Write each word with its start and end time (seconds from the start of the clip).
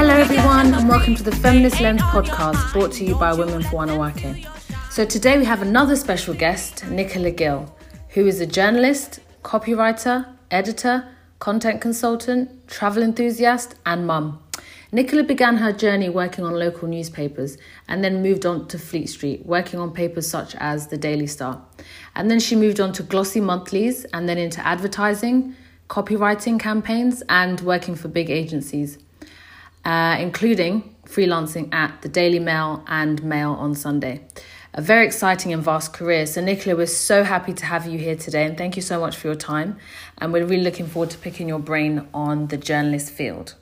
Hello, 0.00 0.14
everyone, 0.14 0.72
and 0.72 0.88
welcome 0.88 1.14
to 1.14 1.22
the 1.22 1.36
Feminist 1.36 1.78
Lens 1.78 2.00
podcast 2.00 2.72
brought 2.72 2.90
to 2.92 3.04
you 3.04 3.14
by 3.16 3.34
Women 3.34 3.62
for 3.62 3.84
Wanawake. 3.84 4.48
So, 4.90 5.04
today 5.04 5.36
we 5.36 5.44
have 5.44 5.60
another 5.60 5.94
special 5.94 6.32
guest, 6.32 6.86
Nicola 6.86 7.30
Gill, 7.30 7.70
who 8.08 8.26
is 8.26 8.40
a 8.40 8.46
journalist, 8.46 9.20
copywriter, 9.44 10.26
editor, 10.50 11.06
content 11.38 11.82
consultant, 11.82 12.66
travel 12.66 13.02
enthusiast, 13.02 13.74
and 13.84 14.06
mum. 14.06 14.42
Nicola 14.90 15.22
began 15.22 15.58
her 15.58 15.70
journey 15.70 16.08
working 16.08 16.46
on 16.46 16.54
local 16.54 16.88
newspapers 16.88 17.58
and 17.86 18.02
then 18.02 18.22
moved 18.22 18.46
on 18.46 18.68
to 18.68 18.78
Fleet 18.78 19.06
Street, 19.06 19.44
working 19.44 19.78
on 19.78 19.92
papers 19.92 20.26
such 20.26 20.56
as 20.60 20.86
the 20.86 20.96
Daily 20.96 21.26
Star. 21.26 21.62
And 22.16 22.30
then 22.30 22.40
she 22.40 22.56
moved 22.56 22.80
on 22.80 22.94
to 22.94 23.02
glossy 23.02 23.42
monthlies 23.42 24.06
and 24.14 24.26
then 24.26 24.38
into 24.38 24.66
advertising, 24.66 25.54
copywriting 25.90 26.58
campaigns, 26.58 27.22
and 27.28 27.60
working 27.60 27.94
for 27.94 28.08
big 28.08 28.30
agencies, 28.30 28.96
uh, 29.84 30.16
including 30.18 30.94
freelancing 31.04 31.72
at 31.72 32.02
the 32.02 32.08
Daily 32.08 32.38
Mail 32.38 32.84
and 32.86 33.22
Mail 33.22 33.52
on 33.52 33.74
Sunday. 33.74 34.24
A 34.74 34.80
very 34.80 35.04
exciting 35.04 35.52
and 35.52 35.62
vast 35.62 35.92
career. 35.92 36.26
So, 36.26 36.40
Nicola, 36.40 36.76
we're 36.76 36.86
so 36.86 37.24
happy 37.24 37.52
to 37.54 37.66
have 37.66 37.86
you 37.86 37.98
here 37.98 38.14
today 38.14 38.44
and 38.44 38.56
thank 38.56 38.76
you 38.76 38.82
so 38.82 39.00
much 39.00 39.16
for 39.16 39.26
your 39.26 39.34
time. 39.34 39.78
And 40.18 40.32
we're 40.32 40.46
really 40.46 40.62
looking 40.62 40.86
forward 40.86 41.10
to 41.10 41.18
picking 41.18 41.48
your 41.48 41.58
brain 41.58 42.06
on 42.14 42.46
the 42.46 42.56
journalist 42.56 43.10
field. 43.12 43.56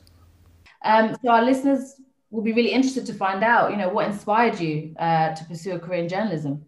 Um, 0.84 1.16
so 1.22 1.30
our 1.30 1.42
listeners 1.42 1.94
will 2.30 2.42
be 2.42 2.52
really 2.52 2.72
interested 2.72 3.06
to 3.06 3.14
find 3.14 3.42
out, 3.42 3.70
you 3.70 3.76
know, 3.78 3.88
what 3.88 4.06
inspired 4.06 4.60
you 4.60 4.94
uh, 4.98 5.34
to 5.34 5.44
pursue 5.44 5.72
a 5.72 5.78
career 5.78 6.02
in 6.02 6.08
journalism. 6.08 6.66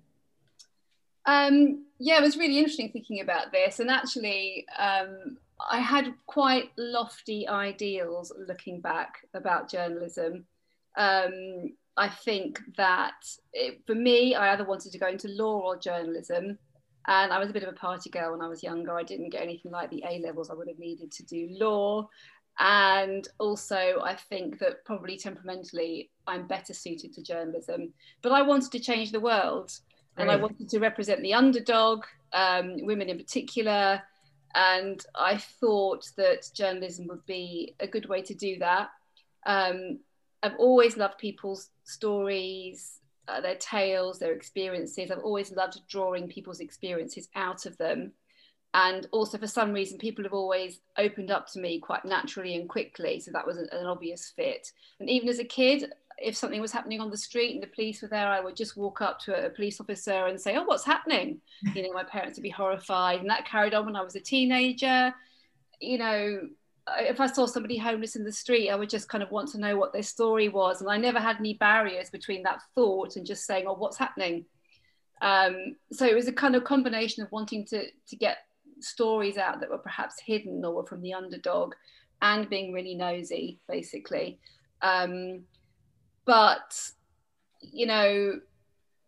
Um, 1.26 1.84
yeah, 1.98 2.18
it 2.18 2.22
was 2.22 2.38
really 2.38 2.58
interesting 2.58 2.90
thinking 2.90 3.20
about 3.20 3.52
this, 3.52 3.78
and 3.78 3.90
actually, 3.90 4.66
um, 4.78 5.36
I 5.70 5.78
had 5.78 6.14
quite 6.27 6.70
lofty 6.77 7.48
ideals 7.48 8.33
looking 8.47 8.80
back 8.80 9.27
about 9.34 9.70
journalism. 9.70 10.44
Um, 10.97 11.72
I 11.97 12.08
think 12.08 12.61
that 12.77 13.25
it, 13.53 13.81
for 13.86 13.94
me, 13.94 14.34
I 14.34 14.53
either 14.53 14.64
wanted 14.64 14.92
to 14.92 14.98
go 14.98 15.08
into 15.08 15.28
law 15.28 15.61
or 15.61 15.77
journalism. 15.77 16.58
And 17.06 17.33
I 17.33 17.38
was 17.38 17.50
a 17.50 17.53
bit 17.53 17.62
of 17.62 17.69
a 17.69 17.77
party 17.77 18.11
girl 18.11 18.33
when 18.33 18.42
I 18.42 18.48
was 18.48 18.62
younger. 18.62 18.97
I 18.97 19.03
didn't 19.03 19.31
get 19.31 19.42
anything 19.42 19.72
like 19.72 19.91
the 19.91 20.05
A 20.08 20.20
levels 20.20 20.50
I 20.50 20.55
would 20.55 20.69
have 20.69 20.78
needed 20.78 21.11
to 21.12 21.22
do 21.25 21.48
law. 21.50 22.08
And 22.58 23.27
also, 23.38 24.00
I 24.03 24.14
think 24.14 24.58
that 24.58 24.84
probably 24.84 25.16
temperamentally, 25.16 26.11
I'm 26.27 26.47
better 26.47 26.75
suited 26.75 27.12
to 27.14 27.22
journalism. 27.22 27.92
But 28.22 28.33
I 28.33 28.42
wanted 28.42 28.70
to 28.72 28.81
change 28.81 29.12
the 29.12 29.20
world 29.20 29.72
and 30.16 30.31
I 30.31 30.36
wanted 30.36 30.69
to 30.69 30.78
represent 30.78 31.22
the 31.22 31.33
underdog, 31.33 32.05
um, 32.33 32.77
women 32.84 33.08
in 33.08 33.16
particular. 33.16 34.03
And 34.54 35.04
I 35.14 35.36
thought 35.36 36.10
that 36.16 36.50
journalism 36.54 37.06
would 37.08 37.24
be 37.26 37.74
a 37.80 37.86
good 37.86 38.08
way 38.08 38.22
to 38.22 38.34
do 38.34 38.58
that. 38.58 38.90
Um, 39.46 40.00
I've 40.42 40.56
always 40.58 40.96
loved 40.96 41.18
people's 41.18 41.70
stories, 41.84 42.98
uh, 43.28 43.40
their 43.40 43.56
tales, 43.56 44.18
their 44.18 44.32
experiences. 44.32 45.10
I've 45.10 45.18
always 45.18 45.52
loved 45.52 45.80
drawing 45.88 46.28
people's 46.28 46.60
experiences 46.60 47.28
out 47.34 47.66
of 47.66 47.76
them 47.78 48.12
and 48.74 49.08
also 49.10 49.36
for 49.36 49.46
some 49.46 49.72
reason 49.72 49.98
people 49.98 50.24
have 50.24 50.32
always 50.32 50.80
opened 50.96 51.30
up 51.30 51.46
to 51.48 51.60
me 51.60 51.80
quite 51.80 52.04
naturally 52.04 52.54
and 52.54 52.68
quickly 52.68 53.18
so 53.18 53.30
that 53.32 53.46
was 53.46 53.56
an, 53.56 53.68
an, 53.72 53.86
obvious 53.86 54.32
fit 54.36 54.70
and 55.00 55.10
even 55.10 55.28
as 55.28 55.38
a 55.38 55.44
kid 55.44 55.92
if 56.20 56.36
something 56.36 56.60
was 56.60 56.72
happening 56.72 57.00
on 57.00 57.10
the 57.10 57.16
street 57.16 57.54
and 57.54 57.62
the 57.62 57.66
police 57.68 58.02
were 58.02 58.08
there 58.08 58.28
i 58.28 58.40
would 58.40 58.56
just 58.56 58.76
walk 58.76 59.00
up 59.00 59.18
to 59.18 59.46
a, 59.46 59.50
police 59.50 59.80
officer 59.80 60.26
and 60.26 60.40
say 60.40 60.56
oh 60.56 60.64
what's 60.64 60.84
happening 60.84 61.40
you 61.74 61.82
know 61.82 61.92
my 61.92 62.04
parents 62.04 62.38
would 62.38 62.42
be 62.42 62.50
horrified 62.50 63.20
and 63.20 63.30
that 63.30 63.46
carried 63.46 63.75
on 63.75 63.86
when 63.86 63.97
i 63.97 64.03
was 64.03 64.16
a 64.16 64.20
teenager 64.20 65.14
you 65.81 65.98
know 65.98 66.41
if 66.98 67.20
I 67.20 67.26
saw 67.26 67.47
somebody 67.47 67.76
homeless 67.76 68.16
in 68.16 68.25
the 68.25 68.32
street, 68.32 68.69
I 68.69 68.75
would 68.75 68.91
just 68.91 69.08
kind 69.08 69.22
of 69.22 69.31
want 69.31 69.48
to 69.50 69.60
know 69.60 69.76
what 69.76 69.92
their 69.92 70.03
story 70.03 70.48
was. 70.48 70.81
And 70.81 70.91
I 70.91 70.97
never 70.97 71.20
had 71.20 71.36
any 71.36 71.54
barriers 71.54 72.10
between 72.10 72.42
that 72.42 72.62
thought 72.75 73.14
and 73.16 73.25
just 73.25 73.47
saying, 73.47 73.66
oh, 73.69 73.75
what's 73.75 73.98
happening? 73.98 74.44
Um, 75.22 75.76
so 75.92 76.06
it 76.06 76.14
was 76.14 76.26
a 76.26 76.32
kind 76.32 76.56
of 76.56 76.64
combination 76.64 77.22
of 77.22 77.31
wanting 77.31 77.64
to, 77.66 77.84
to 78.08 78.16
get 78.16 78.38
stories 78.81 79.37
out 79.37 79.60
that 79.60 79.70
were 79.70 79.78
perhaps 79.78 80.16
hidden 80.25 80.64
or 80.64 80.75
were 80.75 80.87
from 80.87 81.02
the 81.02 81.14
underdog 81.14 81.75
and 82.22 82.48
being 82.48 82.72
really 82.72 82.94
nosy 82.94 83.60
basically 83.69 84.38
um, 84.82 85.42
but 86.30 86.80
you 87.60 87.86
know 87.86 88.38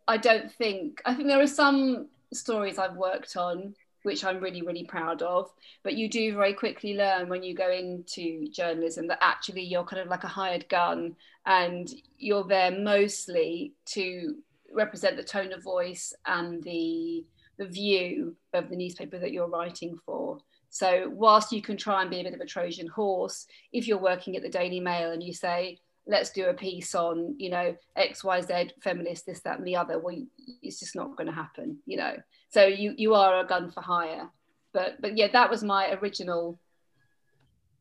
i 0.09 0.17
don't 0.17 0.51
think 0.51 1.01
i 1.05 1.13
think 1.13 1.29
there 1.29 1.39
are 1.39 1.47
some 1.47 2.09
stories 2.33 2.77
i've 2.77 2.97
worked 2.97 3.37
on 3.37 3.73
which 4.01 4.25
i'm 4.25 4.41
really 4.41 4.61
really 4.61 4.83
proud 4.83 5.21
of 5.21 5.49
but 5.83 5.93
you 5.93 6.09
do 6.09 6.35
very 6.35 6.53
quickly 6.53 6.97
learn 6.97 7.29
when 7.29 7.41
you 7.41 7.55
go 7.55 7.71
into 7.71 8.45
journalism 8.49 9.07
that 9.07 9.19
actually 9.21 9.63
you're 9.63 9.85
kind 9.85 10.01
of 10.01 10.09
like 10.09 10.25
a 10.25 10.35
hired 10.39 10.67
gun 10.67 11.15
and 11.45 11.93
you're 12.17 12.43
there 12.43 12.71
mostly 12.71 13.71
to 13.85 14.35
represent 14.73 15.15
the 15.15 15.23
tone 15.23 15.53
of 15.53 15.63
voice 15.63 16.13
and 16.25 16.61
the 16.63 17.23
the 17.57 17.65
view 17.65 18.35
of 18.53 18.69
the 18.69 18.75
newspaper 18.75 19.19
that 19.19 19.31
you're 19.31 19.47
writing 19.47 19.95
for. 20.05 20.39
So, 20.69 21.11
whilst 21.13 21.51
you 21.51 21.61
can 21.61 21.77
try 21.77 22.01
and 22.01 22.09
be 22.09 22.19
a 22.19 22.23
bit 22.23 22.33
of 22.33 22.39
a 22.41 22.47
Trojan 22.47 22.87
horse, 22.87 23.45
if 23.71 23.87
you're 23.87 23.99
working 23.99 24.35
at 24.35 24.41
the 24.41 24.49
Daily 24.49 24.79
Mail 24.79 25.11
and 25.11 25.21
you 25.21 25.31
say, 25.31 25.77
let's 26.05 26.31
do 26.31 26.47
a 26.47 26.53
piece 26.53 26.95
on, 26.95 27.35
you 27.37 27.49
know, 27.49 27.75
X, 27.95 28.23
Y, 28.23 28.41
Z, 28.41 28.71
feminist, 28.81 29.25
this, 29.25 29.41
that, 29.41 29.57
and 29.57 29.67
the 29.67 29.75
other, 29.75 29.99
well, 29.99 30.15
it's 30.61 30.79
just 30.79 30.95
not 30.95 31.15
going 31.15 31.27
to 31.27 31.33
happen, 31.33 31.77
you 31.85 31.97
know. 31.97 32.15
So 32.49 32.65
you 32.65 32.93
you 32.97 33.15
are 33.15 33.39
a 33.39 33.47
gun 33.47 33.71
for 33.71 33.81
hire. 33.81 34.29
But 34.73 35.01
but 35.01 35.17
yeah, 35.17 35.27
that 35.31 35.49
was 35.49 35.63
my 35.63 35.93
original 35.93 36.59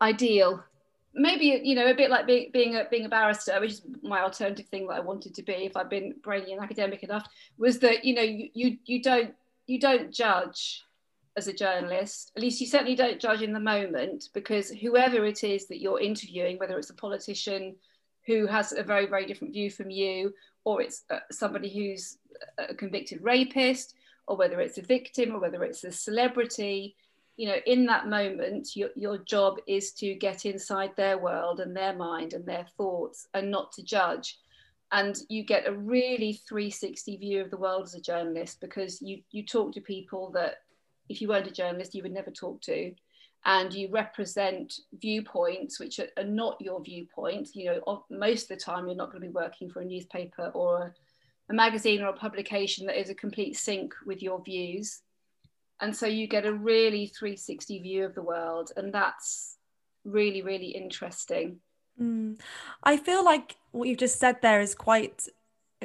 ideal. 0.00 0.62
Maybe 1.15 1.61
you 1.62 1.75
know 1.75 1.87
a 1.87 1.94
bit 1.94 2.11
like 2.11 2.27
being 2.27 2.50
being 2.53 2.77
a 2.77 2.84
being 2.91 3.05
a 3.05 3.09
barrister, 3.09 3.61
which 3.61 3.72
is 3.72 3.82
my 4.03 4.22
alternative 4.22 4.66
thing 4.66 4.87
that 4.87 4.94
I 4.94 5.00
wanted 5.00 5.34
to 5.34 5.43
be 5.43 5.53
if 5.53 5.77
I'd 5.77 5.91
been 5.91 6.15
brainy 6.22 6.53
and 6.53 6.62
academic 6.62 7.03
enough, 7.03 7.27
was 7.59 7.78
that 7.81 8.05
you 8.05 8.15
know 8.15 8.22
you 8.22 8.49
you, 8.55 8.78
you 8.84 9.03
don't 9.03 9.34
you 9.66 9.78
don't 9.78 10.11
judge 10.11 10.84
as 11.37 11.49
a 11.49 11.53
journalist, 11.53 12.31
at 12.37 12.43
least 12.43 12.61
you 12.61 12.66
certainly 12.66 12.94
don't 12.94 13.19
judge 13.19 13.41
in 13.41 13.55
the 13.55 13.61
moment, 13.61 14.28
because 14.34 14.69
whoever 14.69 15.25
it 15.25 15.43
is 15.44 15.66
that 15.66 15.81
you're 15.81 16.00
interviewing, 16.00 16.59
whether 16.59 16.78
it's 16.78 16.91
a 16.91 16.94
politician 16.94 17.75
who 18.27 18.47
has 18.47 18.72
a 18.72 18.83
very, 18.83 19.06
very 19.06 19.27
different 19.27 19.53
view 19.53 19.71
from 19.71 19.91
you, 19.91 20.33
or 20.65 20.81
it's 20.81 21.05
uh, 21.10 21.19
somebody 21.31 21.69
who's 21.69 22.19
a 22.59 22.75
convicted 22.75 23.22
rapist, 23.22 23.94
or 24.27 24.37
whether 24.37 24.60
it's 24.60 24.78
a 24.78 24.83
victim, 24.83 25.34
or 25.34 25.41
whether 25.41 25.65
it's 25.65 25.84
a 25.84 25.93
celebrity, 25.93 26.97
you 27.37 27.49
know, 27.49 27.56
in 27.66 27.87
that 27.87 28.09
moment, 28.09 28.77
your, 28.77 28.91
your 28.94 29.19
job 29.19 29.59
is 29.66 29.93
to 29.93 30.15
get 30.15 30.44
inside 30.44 30.94
their 30.97 31.19
world 31.19 31.61
and 31.61 31.75
their 31.75 31.94
mind 31.94 32.34
and 32.34 32.47
their 32.47 32.66
thoughts 32.77 33.27
and 33.34 33.50
not 33.50 33.72
to 33.72 33.82
judge. 33.82 34.38
And 34.93 35.16
you 35.28 35.43
get 35.43 35.66
a 35.66 35.72
really 35.72 36.34
360 36.34 37.16
view 37.16 37.41
of 37.41 37.50
the 37.50 37.56
world 37.56 37.84
as 37.84 37.94
a 37.94 38.00
journalist 38.00 38.61
because 38.61 39.00
you 39.00 39.22
you 39.31 39.43
talk 39.43 39.72
to 39.72 39.81
people 39.81 40.31
that 40.32 40.56
if 41.09 41.22
you 41.22 41.28
weren't 41.28 41.47
a 41.47 41.50
journalist 41.50 41.94
you 41.94 42.03
would 42.03 42.12
never 42.12 42.31
talk 42.31 42.61
to 42.62 42.93
and 43.44 43.72
you 43.72 43.88
represent 43.91 44.72
viewpoints 45.00 45.80
which 45.80 45.98
are, 45.98 46.08
are 46.16 46.25
not 46.25 46.56
your 46.60 46.82
viewpoint 46.82 47.48
you 47.54 47.66
know 47.66 48.04
most 48.10 48.44
of 48.44 48.48
the 48.48 48.64
time 48.64 48.86
you're 48.86 48.97
not 48.97 49.10
going 49.10 49.22
to 49.22 49.28
be 49.28 49.32
working 49.32 49.69
for 49.69 49.80
a 49.80 49.84
newspaper 49.84 50.50
or 50.54 50.82
a, 50.82 50.94
a 51.50 51.54
magazine 51.54 52.02
or 52.02 52.08
a 52.08 52.12
publication 52.16 52.86
that 52.86 53.00
is 53.00 53.10
a 53.10 53.14
complete 53.14 53.56
sync 53.56 53.94
with 54.06 54.22
your 54.22 54.42
views 54.42 55.00
and 55.81 55.94
so 55.94 56.06
you 56.06 56.28
get 56.28 56.47
a 56.47 56.52
really 56.52 57.06
360 57.06 57.81
view 57.81 58.04
of 58.04 58.14
the 58.14 58.22
world 58.22 58.70
and 58.76 58.92
that's 58.92 59.56
really 60.04 60.42
really 60.42 60.69
interesting 60.69 61.60
Mm. 62.00 62.41
I 62.82 62.97
feel 62.97 63.25
like 63.25 63.56
what 63.72 63.88
you've 63.88 63.98
just 63.98 64.19
said 64.19 64.41
there 64.41 64.60
is 64.60 64.75
quite 64.75 65.26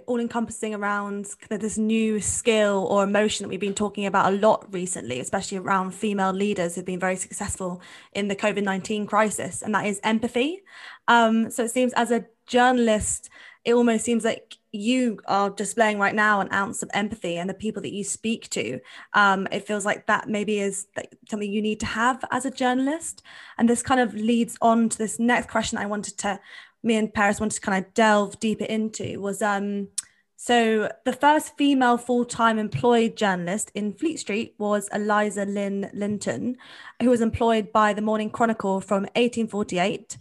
all 0.05 0.19
encompassing 0.19 0.75
around 0.75 1.25
kind 1.39 1.51
of 1.51 1.59
this 1.59 1.77
new 1.77 2.19
skill 2.19 2.87
or 2.89 3.03
emotion 3.03 3.43
that 3.43 3.49
we've 3.49 3.59
been 3.59 3.73
talking 3.73 4.05
about 4.05 4.31
a 4.31 4.35
lot 4.37 4.71
recently, 4.73 5.19
especially 5.19 5.57
around 5.57 5.91
female 5.91 6.33
leaders 6.33 6.75
who've 6.75 6.85
been 6.85 6.99
very 6.99 7.15
successful 7.15 7.81
in 8.13 8.27
the 8.27 8.35
COVID 8.35 8.63
19 8.63 9.05
crisis, 9.05 9.61
and 9.61 9.73
that 9.73 9.85
is 9.85 9.99
empathy. 10.03 10.63
Um, 11.07 11.49
so 11.49 11.63
it 11.63 11.71
seems 11.71 11.93
as 11.93 12.11
a 12.11 12.25
journalist, 12.45 13.29
it 13.65 13.73
almost 13.73 14.05
seems 14.05 14.23
like 14.23 14.57
you 14.71 15.19
are 15.27 15.49
displaying 15.49 15.97
right 15.97 16.15
now 16.15 16.39
an 16.39 16.51
ounce 16.53 16.83
of 16.83 16.89
empathy 16.93 17.37
and 17.37 17.49
the 17.49 17.53
people 17.53 17.81
that 17.81 17.93
you 17.93 18.03
speak 18.03 18.49
to 18.49 18.79
um, 19.13 19.47
it 19.51 19.65
feels 19.65 19.85
like 19.85 20.05
that 20.07 20.27
maybe 20.27 20.59
is 20.59 20.87
something 21.29 21.51
you 21.51 21.61
need 21.61 21.79
to 21.79 21.85
have 21.85 22.23
as 22.31 22.45
a 22.45 22.51
journalist 22.51 23.23
and 23.57 23.69
this 23.69 23.81
kind 23.81 23.99
of 23.99 24.13
leads 24.13 24.57
on 24.61 24.89
to 24.89 24.97
this 24.97 25.19
next 25.19 25.49
question 25.49 25.77
i 25.77 25.85
wanted 25.85 26.17
to 26.17 26.39
me 26.83 26.95
and 26.95 27.13
Peris 27.13 27.39
wanted 27.39 27.55
to 27.55 27.61
kind 27.61 27.85
of 27.85 27.93
delve 27.93 28.39
deeper 28.39 28.65
into 28.65 29.19
was 29.19 29.41
um 29.41 29.87
so 30.39 30.91
the 31.03 31.13
first 31.13 31.57
female 31.57 31.97
full-time 31.97 32.59
employed 32.59 33.17
journalist 33.17 33.71
in 33.73 33.91
fleet 33.93 34.19
street 34.19 34.53
was 34.59 34.87
eliza 34.93 35.45
lynn 35.45 35.89
linton 35.93 36.55
who 37.01 37.09
was 37.09 37.21
employed 37.21 37.71
by 37.71 37.91
the 37.91 38.01
morning 38.01 38.29
chronicle 38.29 38.79
from 38.79 39.03
1848 39.15 40.17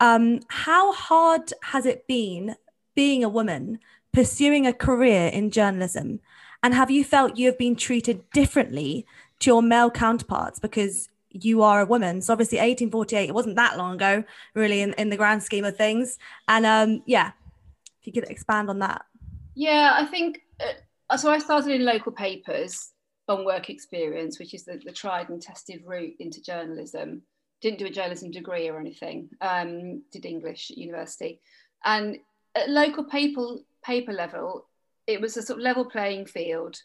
um, 0.00 0.40
how 0.48 0.92
hard 0.92 1.52
has 1.62 1.86
it 1.86 2.06
been 2.06 2.56
being 2.94 3.24
a 3.24 3.28
woman, 3.28 3.78
pursuing 4.12 4.66
a 4.66 4.72
career 4.72 5.28
in 5.28 5.50
journalism? 5.50 6.20
And 6.62 6.74
have 6.74 6.90
you 6.90 7.04
felt 7.04 7.36
you 7.36 7.46
have 7.46 7.58
been 7.58 7.76
treated 7.76 8.28
differently 8.30 9.06
to 9.40 9.50
your 9.50 9.62
male 9.62 9.90
counterparts 9.90 10.58
because 10.58 11.08
you 11.44 11.62
are 11.62 11.80
a 11.80 11.86
woman. 11.86 12.20
So 12.22 12.32
obviously 12.32 12.58
1848, 12.58 13.28
it 13.28 13.34
wasn't 13.34 13.56
that 13.56 13.76
long 13.76 13.94
ago, 13.94 14.24
really, 14.54 14.80
in, 14.80 14.92
in 14.94 15.10
the 15.10 15.16
grand 15.16 15.42
scheme 15.42 15.64
of 15.64 15.76
things. 15.76 16.18
And 16.48 16.66
um, 16.66 17.02
yeah, 17.06 17.32
if 18.00 18.06
you 18.06 18.12
could 18.12 18.30
expand 18.30 18.70
on 18.70 18.78
that. 18.80 19.04
Yeah, 19.54 19.92
I 19.94 20.04
think 20.04 20.42
uh, 20.60 21.16
so. 21.16 21.30
I 21.30 21.38
started 21.38 21.72
in 21.72 21.84
local 21.84 22.12
papers 22.12 22.90
on 23.28 23.44
work 23.44 23.70
experience, 23.70 24.38
which 24.38 24.54
is 24.54 24.64
the, 24.64 24.80
the 24.84 24.92
tried 24.92 25.30
and 25.30 25.40
tested 25.40 25.82
route 25.84 26.14
into 26.18 26.42
journalism. 26.42 27.22
Didn't 27.62 27.78
do 27.78 27.86
a 27.86 27.90
journalism 27.90 28.30
degree 28.30 28.68
or 28.68 28.78
anything. 28.78 29.30
Um, 29.40 30.02
did 30.12 30.26
English 30.26 30.70
at 30.70 30.76
university, 30.76 31.40
and 31.84 32.18
at 32.54 32.68
local 32.68 33.04
paper 33.04 33.56
paper 33.82 34.12
level, 34.12 34.68
it 35.06 35.20
was 35.20 35.36
a 35.36 35.42
sort 35.42 35.58
of 35.58 35.64
level 35.64 35.86
playing 35.86 36.26
field. 36.26 36.76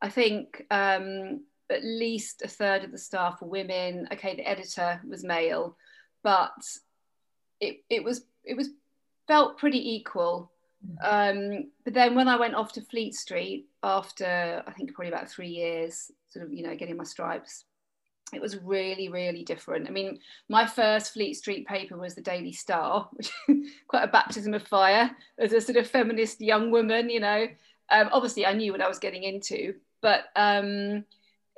I 0.00 0.08
think 0.08 0.64
um, 0.70 1.44
at 1.70 1.84
least 1.84 2.42
a 2.42 2.48
third 2.48 2.84
of 2.84 2.92
the 2.92 2.98
staff 2.98 3.40
were 3.40 3.48
women. 3.48 4.08
Okay, 4.12 4.36
the 4.36 4.48
editor 4.48 5.00
was 5.08 5.24
male, 5.24 5.76
but 6.22 6.52
it 7.60 7.84
it 7.88 8.02
was 8.02 8.22
it 8.44 8.56
was 8.56 8.70
felt 9.26 9.58
pretty 9.58 9.94
equal. 9.96 10.50
Um, 11.04 11.70
but 11.84 11.92
then 11.92 12.14
when 12.14 12.26
I 12.26 12.36
went 12.36 12.54
off 12.54 12.72
to 12.72 12.80
Fleet 12.80 13.14
Street 13.14 13.66
after 13.82 14.62
I 14.66 14.70
think 14.72 14.94
probably 14.94 15.12
about 15.12 15.28
three 15.28 15.50
years, 15.50 16.10
sort 16.30 16.46
of 16.46 16.52
you 16.52 16.62
know 16.62 16.74
getting 16.74 16.96
my 16.96 17.04
stripes, 17.04 17.64
it 18.32 18.40
was 18.40 18.58
really 18.58 19.08
really 19.08 19.44
different. 19.44 19.88
I 19.88 19.90
mean, 19.90 20.18
my 20.48 20.66
first 20.66 21.12
Fleet 21.12 21.34
Street 21.34 21.66
paper 21.66 21.96
was 21.96 22.14
the 22.14 22.22
Daily 22.22 22.52
Star, 22.52 23.08
which 23.12 23.30
quite 23.88 24.04
a 24.04 24.08
baptism 24.08 24.54
of 24.54 24.66
fire 24.66 25.10
as 25.38 25.52
a 25.52 25.60
sort 25.60 25.76
of 25.76 25.86
feminist 25.86 26.40
young 26.40 26.70
woman. 26.70 27.10
You 27.10 27.20
know, 27.20 27.46
um, 27.90 28.08
obviously 28.12 28.46
I 28.46 28.54
knew 28.54 28.72
what 28.72 28.82
I 28.82 28.88
was 28.88 28.98
getting 28.98 29.24
into, 29.24 29.74
but 30.00 30.24
um, 30.34 31.04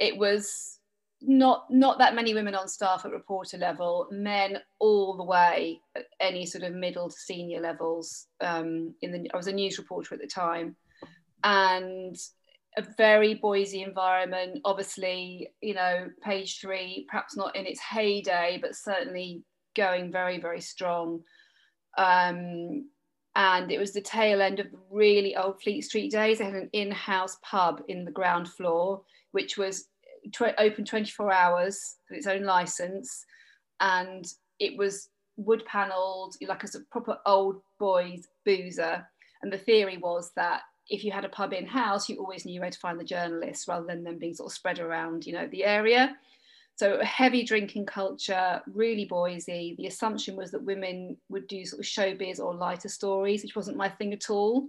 it 0.02 0.18
was 0.18 0.78
not 1.24 1.66
not 1.70 1.98
that 1.98 2.16
many 2.16 2.34
women 2.34 2.54
on 2.54 2.66
staff 2.66 3.04
at 3.04 3.12
reporter 3.12 3.56
level, 3.56 4.08
men 4.10 4.58
all 4.80 5.16
the 5.16 5.24
way 5.24 5.80
at 5.94 6.06
any 6.20 6.44
sort 6.44 6.64
of 6.64 6.74
middle 6.74 7.08
to 7.08 7.16
senior 7.16 7.60
levels. 7.60 8.26
Um, 8.40 8.94
in 9.02 9.12
the 9.12 9.30
I 9.32 9.36
was 9.36 9.46
a 9.46 9.52
news 9.52 9.78
reporter 9.78 10.14
at 10.14 10.20
the 10.20 10.26
time, 10.26 10.74
and 11.44 12.16
a 12.76 12.82
very 12.96 13.34
Boise 13.34 13.82
environment. 13.82 14.60
Obviously, 14.64 15.52
you 15.60 15.74
know, 15.74 16.08
page 16.22 16.60
three, 16.60 17.06
perhaps 17.08 17.36
not 17.36 17.54
in 17.54 17.66
its 17.66 17.80
heyday, 17.80 18.58
but 18.60 18.74
certainly 18.74 19.44
going 19.76 20.10
very 20.10 20.40
very 20.40 20.60
strong. 20.60 21.22
Um, 21.96 22.88
and 23.34 23.70
it 23.70 23.78
was 23.78 23.92
the 23.92 24.00
tail 24.00 24.42
end 24.42 24.60
of 24.60 24.66
really 24.90 25.36
old 25.36 25.62
Fleet 25.62 25.82
Street 25.82 26.10
days. 26.10 26.38
They 26.38 26.44
had 26.44 26.54
an 26.54 26.70
in-house 26.72 27.38
pub 27.42 27.82
in 27.88 28.04
the 28.04 28.10
ground 28.10 28.48
floor, 28.48 29.02
which 29.30 29.56
was 29.56 29.88
tw- 30.30 30.58
open 30.58 30.84
24 30.84 31.32
hours 31.32 31.96
with 32.08 32.18
its 32.18 32.26
own 32.26 32.44
license, 32.44 33.24
and 33.80 34.24
it 34.58 34.76
was 34.76 35.08
wood 35.36 35.64
panelled, 35.66 36.36
like 36.46 36.62
a 36.62 36.68
sort 36.68 36.82
of 36.82 36.90
proper 36.90 37.18
old 37.26 37.60
boys 37.78 38.26
boozer. 38.44 39.06
And 39.42 39.52
the 39.52 39.58
theory 39.58 39.96
was 39.96 40.30
that 40.36 40.62
if 40.88 41.04
you 41.04 41.10
had 41.10 41.24
a 41.24 41.28
pub 41.28 41.52
in 41.52 41.66
house, 41.66 42.08
you 42.08 42.18
always 42.18 42.44
knew 42.44 42.60
where 42.60 42.70
to 42.70 42.78
find 42.78 42.98
the 42.98 43.04
journalists 43.04 43.66
rather 43.66 43.86
than 43.86 44.04
them 44.04 44.18
being 44.18 44.34
sort 44.34 44.50
of 44.50 44.54
spread 44.54 44.78
around, 44.78 45.26
you 45.26 45.32
know, 45.32 45.48
the 45.48 45.64
area. 45.64 46.16
So 46.76 46.94
a 46.94 47.04
heavy 47.04 47.44
drinking 47.44 47.86
culture, 47.86 48.60
really 48.66 49.04
Boise. 49.04 49.74
The 49.78 49.86
assumption 49.86 50.36
was 50.36 50.50
that 50.50 50.64
women 50.64 51.16
would 51.28 51.46
do 51.46 51.64
sort 51.64 51.80
of 51.80 51.86
showbiz 51.86 52.40
or 52.40 52.54
lighter 52.54 52.88
stories, 52.88 53.42
which 53.42 53.56
wasn't 53.56 53.76
my 53.76 53.88
thing 53.88 54.12
at 54.12 54.30
all 54.30 54.68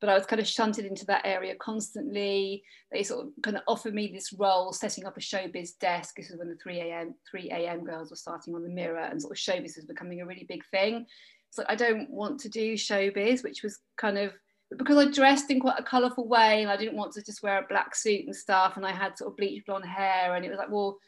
but 0.00 0.08
I 0.08 0.14
was 0.14 0.26
kind 0.26 0.40
of 0.40 0.46
shunted 0.46 0.84
into 0.84 1.04
that 1.06 1.22
area 1.24 1.54
constantly. 1.56 2.62
They 2.92 3.02
sort 3.02 3.26
of 3.26 3.32
kind 3.42 3.56
of 3.56 3.62
offered 3.66 3.94
me 3.94 4.10
this 4.12 4.32
role, 4.32 4.72
setting 4.72 5.06
up 5.06 5.16
a 5.16 5.20
showbiz 5.20 5.78
desk. 5.78 6.14
This 6.16 6.30
is 6.30 6.38
when 6.38 6.48
the 6.48 6.56
3 6.56 6.80
a.m. 6.80 7.14
3 7.30 7.50
a.m. 7.50 7.84
girls 7.84 8.10
were 8.10 8.16
starting 8.16 8.54
on 8.54 8.62
the 8.62 8.68
Mirror, 8.68 8.98
and 8.98 9.20
sort 9.20 9.36
of 9.36 9.42
showbiz 9.42 9.76
was 9.76 9.86
becoming 9.86 10.20
a 10.20 10.26
really 10.26 10.46
big 10.48 10.62
thing. 10.70 11.06
So 11.50 11.64
I 11.68 11.74
don't 11.74 12.10
want 12.10 12.40
to 12.40 12.48
do 12.48 12.74
showbiz, 12.74 13.42
which 13.42 13.62
was 13.62 13.78
kind 13.96 14.18
of 14.18 14.32
because 14.76 14.98
I 14.98 15.10
dressed 15.10 15.50
in 15.50 15.60
quite 15.60 15.78
a 15.78 15.82
colourful 15.82 16.28
way, 16.28 16.62
and 16.62 16.70
I 16.70 16.76
didn't 16.76 16.96
want 16.96 17.12
to 17.12 17.22
just 17.22 17.42
wear 17.42 17.58
a 17.58 17.66
black 17.68 17.94
suit 17.94 18.26
and 18.26 18.36
stuff, 18.36 18.76
and 18.76 18.86
I 18.86 18.92
had 18.92 19.16
sort 19.16 19.32
of 19.32 19.36
bleached 19.36 19.66
blonde 19.66 19.86
hair, 19.86 20.34
and 20.34 20.44
it 20.44 20.50
was 20.50 20.58
like, 20.58 20.70
well, 20.70 20.98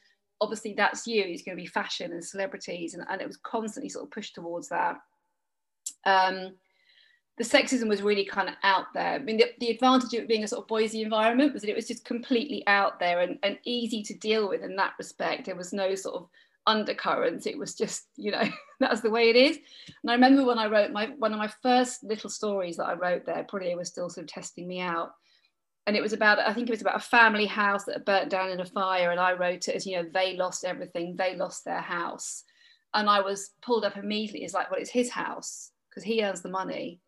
obviously 0.40 0.74
that's 0.74 1.06
you. 1.06 1.22
It's 1.22 1.42
going 1.42 1.56
to 1.56 1.62
be 1.62 1.66
fashion 1.66 2.12
and 2.12 2.24
celebrities, 2.24 2.94
and, 2.94 3.04
and 3.08 3.20
it 3.20 3.26
was 3.26 3.36
constantly 3.36 3.90
sort 3.90 4.04
of 4.04 4.10
pushed 4.10 4.34
towards 4.34 4.68
that. 4.70 4.96
Um, 6.06 6.54
the 7.40 7.46
sexism 7.46 7.88
was 7.88 8.02
really 8.02 8.26
kind 8.26 8.50
of 8.50 8.54
out 8.64 8.92
there. 8.92 9.14
I 9.14 9.18
mean, 9.18 9.38
the, 9.38 9.46
the, 9.60 9.70
advantage 9.70 10.12
of 10.12 10.20
it 10.20 10.28
being 10.28 10.44
a 10.44 10.46
sort 10.46 10.60
of 10.60 10.68
Boise 10.68 11.00
environment 11.00 11.54
was 11.54 11.62
that 11.62 11.70
it 11.70 11.74
was 11.76 11.88
just 11.88 12.04
completely 12.04 12.62
out 12.66 13.00
there 13.00 13.20
and, 13.20 13.38
and 13.42 13.58
easy 13.64 14.02
to 14.02 14.14
deal 14.18 14.46
with 14.46 14.62
in 14.62 14.76
that 14.76 14.92
respect. 14.98 15.46
There 15.46 15.56
was 15.56 15.72
no 15.72 15.94
sort 15.94 16.16
of 16.16 16.28
undercurrents. 16.66 17.46
It 17.46 17.56
was 17.56 17.74
just, 17.74 18.08
you 18.18 18.30
know, 18.30 18.42
that's 18.80 19.00
the 19.00 19.08
way 19.08 19.30
it 19.30 19.36
is. 19.36 19.56
And 20.02 20.10
I 20.10 20.12
remember 20.12 20.44
when 20.44 20.58
I 20.58 20.66
wrote 20.66 20.92
my 20.92 21.06
one 21.16 21.32
of 21.32 21.38
my 21.38 21.50
first 21.62 22.04
little 22.04 22.28
stories 22.28 22.76
that 22.76 22.84
I 22.84 22.92
wrote 22.92 23.24
there, 23.24 23.42
probably 23.48 23.70
it 23.70 23.78
was 23.78 23.88
still 23.88 24.10
sort 24.10 24.24
of 24.24 24.30
testing 24.30 24.68
me 24.68 24.82
out. 24.82 25.12
And 25.86 25.96
it 25.96 26.02
was 26.02 26.12
about, 26.12 26.38
I 26.40 26.52
think 26.52 26.68
it 26.68 26.72
was 26.72 26.82
about 26.82 26.96
a 26.96 27.00
family 27.00 27.46
house 27.46 27.86
that 27.86 28.04
burnt 28.04 28.28
down 28.28 28.50
in 28.50 28.60
a 28.60 28.66
fire. 28.66 29.12
And 29.12 29.18
I 29.18 29.32
wrote 29.32 29.66
it 29.66 29.76
as, 29.76 29.86
you 29.86 29.96
know, 29.96 30.06
they 30.12 30.36
lost 30.36 30.62
everything, 30.62 31.16
they 31.16 31.36
lost 31.36 31.64
their 31.64 31.80
house. 31.80 32.44
And 32.92 33.08
I 33.08 33.22
was 33.22 33.52
pulled 33.62 33.86
up 33.86 33.96
immediately 33.96 34.44
as 34.44 34.52
like, 34.52 34.70
well, 34.70 34.78
it's 34.78 34.90
his 34.90 35.08
house 35.08 35.70
because 35.88 36.04
he 36.04 36.22
earns 36.22 36.42
the 36.42 36.50
money 36.50 37.00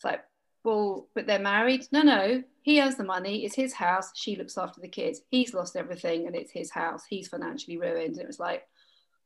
it's 0.00 0.04
like, 0.06 0.24
well, 0.64 1.08
but 1.14 1.26
they're 1.26 1.38
married. 1.38 1.86
No, 1.92 2.00
no, 2.00 2.42
he 2.62 2.78
has 2.78 2.96
the 2.96 3.04
money. 3.04 3.44
It's 3.44 3.54
his 3.54 3.74
house. 3.74 4.12
She 4.14 4.34
looks 4.34 4.56
after 4.56 4.80
the 4.80 4.88
kids. 4.88 5.20
He's 5.30 5.52
lost 5.52 5.76
everything 5.76 6.26
and 6.26 6.34
it's 6.34 6.50
his 6.50 6.70
house. 6.70 7.04
He's 7.04 7.28
financially 7.28 7.76
ruined. 7.76 8.14
And 8.14 8.20
it 8.20 8.26
was 8.26 8.40
like, 8.40 8.66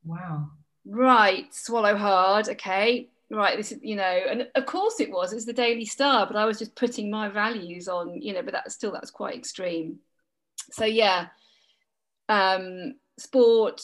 wow. 0.05 0.51
Right, 0.85 1.53
swallow 1.55 1.97
hard. 1.97 2.49
Okay. 2.49 3.09
Right. 3.31 3.57
This 3.57 3.71
is, 3.71 3.79
you 3.83 3.95
know, 3.95 4.03
and 4.03 4.49
of 4.57 4.67
course 4.67 4.99
it 4.99 5.13
was. 5.13 5.33
It's 5.33 5.45
the 5.45 5.53
Daily 5.53 5.85
Star, 5.85 6.27
but 6.27 6.35
I 6.35 6.45
was 6.45 6.59
just 6.59 6.75
putting 6.75 7.09
my 7.09 7.29
values 7.29 7.87
on, 7.87 8.21
you 8.21 8.35
know, 8.35 8.43
but 8.43 8.53
that's 8.53 8.75
still, 8.75 8.91
that's 8.91 9.13
quite 9.13 9.37
extreme. 9.37 10.01
So, 10.73 10.85
yeah. 10.85 11.29
Um, 12.29 12.95
sport, 13.17 13.81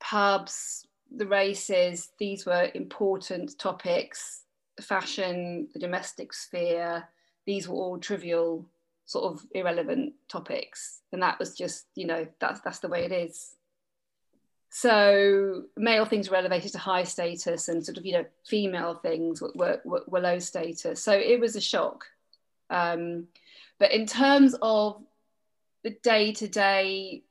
pubs, 0.00 0.86
the 1.14 1.26
races, 1.26 2.10
these 2.18 2.46
were 2.46 2.70
important 2.74 3.58
topics 3.58 4.41
fashion, 4.82 5.68
the 5.72 5.78
domestic 5.78 6.32
sphere, 6.32 7.08
these 7.46 7.68
were 7.68 7.76
all 7.76 7.98
trivial, 7.98 8.66
sort 9.04 9.32
of 9.32 9.44
irrelevant 9.52 10.14
topics. 10.28 11.00
And 11.12 11.22
that 11.22 11.38
was 11.38 11.56
just, 11.56 11.86
you 11.94 12.06
know, 12.06 12.26
that's 12.38 12.60
that's 12.60 12.78
the 12.80 12.88
way 12.88 13.04
it 13.04 13.12
is. 13.12 13.54
So 14.70 15.64
male 15.76 16.06
things 16.06 16.30
were 16.30 16.36
elevated 16.36 16.72
to 16.72 16.78
high 16.78 17.04
status 17.04 17.68
and 17.68 17.84
sort 17.84 17.98
of, 17.98 18.06
you 18.06 18.12
know, 18.14 18.24
female 18.46 18.94
things 18.94 19.42
were, 19.42 19.82
were, 19.84 20.02
were 20.06 20.20
low 20.20 20.38
status. 20.38 21.02
So 21.02 21.12
it 21.12 21.38
was 21.38 21.56
a 21.56 21.60
shock. 21.60 22.06
Um, 22.70 23.26
but 23.78 23.92
in 23.92 24.06
terms 24.06 24.56
of 24.62 25.02
the 25.84 25.90
day-to-day 26.02 27.22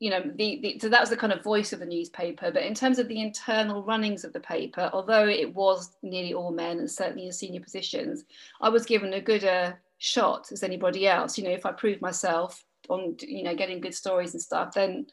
you 0.00 0.10
know 0.10 0.22
the, 0.36 0.60
the, 0.62 0.78
so 0.78 0.88
that 0.88 1.00
was 1.00 1.10
the 1.10 1.16
kind 1.16 1.32
of 1.32 1.42
voice 1.42 1.72
of 1.72 1.80
the 1.80 1.86
newspaper. 1.86 2.50
But 2.50 2.62
in 2.62 2.74
terms 2.74 2.98
of 2.98 3.08
the 3.08 3.20
internal 3.20 3.82
runnings 3.82 4.24
of 4.24 4.32
the 4.32 4.40
paper 4.40 4.90
although 4.92 5.26
it 5.26 5.54
was 5.54 5.96
nearly 6.02 6.34
all 6.34 6.52
men 6.52 6.78
and 6.78 6.90
certainly 6.90 7.26
in 7.26 7.32
senior 7.32 7.60
positions 7.60 8.24
i 8.60 8.68
was 8.68 8.86
given 8.86 9.12
a 9.14 9.20
good 9.20 9.44
uh, 9.44 9.72
shot 9.98 10.52
as 10.52 10.62
anybody 10.62 11.06
else. 11.06 11.36
You 11.36 11.44
know 11.44 11.50
if 11.50 11.66
i 11.66 11.72
proved 11.72 12.00
myself 12.00 12.64
on 12.88 13.16
you 13.20 13.42
know 13.42 13.54
getting 13.54 13.80
good 13.80 13.94
stories 13.94 14.32
and 14.32 14.42
stuff 14.42 14.72
then 14.74 15.06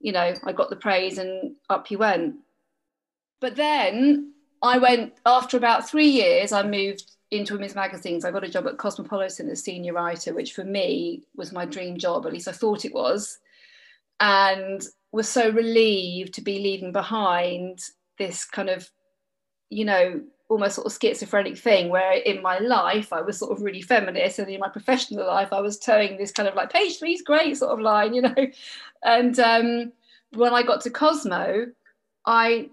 you 0.00 0.12
know 0.12 0.32
i 0.44 0.52
got 0.52 0.70
the 0.70 0.76
praise 0.76 1.18
and 1.18 1.56
up 1.68 1.90
you 1.90 1.98
went. 1.98 2.36
But 3.40 3.56
then 3.56 4.32
i 4.62 4.78
went 4.78 5.14
after 5.26 5.56
about 5.56 5.88
three 5.88 6.08
years 6.08 6.52
i 6.52 6.62
moved 6.62 7.10
into 7.30 7.52
women's 7.52 7.74
magazines. 7.74 8.24
I 8.24 8.30
got 8.30 8.44
a 8.44 8.48
job 8.48 8.66
at 8.66 8.78
cosmopolitan 8.78 9.50
as 9.50 9.62
senior 9.62 9.94
writer 9.94 10.32
which 10.32 10.52
for 10.54 10.64
me 10.64 11.24
was 11.36 11.52
my 11.52 11.64
dream 11.66 11.98
job 11.98 12.24
at 12.24 12.32
least 12.32 12.48
i 12.48 12.52
thought 12.52 12.84
it 12.84 12.94
was 12.94 13.38
and 14.20 14.84
was 15.12 15.28
so 15.28 15.50
relieved 15.50 16.34
to 16.34 16.40
be 16.40 16.58
leaving 16.58 16.92
behind 16.92 17.80
this 18.18 18.44
kind 18.44 18.68
of, 18.68 18.90
you 19.70 19.84
know, 19.84 20.20
almost 20.48 20.76
sort 20.76 20.86
of 20.86 20.98
schizophrenic 20.98 21.58
thing 21.58 21.90
where 21.90 22.12
in 22.12 22.40
my 22.42 22.58
life 22.58 23.12
I 23.12 23.20
was 23.20 23.38
sort 23.38 23.52
of 23.52 23.62
really 23.62 23.82
feminist 23.82 24.38
and 24.38 24.48
in 24.48 24.60
my 24.60 24.68
professional 24.68 25.26
life 25.26 25.52
I 25.52 25.60
was 25.60 25.78
toeing 25.78 26.16
this 26.16 26.32
kind 26.32 26.48
of 26.48 26.54
like 26.54 26.72
page 26.72 26.98
three's 26.98 27.22
great 27.22 27.56
sort 27.56 27.72
of 27.72 27.80
line, 27.80 28.14
you 28.14 28.22
know. 28.22 28.34
And 29.04 29.38
um, 29.38 29.92
when 30.34 30.52
I 30.52 30.64
got 30.64 30.80
to 30.80 30.90
Cosmo, 30.90 31.66
I 32.26 32.68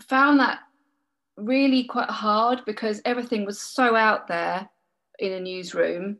found 0.00 0.40
that 0.40 0.58
really 1.38 1.84
quite 1.84 2.10
hard 2.10 2.62
because 2.66 3.00
everything 3.06 3.46
was 3.46 3.58
so 3.58 3.96
out 3.96 4.28
there 4.28 4.68
in 5.18 5.32
a 5.32 5.40
newsroom. 5.40 6.18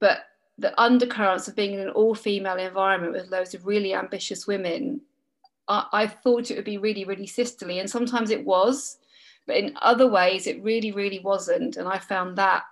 But 0.00 0.18
the 0.58 0.78
undercurrents 0.80 1.48
of 1.48 1.56
being 1.56 1.74
in 1.74 1.80
an 1.80 1.90
all-female 1.90 2.56
environment 2.56 3.14
with 3.14 3.30
loads 3.30 3.54
of 3.54 3.66
really 3.66 3.94
ambitious 3.94 4.46
women, 4.46 5.00
I, 5.68 5.86
I 5.92 6.06
thought 6.06 6.50
it 6.50 6.56
would 6.56 6.64
be 6.64 6.78
really, 6.78 7.04
really 7.04 7.26
sisterly, 7.26 7.78
and 7.78 7.88
sometimes 7.88 8.30
it 8.30 8.44
was, 8.44 8.98
but 9.46 9.56
in 9.56 9.76
other 9.80 10.08
ways 10.08 10.46
it 10.46 10.62
really, 10.62 10.92
really 10.92 11.20
wasn't, 11.20 11.76
and 11.76 11.88
I 11.88 11.98
found 11.98 12.36
that 12.36 12.64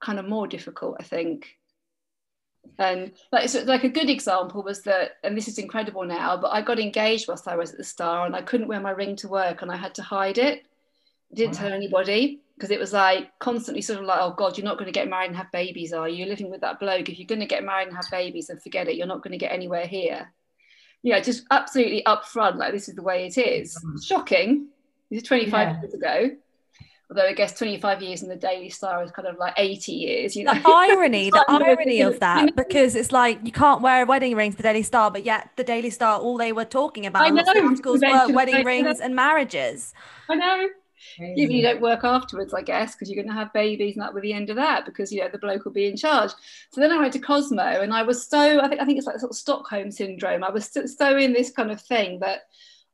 kind 0.00 0.18
of 0.18 0.28
more 0.28 0.46
difficult. 0.46 0.96
I 1.00 1.04
think. 1.04 1.56
And 2.78 3.12
like, 3.32 3.48
so 3.48 3.62
like 3.62 3.84
a 3.84 3.88
good 3.88 4.10
example 4.10 4.62
was 4.62 4.82
that, 4.82 5.12
and 5.24 5.36
this 5.36 5.48
is 5.48 5.58
incredible 5.58 6.04
now, 6.04 6.36
but 6.36 6.52
I 6.52 6.60
got 6.60 6.78
engaged 6.78 7.26
whilst 7.26 7.48
I 7.48 7.56
was 7.56 7.72
at 7.72 7.78
the 7.78 7.84
Star 7.84 8.26
and 8.26 8.36
I 8.36 8.42
couldn't 8.42 8.68
wear 8.68 8.80
my 8.80 8.90
ring 8.90 9.16
to 9.16 9.28
work 9.28 9.62
and 9.62 9.72
I 9.72 9.76
had 9.76 9.94
to 9.94 10.02
hide 10.02 10.38
it. 10.38 10.64
Didn't 11.32 11.54
wow. 11.54 11.62
tell 11.62 11.72
anybody 11.72 12.40
because 12.58 12.72
it 12.72 12.80
was 12.80 12.92
like 12.92 13.30
constantly 13.38 13.80
sort 13.80 14.00
of 14.00 14.04
like, 14.04 14.18
oh 14.20 14.34
God, 14.36 14.58
you're 14.58 14.64
not 14.64 14.78
going 14.78 14.86
to 14.86 14.92
get 14.92 15.08
married 15.08 15.28
and 15.28 15.36
have 15.36 15.52
babies, 15.52 15.92
are 15.92 16.08
you? 16.08 16.16
You're 16.16 16.28
living 16.28 16.50
with 16.50 16.60
that 16.62 16.80
bloke. 16.80 17.08
If 17.08 17.18
you're 17.18 17.26
going 17.26 17.40
to 17.40 17.46
get 17.46 17.64
married 17.64 17.86
and 17.86 17.96
have 17.96 18.10
babies, 18.10 18.48
then 18.48 18.58
forget 18.58 18.88
it. 18.88 18.96
You're 18.96 19.06
not 19.06 19.22
going 19.22 19.32
to 19.32 19.38
get 19.38 19.52
anywhere 19.52 19.86
here. 19.86 20.32
You 21.02 21.12
know, 21.12 21.20
just 21.20 21.44
absolutely 21.52 22.02
upfront, 22.04 22.56
like 22.56 22.72
this 22.72 22.88
is 22.88 22.96
the 22.96 23.02
way 23.02 23.26
it 23.26 23.38
is. 23.38 23.78
Mm. 23.84 24.04
Shocking. 24.04 24.66
This 25.08 25.22
is 25.22 25.28
25 25.28 25.52
yeah. 25.52 25.80
years 25.80 25.94
ago 25.94 26.30
although 27.10 27.26
I 27.26 27.32
guess 27.32 27.56
25 27.56 28.02
years 28.02 28.22
in 28.22 28.28
the 28.28 28.36
Daily 28.36 28.68
Star 28.68 29.02
is 29.02 29.10
kind 29.10 29.26
of 29.26 29.38
like 29.38 29.54
80 29.56 29.92
years, 29.92 30.36
you 30.36 30.44
know. 30.44 30.52
The 30.52 30.62
irony, 30.66 31.30
the 31.30 31.44
irony 31.48 32.02
of 32.02 32.20
that, 32.20 32.54
because 32.54 32.94
it's 32.94 33.12
like 33.12 33.38
you 33.44 33.52
can't 33.52 33.80
wear 33.80 34.02
a 34.02 34.06
wedding 34.06 34.34
ring 34.34 34.50
for 34.50 34.58
the 34.58 34.62
Daily 34.62 34.82
Star, 34.82 35.10
but 35.10 35.24
yet 35.24 35.50
the 35.56 35.64
Daily 35.64 35.90
Star, 35.90 36.20
all 36.20 36.36
they 36.36 36.52
were 36.52 36.66
talking 36.66 37.06
about 37.06 37.22
I 37.22 37.30
know, 37.30 37.42
articles 37.46 38.02
were 38.02 38.32
wedding 38.32 38.64
rings 38.64 39.00
and 39.00 39.16
marriages. 39.16 39.94
I 40.28 40.34
know. 40.34 40.68
Even 41.18 41.56
you 41.56 41.62
don't 41.62 41.80
work 41.80 42.04
afterwards, 42.04 42.54
I 42.54 42.62
guess, 42.62 42.94
because 42.94 43.10
you're 43.10 43.22
going 43.22 43.34
to 43.34 43.40
have 43.40 43.52
babies 43.52 43.96
and 43.96 44.02
that 44.02 44.12
will 44.12 44.20
be 44.20 44.28
the 44.28 44.34
end 44.34 44.50
of 44.50 44.56
that 44.56 44.84
because 44.86 45.12
you 45.12 45.20
know 45.20 45.28
the 45.30 45.38
bloke 45.38 45.64
will 45.64 45.72
be 45.72 45.86
in 45.86 45.96
charge. 45.96 46.30
So 46.72 46.80
then 46.80 46.92
I 46.92 46.98
went 46.98 47.12
to 47.14 47.18
Cosmo 47.18 47.62
and 47.62 47.92
I 47.92 48.02
was 48.02 48.26
so 48.26 48.60
I 48.60 48.68
think 48.68 48.80
I 48.80 48.84
think 48.84 48.98
it's 48.98 49.06
like 49.06 49.18
sort 49.18 49.32
of 49.32 49.36
Stockholm 49.36 49.90
syndrome. 49.90 50.44
I 50.44 50.50
was 50.50 50.66
so, 50.66 50.86
so 50.86 51.16
in 51.16 51.32
this 51.32 51.50
kind 51.50 51.70
of 51.70 51.80
thing 51.80 52.20
that 52.20 52.42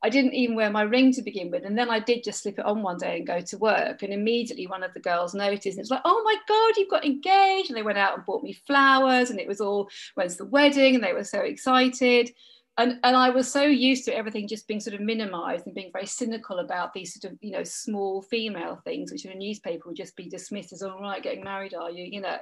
I 0.05 0.09
didn't 0.09 0.35
even 0.35 0.55
wear 0.55 0.69
my 0.69 0.83
ring 0.83 1.11
to 1.13 1.23
begin 1.23 1.49
with. 1.49 1.65
And 1.65 1.75
then 1.75 1.89
I 1.89 1.99
did 1.99 2.23
just 2.23 2.43
slip 2.43 2.59
it 2.59 2.65
on 2.65 2.83
one 2.83 2.97
day 2.97 3.17
and 3.17 3.25
go 3.25 3.41
to 3.41 3.57
work. 3.57 4.03
And 4.03 4.13
immediately 4.13 4.67
one 4.67 4.83
of 4.83 4.93
the 4.93 4.99
girls 4.99 5.33
noticed. 5.33 5.65
And 5.65 5.79
it's 5.79 5.89
like, 5.89 6.03
oh 6.05 6.21
my 6.23 6.35
God, 6.47 6.77
you've 6.77 6.91
got 6.91 7.05
engaged. 7.05 7.71
And 7.71 7.77
they 7.77 7.81
went 7.81 7.97
out 7.97 8.15
and 8.15 8.23
bought 8.23 8.43
me 8.43 8.53
flowers. 8.53 9.31
And 9.31 9.39
it 9.39 9.47
was 9.47 9.61
all, 9.61 9.89
when's 10.13 10.37
the 10.37 10.45
wedding? 10.45 10.93
And 10.93 11.03
they 11.03 11.13
were 11.13 11.23
so 11.23 11.39
excited. 11.39 12.29
And, 12.77 12.99
and 13.03 13.15
I 13.15 13.29
was 13.29 13.49
so 13.49 13.63
used 13.63 14.03
to 14.05 14.15
everything 14.15 14.47
just 14.47 14.67
being 14.67 14.81
sort 14.81 14.95
of 14.95 15.01
minimized 15.01 15.65
and 15.65 15.73
being 15.73 15.91
very 15.93 16.05
cynical 16.05 16.59
about 16.59 16.93
these 16.93 17.13
sort 17.13 17.31
of, 17.31 17.39
you 17.41 17.51
know, 17.51 17.63
small 17.63 18.21
female 18.21 18.81
things, 18.83 19.11
which 19.11 19.23
in 19.23 19.31
a 19.31 19.35
newspaper 19.35 19.87
would 19.87 19.95
just 19.95 20.15
be 20.17 20.27
dismissed 20.27 20.73
as, 20.73 20.83
all 20.83 20.99
right, 20.99 21.23
getting 21.23 21.43
married, 21.43 21.73
are 21.73 21.89
you? 21.89 22.03
You 22.03 22.21
know. 22.21 22.37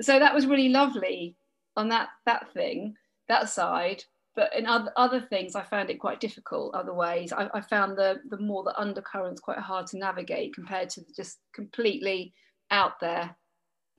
So 0.00 0.18
that 0.18 0.34
was 0.34 0.46
really 0.46 0.68
lovely 0.68 1.36
on 1.76 1.88
that 1.88 2.08
that 2.26 2.52
thing, 2.52 2.94
that 3.28 3.48
side 3.48 4.04
but 4.36 4.54
in 4.56 4.66
other, 4.66 4.92
other 4.96 5.20
things 5.20 5.54
i 5.54 5.62
found 5.62 5.90
it 5.90 6.00
quite 6.00 6.20
difficult 6.20 6.74
other 6.74 6.94
ways 6.94 7.32
I, 7.32 7.48
I, 7.52 7.60
found 7.60 7.96
the 7.96 8.20
the 8.28 8.38
more 8.38 8.64
the 8.64 8.78
undercurrents 8.78 9.40
quite 9.40 9.58
hard 9.58 9.86
to 9.88 9.98
navigate 9.98 10.54
compared 10.54 10.90
to 10.90 11.02
just 11.14 11.38
completely 11.54 12.32
out 12.70 13.00
there 13.00 13.36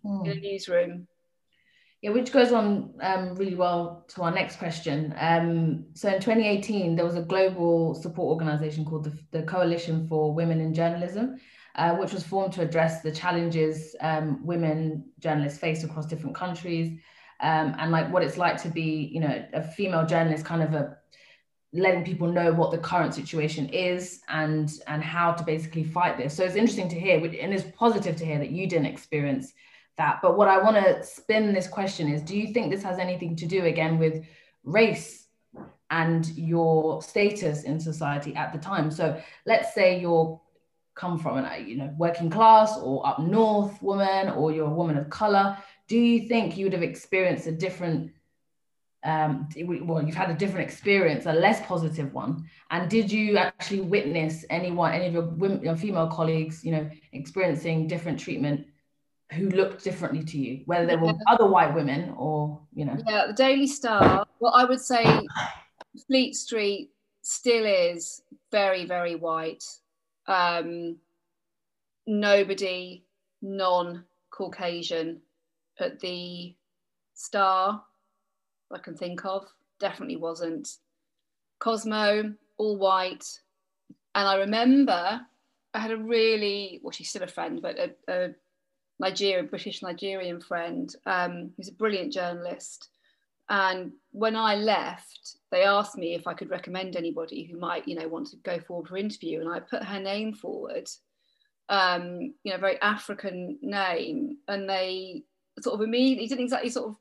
mm. 0.06 0.26
in 0.26 0.32
a 0.32 0.40
newsroom 0.40 1.08
yeah, 2.02 2.10
which 2.10 2.32
goes 2.32 2.52
on 2.52 2.94
um, 3.02 3.36
really 3.36 3.56
well 3.56 4.06
to 4.10 4.24
our 4.24 4.32
next 4.32 4.58
question. 4.58 5.14
Um, 5.20 5.86
so 5.94 6.08
in 6.10 6.16
2018, 6.16 6.96
there 6.96 7.06
was 7.06 7.16
a 7.16 7.22
global 7.22 7.94
support 7.94 8.32
organization 8.32 8.86
called 8.86 9.04
the, 9.04 9.18
the 9.32 9.44
Coalition 9.44 10.08
for 10.08 10.34
Women 10.34 10.60
in 10.62 10.74
Journalism, 10.74 11.40
uh, 11.76 11.96
which 11.96 12.12
was 12.12 12.24
formed 12.24 12.54
to 12.54 12.62
address 12.62 13.02
the 13.02 13.12
challenges 13.12 13.96
um, 14.02 14.44
women 14.46 15.06
journalists 15.20 15.60
face 15.60 15.84
across 15.84 16.08
different 16.08 16.36
countries 16.36 17.00
um, 17.42 17.76
and 17.80 17.92
like 17.92 18.12
what 18.12 18.24
it's 18.24 18.38
like 18.38 18.62
to 18.62 18.70
be, 18.70 19.10
you 19.12 19.20
know, 19.20 19.46
a 19.54 19.62
female 19.62 20.06
journalist, 20.06 20.46
kind 20.46 20.62
of 20.64 20.74
a 20.74 20.98
letting 21.74 22.04
people 22.04 22.28
know 22.28 22.52
what 22.52 22.72
the 22.72 22.78
current 22.78 23.14
situation 23.14 23.70
is 23.70 24.22
and 24.28 24.72
and 24.88 25.04
how 25.04 25.32
to 25.32 25.44
basically 25.44 25.84
fight 25.84 26.18
this. 26.18 26.36
So 26.36 26.44
it's 26.44 26.56
interesting 26.56 26.90
to 26.90 27.00
hear, 27.00 27.18
and 27.18 27.54
it's 27.54 27.66
positive 27.76 28.16
to 28.18 28.26
hear 28.26 28.38
that 28.40 28.52
you 28.52 28.68
didn't 28.68 28.88
experience 28.88 29.54
that. 29.98 30.20
But 30.22 30.38
what 30.38 30.48
I 30.48 30.62
want 30.62 30.78
to 30.78 31.04
spin 31.04 31.54
this 31.54 31.68
question 31.68 32.08
is: 32.08 32.22
Do 32.22 32.38
you 32.38 32.54
think 32.54 32.72
this 32.72 32.84
has 32.84 33.00
anything 33.00 33.36
to 33.38 33.46
do 33.46 33.66
again 33.66 33.98
with 33.98 34.26
race 34.64 35.28
and 35.90 36.26
your 36.38 37.02
status 37.02 37.64
in 37.64 37.80
society 37.80 38.36
at 38.36 38.54
the 38.54 38.60
time? 38.60 38.92
So 38.92 39.20
let's 39.46 39.74
say 39.74 40.00
you're 40.00 40.40
come 40.94 41.18
from 41.18 41.38
an 41.38 41.68
you 41.68 41.78
know 41.78 41.94
working 41.98 42.30
class 42.30 42.78
or 42.78 43.06
up 43.08 43.20
north 43.20 43.82
woman, 43.82 44.30
or 44.30 44.52
you're 44.52 44.68
a 44.68 44.74
woman 44.74 44.98
of 44.98 45.10
color 45.10 45.58
do 45.92 45.98
you 45.98 46.26
think 46.30 46.56
you 46.56 46.64
would 46.64 46.72
have 46.72 46.84
experienced 46.84 47.48
a 47.48 47.52
different 47.52 48.14
um, 49.04 49.50
well, 49.84 50.02
you've 50.02 50.16
had 50.16 50.30
a 50.30 50.34
different 50.36 50.64
experience, 50.70 51.26
a 51.26 51.34
less 51.34 51.66
positive 51.66 52.14
one. 52.14 52.48
And 52.70 52.90
did 52.90 53.12
you 53.12 53.38
actually 53.38 53.82
witness 53.82 54.46
anyone, 54.50 54.94
any 54.94 55.08
of 55.08 55.14
your 55.14 55.24
women, 55.24 55.62
your 55.62 55.76
female 55.76 56.08
colleagues, 56.08 56.64
you 56.64 56.72
know, 56.72 56.90
experiencing 57.12 57.88
different 57.88 58.22
treatment 58.22 58.68
who 59.34 59.50
looked 59.50 59.84
differently 59.84 60.24
to 60.24 60.38
you, 60.38 60.62
whether 60.66 60.86
they 60.86 60.96
were 60.96 61.14
other 61.28 61.46
white 61.46 61.74
women 61.74 62.14
or, 62.18 62.60
you 62.74 62.86
know? 62.86 62.98
Yeah, 63.08 63.28
the 63.28 63.34
Daily 63.34 63.68
Star. 63.68 64.26
Well, 64.40 64.54
I 64.54 64.66
would 64.66 64.82
say 64.82 65.06
Fleet 66.08 66.36
Street 66.36 66.92
still 67.22 67.66
is 67.66 68.22
very, 68.52 68.86
very 68.86 69.16
white. 69.16 69.64
Um, 70.28 70.98
nobody 72.06 73.06
non 73.42 74.04
Caucasian 74.32 75.22
at 75.80 76.00
the 76.00 76.56
Star 77.14 77.84
I 78.74 78.80
can 78.80 78.96
think 78.96 79.26
of. 79.26 79.46
Definitely 79.80 80.18
wasn't. 80.18 80.78
Cosmo, 81.60 82.34
all 82.58 82.78
white. 82.78 83.26
And 84.16 84.28
I 84.28 84.36
remember 84.36 85.22
I 85.74 85.80
had 85.80 85.92
a 85.92 85.98
really, 85.98 86.80
well, 86.84 86.92
she's 86.92 87.10
still 87.10 87.24
a 87.24 87.28
friend, 87.28 87.62
but 87.62 87.78
a, 87.80 87.92
a 88.08 88.30
Nigerian, 89.02 89.48
British 89.48 89.82
Nigerian 89.82 90.40
friend 90.40 90.96
um, 91.08 91.52
who's 91.58 91.70
a 91.70 91.74
brilliant 91.74 92.14
journalist. 92.14 92.90
And 93.50 93.94
when 94.12 94.36
I 94.36 94.56
left, 94.56 95.38
they 95.52 95.64
asked 95.64 95.98
me 95.98 96.14
if 96.14 96.28
I 96.28 96.36
could 96.36 96.52
recommend 96.52 96.96
anybody 96.96 97.44
who 97.44 97.58
might, 97.58 97.88
you 97.88 97.96
know, 97.96 98.08
want 98.08 98.28
to 98.28 98.38
go 98.38 98.60
forward 98.60 98.88
for 98.88 98.98
interview. 98.98 99.42
And 99.42 99.50
I 99.50 99.60
put 99.60 99.84
her 99.84 100.00
name 100.00 100.34
forward, 100.34 100.88
um, 101.68 102.34
you 102.44 102.54
know, 102.54 102.58
very 102.58 102.80
African 102.80 103.58
name. 103.62 104.38
And 104.48 104.70
they 104.70 105.24
sort 105.60 105.74
of 105.74 105.82
immediately 105.82 106.28
didn't 106.28 106.46
exactly 106.46 106.70
sort 106.70 106.90
of 106.90 106.96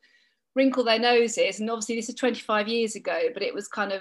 wrinkle 0.56 0.84
their 0.84 0.98
noses. 0.98 1.60
And 1.60 1.70
obviously, 1.70 1.96
this 1.96 2.08
is 2.08 2.14
25 2.14 2.66
years 2.66 2.96
ago, 2.96 3.28
but 3.34 3.42
it 3.42 3.54
was 3.54 3.68
kind 3.68 3.92
of, 3.92 4.00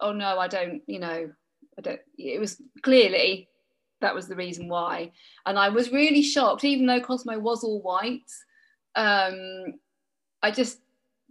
oh 0.00 0.12
no, 0.12 0.38
I 0.38 0.46
don't, 0.46 0.82
you 0.86 1.00
know, 1.00 1.30
I 1.76 1.82
don't. 1.82 2.00
It 2.16 2.40
was 2.40 2.62
clearly 2.82 3.48
that 4.00 4.14
was 4.14 4.28
the 4.28 4.36
reason 4.36 4.68
why. 4.68 5.12
And 5.46 5.58
I 5.58 5.68
was 5.68 5.92
really 5.92 6.22
shocked, 6.22 6.64
even 6.64 6.86
though 6.86 7.00
Cosmo 7.00 7.38
was 7.38 7.64
all 7.64 7.80
white. 7.82 8.30
Um, 8.94 9.74
I 10.42 10.50
just, 10.50 10.80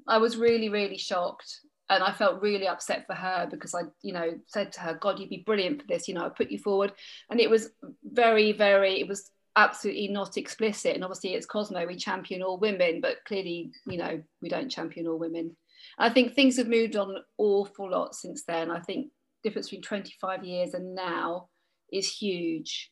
I 0.08 0.18
was 0.18 0.38
really, 0.38 0.70
really 0.70 0.98
shocked. 0.98 1.62
And 1.92 2.04
I 2.04 2.12
felt 2.12 2.44
really 2.44 2.68
upset 2.68 3.08
for 3.08 3.16
her 3.16 3.48
because 3.50 3.74
I, 3.74 3.82
you 4.04 4.14
know, 4.14 4.40
said 4.46 4.72
to 4.74 4.82
her, 4.82 4.94
God, 4.94 5.18
you'd 5.18 5.30
be 5.30 5.44
brilliant 5.44 5.82
for 5.82 5.88
this. 5.88 6.08
You 6.08 6.14
know, 6.14 6.26
I 6.26 6.30
put 6.30 6.52
you 6.52 6.60
forward. 6.60 6.94
And 7.32 7.40
it 7.40 7.50
was 7.50 7.70
very, 8.04 8.52
very, 8.52 9.00
it 9.00 9.08
was 9.08 9.32
absolutely 9.56 10.08
not 10.08 10.38
explicit. 10.38 10.94
And 10.94 11.04
obviously, 11.04 11.34
it's 11.34 11.48
Cosmo, 11.48 11.88
we 11.88 11.96
champion 11.96 12.44
all 12.44 12.60
women, 12.60 13.02
but 13.02 13.18
clearly, 13.26 13.72
you 13.88 13.98
know, 13.98 14.22
we 14.42 14.50
don't 14.50 14.70
champion 14.70 15.08
all 15.08 15.18
women. 15.18 15.56
I 15.98 16.10
think 16.10 16.34
things 16.34 16.58
have 16.58 16.68
moved 16.68 16.96
on 16.96 17.10
an 17.10 17.24
awful 17.38 17.90
lot 17.90 18.14
since 18.14 18.44
then. 18.44 18.70
I 18.70 18.80
think 18.80 19.08
difference 19.44 19.70
between 19.70 19.82
25 19.82 20.46
years 20.46 20.74
and 20.74 20.96
now 20.96 21.49
is 21.92 22.12
huge. 22.12 22.92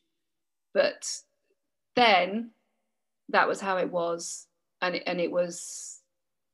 But 0.74 1.08
then 1.96 2.50
that 3.30 3.48
was 3.48 3.60
how 3.60 3.76
it 3.78 3.90
was. 3.90 4.46
And 4.80 4.96
it, 4.96 5.02
and 5.06 5.20
it 5.20 5.30
was, 5.30 6.00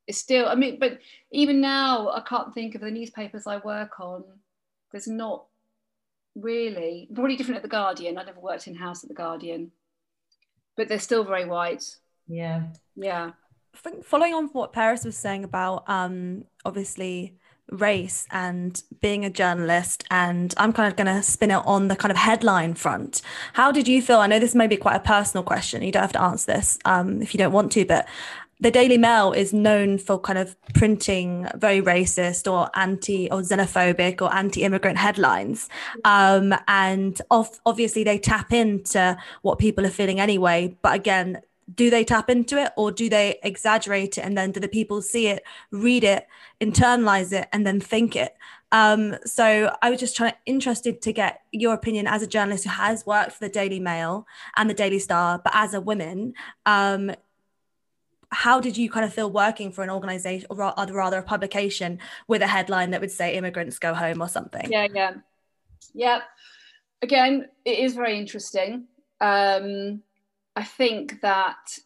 it's 0.07 0.17
still, 0.17 0.47
I 0.47 0.55
mean, 0.55 0.79
but 0.79 0.99
even 1.31 1.61
now, 1.61 2.09
I 2.09 2.21
can't 2.21 2.53
think 2.53 2.75
of 2.75 2.81
the 2.81 2.91
newspapers 2.91 3.45
I 3.45 3.57
work 3.57 3.99
on. 3.99 4.23
There's 4.91 5.07
not 5.07 5.45
really, 6.35 7.07
probably 7.13 7.35
different 7.35 7.57
at 7.57 7.63
The 7.63 7.69
Guardian. 7.69 8.17
I 8.17 8.23
never 8.23 8.39
worked 8.39 8.67
in 8.67 8.75
house 8.75 9.03
at 9.03 9.09
The 9.09 9.15
Guardian 9.15 9.71
but 10.75 10.87
they're 10.87 10.99
still 10.99 11.23
very 11.23 11.45
white. 11.45 11.97
Yeah. 12.27 12.63
Yeah. 12.95 13.31
Following 14.03 14.33
on 14.33 14.47
from 14.47 14.59
what 14.59 14.73
Peris 14.73 15.03
was 15.03 15.17
saying 15.17 15.43
about 15.43 15.89
um, 15.89 16.45
obviously 16.63 17.37
race 17.71 18.27
and 18.31 18.83
being 19.01 19.25
a 19.25 19.29
journalist 19.29 20.03
and 20.11 20.53
i'm 20.57 20.71
kind 20.71 20.91
of 20.91 20.95
going 20.95 21.07
to 21.07 21.23
spin 21.23 21.51
it 21.51 21.61
on 21.65 21.87
the 21.87 21.95
kind 21.95 22.11
of 22.11 22.17
headline 22.17 22.73
front 22.73 23.21
how 23.53 23.71
did 23.71 23.87
you 23.87 24.01
feel 24.01 24.17
i 24.17 24.27
know 24.27 24.39
this 24.39 24.55
may 24.55 24.67
be 24.67 24.77
quite 24.77 24.95
a 24.95 24.99
personal 24.99 25.43
question 25.43 25.81
you 25.81 25.91
don't 25.91 26.01
have 26.01 26.13
to 26.13 26.21
answer 26.21 26.53
this 26.53 26.77
um, 26.85 27.21
if 27.21 27.33
you 27.33 27.37
don't 27.37 27.53
want 27.53 27.71
to 27.71 27.85
but 27.85 28.07
the 28.61 28.71
Daily 28.71 28.97
Mail 28.97 29.33
is 29.33 29.51
known 29.51 29.97
for 29.97 30.17
kind 30.17 30.39
of 30.39 30.55
printing 30.73 31.47
very 31.55 31.81
racist 31.81 32.49
or 32.49 32.69
anti 32.73 33.29
or 33.29 33.41
xenophobic 33.41 34.21
or 34.21 34.33
anti-immigrant 34.33 34.97
headlines, 34.97 35.67
um, 36.05 36.53
and 36.67 37.21
off, 37.29 37.59
obviously 37.65 38.05
they 38.05 38.17
tap 38.17 38.53
into 38.53 39.17
what 39.41 39.59
people 39.59 39.85
are 39.85 39.89
feeling 39.89 40.21
anyway. 40.21 40.75
But 40.81 40.95
again, 40.95 41.41
do 41.73 41.89
they 41.89 42.03
tap 42.03 42.29
into 42.29 42.61
it 42.61 42.71
or 42.77 42.91
do 42.91 43.09
they 43.09 43.39
exaggerate 43.43 44.17
it, 44.17 44.21
and 44.21 44.37
then 44.37 44.51
do 44.51 44.59
the 44.59 44.67
people 44.67 45.01
see 45.01 45.27
it, 45.27 45.43
read 45.71 46.03
it, 46.03 46.27
internalize 46.61 47.33
it, 47.33 47.47
and 47.51 47.65
then 47.65 47.79
think 47.79 48.15
it? 48.15 48.35
Um, 48.71 49.15
so 49.25 49.75
I 49.81 49.89
was 49.89 49.99
just 49.99 50.15
trying 50.15 50.33
interested 50.45 51.01
to 51.01 51.13
get 51.13 51.41
your 51.51 51.73
opinion 51.73 52.07
as 52.07 52.21
a 52.21 52.27
journalist 52.27 52.65
who 52.65 52.71
has 52.71 53.05
worked 53.05 53.33
for 53.33 53.45
the 53.45 53.49
Daily 53.49 53.79
Mail 53.79 54.27
and 54.57 54.69
the 54.69 54.73
Daily 54.73 54.99
Star, 54.99 55.39
but 55.43 55.53
as 55.55 55.73
a 55.73 55.81
woman, 55.81 56.33
um, 56.65 57.11
how 58.29 58.59
did 58.59 58.75
you 58.75 58.89
kind 58.89 59.05
of 59.05 59.13
feel 59.13 59.31
working 59.31 59.71
for 59.71 59.83
an 59.83 59.89
organization 59.89 60.45
or 60.49 60.57
rather 60.57 61.19
a 61.19 61.23
publication 61.23 61.99
with 62.27 62.41
a 62.41 62.47
headline 62.47 62.91
that 62.91 62.99
would 62.99 63.11
say 63.11 63.35
immigrants 63.35 63.79
go 63.79 63.93
home 63.93 64.21
or 64.21 64.27
something? 64.27 64.69
Yeah 64.69 64.87
yeah. 64.93 65.13
Yeah 65.93 66.21
again 67.01 67.47
it 67.63 67.79
is 67.79 67.95
very 67.95 68.17
interesting. 68.17 68.85
Um, 69.21 70.01
i 70.55 70.63
think 70.63 71.21
that 71.21 71.77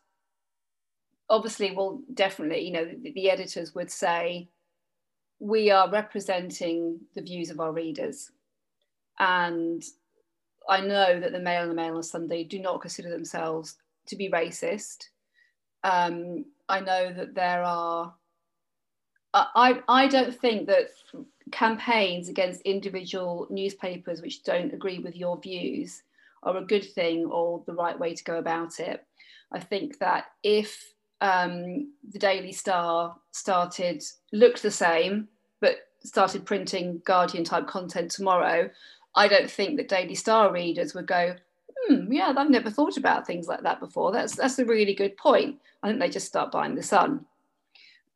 obviously 1.30 1.72
well 1.72 2.02
definitely 2.14 2.62
you 2.62 2.72
know 2.72 2.86
the, 2.86 3.12
the 3.12 3.30
editors 3.30 3.76
would 3.76 3.92
say 3.92 4.50
we 5.40 5.72
are 5.72 5.90
representing 5.90 7.00
the 7.16 7.22
views 7.22 7.50
of 7.50 7.60
our 7.60 7.72
readers 7.72 8.32
and 9.20 9.84
I 10.70 10.82
know 10.82 11.20
that 11.20 11.32
the 11.32 11.40
Mail 11.40 11.64
and 11.64 11.72
the 11.72 11.76
Mail 11.76 11.96
on 11.96 12.04
Sunday 12.04 12.44
do 12.44 12.60
not 12.60 12.82
consider 12.82 13.10
themselves 13.10 13.78
to 14.08 14.16
be 14.16 14.30
racist. 14.30 15.06
Um, 15.84 16.46
I 16.70 16.80
know 16.80 17.12
that 17.12 17.34
there 17.34 17.64
are, 17.64 18.14
I, 19.34 19.82
I 19.88 20.08
don't 20.08 20.36
think 20.36 20.68
that 20.68 20.90
campaigns 21.52 22.30
against 22.30 22.62
individual 22.62 23.48
newspapers 23.50 24.22
which 24.22 24.44
don't 24.44 24.74
agree 24.74 25.00
with 25.00 25.16
your 25.16 25.40
views 25.40 26.04
are 26.44 26.58
a 26.58 26.66
good 26.66 26.86
thing 26.94 27.26
or 27.26 27.64
the 27.66 27.74
right 27.74 27.98
way 28.00 28.14
to 28.14 28.24
go 28.24 28.38
about 28.38 28.80
it. 28.80 29.06
I 29.52 29.60
think 29.60 30.00
that 30.00 30.26
if 30.44 30.94
um, 31.22 31.92
the 32.12 32.20
Daily 32.20 32.52
Star 32.52 33.16
started, 33.32 34.04
looked 34.32 34.62
the 34.62 34.72
same, 34.72 35.28
but 35.60 35.78
started 36.04 36.46
printing 36.46 37.02
Guardian 37.06 37.44
type 37.44 37.68
content 37.68 38.12
tomorrow, 38.12 38.70
I 39.16 39.28
don't 39.28 39.50
think 39.50 39.78
that 39.78 39.90
Daily 39.90 40.16
Star 40.16 40.52
readers 40.52 40.94
would 40.94 41.08
go, 41.08 41.36
hmm, 41.88 42.12
yeah, 42.12 42.34
I've 42.36 42.50
never 42.50 42.70
thought 42.70 42.98
about 42.98 43.26
things 43.26 43.48
like 43.48 43.64
that 43.64 43.80
before. 43.80 44.12
That's 44.12 44.36
that's 44.36 44.60
a 44.60 44.66
really 44.66 44.94
good 44.94 45.18
point. 45.18 45.58
I 45.82 45.88
think 45.88 46.00
they 46.00 46.10
just 46.10 46.28
start 46.28 46.52
buying 46.52 46.76
the 46.76 46.84
Sun. 46.84 47.26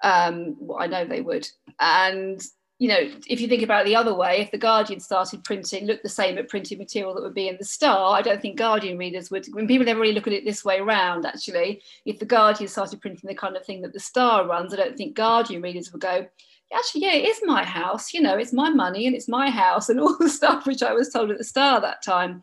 Um, 0.04 0.58
well, 0.60 0.80
I 0.80 0.88
know 0.88 1.06
they 1.06 1.22
would. 1.22 1.48
And 1.80 2.42
you 2.80 2.90
know, 2.90 3.00
if 3.28 3.40
you 3.40 3.48
think 3.48 3.62
about 3.62 3.82
it 3.82 3.86
the 3.86 3.96
other 3.96 4.14
way, 4.14 4.42
if 4.42 4.52
the 4.52 4.58
Guardian 4.58 5.00
started 5.00 5.44
printing, 5.44 5.86
looked 5.86 6.04
the 6.04 6.10
same 6.10 6.38
at 6.38 6.50
printed 6.50 6.80
material 6.80 7.14
that 7.14 7.24
would 7.24 7.34
be 7.34 7.48
in 7.48 7.58
the 7.58 7.66
Star, 7.66 8.18
I 8.18 8.22
don't 8.22 8.42
think 8.42 8.58
Guardian 8.58 8.98
readers 8.98 9.30
would. 9.30 9.46
When 9.54 9.68
people 9.68 9.86
never 9.86 10.00
really 10.00 10.14
look 10.14 10.28
at 10.28 10.34
it 10.34 10.44
this 10.44 10.66
way 10.66 10.80
around, 10.80 11.26
actually, 11.26 11.82
if 12.06 12.20
the 12.20 12.26
Guardian 12.26 12.68
started 12.68 13.00
printing 13.00 13.28
the 13.28 13.36
kind 13.36 13.56
of 13.56 13.66
thing 13.66 13.82
that 13.84 13.94
the 13.94 14.00
Star 14.00 14.48
runs, 14.48 14.74
I 14.74 14.78
don't 14.78 14.98
think 14.98 15.16
Guardian 15.16 15.62
readers 15.62 15.92
would 15.92 16.02
go, 16.02 16.26
actually, 16.74 17.02
yeah, 17.02 17.14
it 17.14 17.28
is 17.28 17.42
my 17.46 17.64
house. 17.64 18.14
You 18.14 18.22
know, 18.22 18.38
it's 18.38 18.54
my 18.54 18.70
money 18.70 19.06
and 19.06 19.16
it's 19.16 19.30
my 19.30 19.50
house 19.50 19.90
and 19.90 20.00
all 20.00 20.18
the 20.18 20.30
stuff 20.30 20.66
which 20.66 20.84
I 20.84 20.94
was 20.94 21.10
told 21.10 21.32
at 21.32 21.38
the 21.38 21.44
Star 21.44 21.80
that 21.80 22.04
time. 22.04 22.42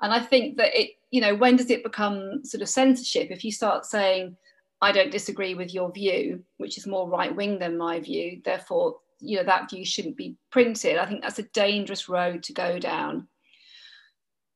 And 0.00 0.12
I 0.12 0.20
think 0.20 0.56
that 0.58 0.78
it, 0.78 0.90
you 1.10 1.20
know, 1.20 1.34
when 1.34 1.56
does 1.56 1.70
it 1.70 1.82
become 1.82 2.44
sort 2.44 2.62
of 2.62 2.68
censorship? 2.68 3.28
If 3.30 3.44
you 3.44 3.52
start 3.52 3.86
saying, 3.86 4.36
I 4.80 4.92
don't 4.92 5.10
disagree 5.10 5.54
with 5.54 5.74
your 5.74 5.90
view, 5.90 6.44
which 6.58 6.78
is 6.78 6.86
more 6.86 7.08
right 7.08 7.34
wing 7.34 7.58
than 7.58 7.78
my 7.78 7.98
view, 7.98 8.40
therefore, 8.44 8.96
you 9.20 9.36
know, 9.36 9.44
that 9.44 9.70
view 9.70 9.84
shouldn't 9.84 10.16
be 10.16 10.36
printed. 10.50 10.98
I 10.98 11.06
think 11.06 11.22
that's 11.22 11.38
a 11.38 11.44
dangerous 11.44 12.08
road 12.08 12.42
to 12.44 12.52
go 12.52 12.78
down. 12.78 13.28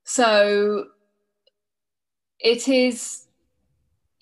So 0.04 0.86
it 2.38 2.68
is 2.68 3.26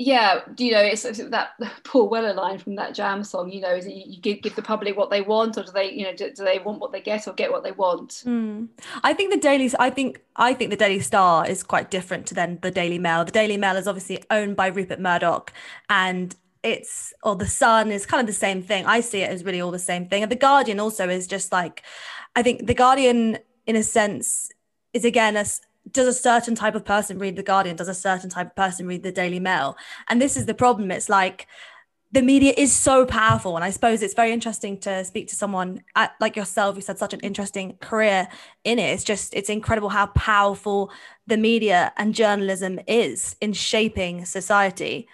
yeah, 0.02 0.40
you 0.56 0.72
know, 0.72 0.80
it's, 0.80 1.04
it's, 1.04 1.18
that 1.18 1.50
Paul 1.84 2.08
Weller 2.08 2.32
line 2.32 2.58
from 2.58 2.74
that 2.76 2.94
Jam 2.94 3.22
song. 3.22 3.52
You 3.52 3.60
know, 3.60 3.74
is 3.74 3.86
you, 3.86 4.02
you 4.06 4.18
give, 4.18 4.40
give 4.40 4.56
the 4.56 4.62
public 4.62 4.96
what 4.96 5.10
they 5.10 5.20
want, 5.20 5.58
or 5.58 5.62
do 5.62 5.72
they, 5.72 5.92
you 5.92 6.04
know, 6.04 6.14
do, 6.14 6.32
do 6.32 6.42
they 6.42 6.58
want 6.58 6.80
what 6.80 6.90
they 6.90 7.02
get, 7.02 7.28
or 7.28 7.34
get 7.34 7.52
what 7.52 7.62
they 7.62 7.72
want? 7.72 8.22
Mm. 8.24 8.68
I 9.02 9.12
think 9.12 9.30
the 9.30 9.38
Daily, 9.38 9.70
I 9.78 9.90
think, 9.90 10.22
I 10.36 10.54
think 10.54 10.70
the 10.70 10.76
Daily 10.76 11.00
Star 11.00 11.46
is 11.46 11.62
quite 11.62 11.90
different 11.90 12.24
to 12.28 12.34
then 12.34 12.60
the 12.62 12.70
Daily 12.70 12.98
Mail. 12.98 13.26
The 13.26 13.30
Daily 13.30 13.58
Mail 13.58 13.76
is 13.76 13.86
obviously 13.86 14.24
owned 14.30 14.56
by 14.56 14.68
Rupert 14.68 15.00
Murdoch, 15.00 15.52
and 15.90 16.34
it's 16.62 17.12
or 17.22 17.36
the 17.36 17.46
Sun 17.46 17.90
is 17.90 18.06
kind 18.06 18.20
of 18.20 18.26
the 18.26 18.38
same 18.38 18.62
thing. 18.62 18.86
I 18.86 19.00
see 19.00 19.22
it 19.22 19.30
as 19.30 19.44
really 19.44 19.60
all 19.60 19.70
the 19.70 19.78
same 19.78 20.08
thing, 20.08 20.22
and 20.22 20.30
the 20.30 20.36
Guardian 20.36 20.80
also 20.80 21.08
is 21.08 21.26
just 21.26 21.52
like, 21.52 21.82
I 22.36 22.42
think 22.42 22.66
the 22.66 22.74
Guardian, 22.74 23.38
in 23.66 23.76
a 23.76 23.82
sense, 23.82 24.50
is 24.92 25.04
again 25.04 25.36
a 25.36 25.44
does 25.90 26.06
a 26.06 26.12
certain 26.12 26.54
type 26.54 26.74
of 26.74 26.84
person 26.84 27.18
read 27.18 27.36
the 27.36 27.42
guardian 27.42 27.76
does 27.76 27.88
a 27.88 27.94
certain 27.94 28.30
type 28.30 28.48
of 28.48 28.56
person 28.56 28.86
read 28.86 29.02
the 29.02 29.12
daily 29.12 29.40
mail. 29.40 29.76
And 30.08 30.20
this 30.20 30.36
is 30.36 30.46
the 30.46 30.54
problem. 30.54 30.90
It's 30.90 31.08
like 31.08 31.46
the 32.12 32.22
media 32.22 32.52
is 32.56 32.72
so 32.72 33.06
powerful. 33.06 33.56
And 33.56 33.64
i 33.64 33.70
suppose 33.70 34.02
it's 34.02 34.14
very 34.14 34.32
interesting 34.32 34.78
to 34.80 35.04
speak 35.04 35.28
to 35.28 35.36
someone 35.36 35.82
at, 35.96 36.12
like 36.20 36.36
yourself 36.36 36.74
who's 36.74 36.86
had 36.86 36.98
such 36.98 37.14
an 37.14 37.20
interesting 37.20 37.76
career 37.80 38.28
in 38.64 38.78
it. 38.78 38.92
It's 38.92 39.04
just 39.04 39.34
it's 39.34 39.48
incredible 39.48 39.88
how 39.88 40.06
powerful 40.06 40.90
the 41.26 41.36
media 41.36 41.92
and 41.96 42.14
journalism 42.14 42.80
is 42.86 43.36
in 43.40 43.52
shaping 43.52 44.24
society 44.24 45.08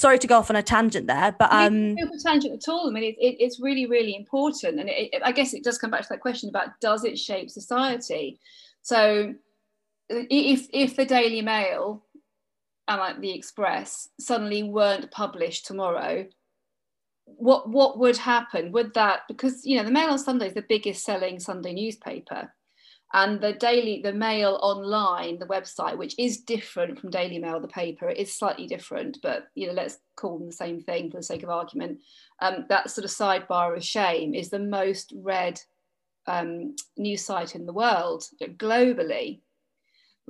sorry 0.00 0.18
to 0.18 0.26
go 0.26 0.38
off 0.38 0.50
on 0.50 0.56
a 0.56 0.62
tangent 0.62 1.06
there 1.06 1.34
but 1.38 1.52
um 1.52 1.94
no 1.94 2.08
tangent 2.24 2.54
at 2.54 2.72
all. 2.72 2.88
I 2.88 2.92
mean 2.92 3.04
it, 3.04 3.16
it, 3.18 3.36
it's 3.38 3.60
really 3.60 3.86
really 3.86 4.16
important. 4.16 4.80
And 4.80 4.88
it, 4.88 5.22
i 5.24 5.32
guess 5.32 5.52
it 5.52 5.62
does 5.62 5.78
come 5.78 5.90
back 5.90 6.02
to 6.02 6.08
that 6.10 6.20
question 6.20 6.48
about 6.48 6.68
does 6.80 7.04
it 7.04 7.18
shape 7.18 7.50
society? 7.50 8.40
So 8.82 9.34
if 10.08 10.68
if 10.72 10.96
the 10.96 11.04
Daily 11.04 11.42
Mail 11.42 12.04
and 12.88 12.98
like 12.98 13.20
the 13.20 13.32
Express 13.32 14.08
suddenly 14.18 14.62
weren't 14.62 15.10
published 15.10 15.66
tomorrow, 15.66 16.26
what 17.26 17.68
what 17.68 17.98
would 17.98 18.16
happen? 18.16 18.72
Would 18.72 18.94
that 18.94 19.20
because 19.28 19.64
you 19.64 19.76
know 19.76 19.84
the 19.84 19.90
Mail 19.90 20.10
on 20.10 20.18
Sunday 20.18 20.46
is 20.46 20.54
the 20.54 20.62
biggest 20.68 21.04
selling 21.04 21.38
Sunday 21.38 21.72
newspaper, 21.72 22.52
and 23.12 23.40
the 23.40 23.52
Daily 23.54 24.00
the 24.02 24.12
Mail 24.12 24.58
online 24.62 25.38
the 25.38 25.46
website, 25.46 25.96
which 25.96 26.14
is 26.18 26.42
different 26.42 26.98
from 26.98 27.10
Daily 27.10 27.38
Mail 27.38 27.60
the 27.60 27.68
paper, 27.68 28.08
it 28.08 28.18
is 28.18 28.32
slightly 28.32 28.66
different, 28.66 29.18
but 29.22 29.48
you 29.54 29.66
know 29.66 29.72
let's 29.72 29.98
call 30.16 30.38
them 30.38 30.46
the 30.46 30.52
same 30.52 30.80
thing 30.80 31.10
for 31.10 31.18
the 31.18 31.22
sake 31.22 31.42
of 31.42 31.50
argument. 31.50 32.00
Um, 32.40 32.66
that 32.68 32.90
sort 32.90 33.04
of 33.04 33.10
sidebar 33.10 33.76
of 33.76 33.84
shame 33.84 34.34
is 34.34 34.50
the 34.50 34.58
most 34.58 35.12
read 35.16 35.60
um, 36.26 36.76
news 36.96 37.24
site 37.24 37.54
in 37.54 37.66
the 37.66 37.72
world 37.72 38.24
globally 38.40 39.40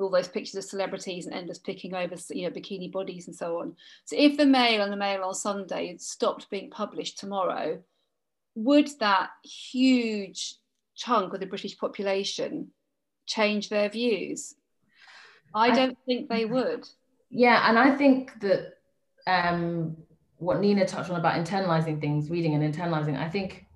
all 0.01 0.11
those 0.11 0.29
pictures 0.29 0.55
of 0.57 0.65
celebrities 0.65 1.27
and 1.27 1.35
endless 1.35 1.59
picking 1.59 1.95
over, 1.95 2.17
you 2.31 2.49
know, 2.49 2.55
bikini 2.55 2.91
bodies 2.91 3.27
and 3.27 3.37
so 3.37 3.61
on. 3.61 3.75
So 4.05 4.17
if 4.19 4.37
the 4.37 4.47
Mail 4.47 4.83
and 4.83 4.93
the 4.93 4.97
Mail 4.97 5.23
on 5.23 5.35
Sunday 5.35 5.97
stopped 5.99 6.51
being 6.51 6.71
published 6.71 7.19
tomorrow, 7.19 7.81
would 8.55 8.89
that 9.01 9.31
huge 9.45 10.55
chunk 11.01 11.33
of 11.33 11.41
the 11.41 11.47
British 11.47 11.79
population 11.79 12.69
change 13.27 13.69
their 13.69 13.89
views? 13.89 14.55
I 15.55 15.71
don't 15.71 15.93
I, 15.93 16.05
think 16.07 16.29
they 16.29 16.45
would. 16.57 16.87
Yeah, 17.31 17.69
and 17.69 17.79
I 17.79 17.97
think 17.97 18.39
that 18.41 18.75
um, 19.27 19.97
what 20.37 20.61
Nina 20.61 20.87
touched 20.87 21.11
on 21.11 21.19
about 21.19 21.35
internalizing 21.35 22.01
things, 22.01 22.31
reading 22.31 22.55
and 22.55 22.75
internalizing, 22.75 23.19
I 23.19 23.29
think 23.29 23.67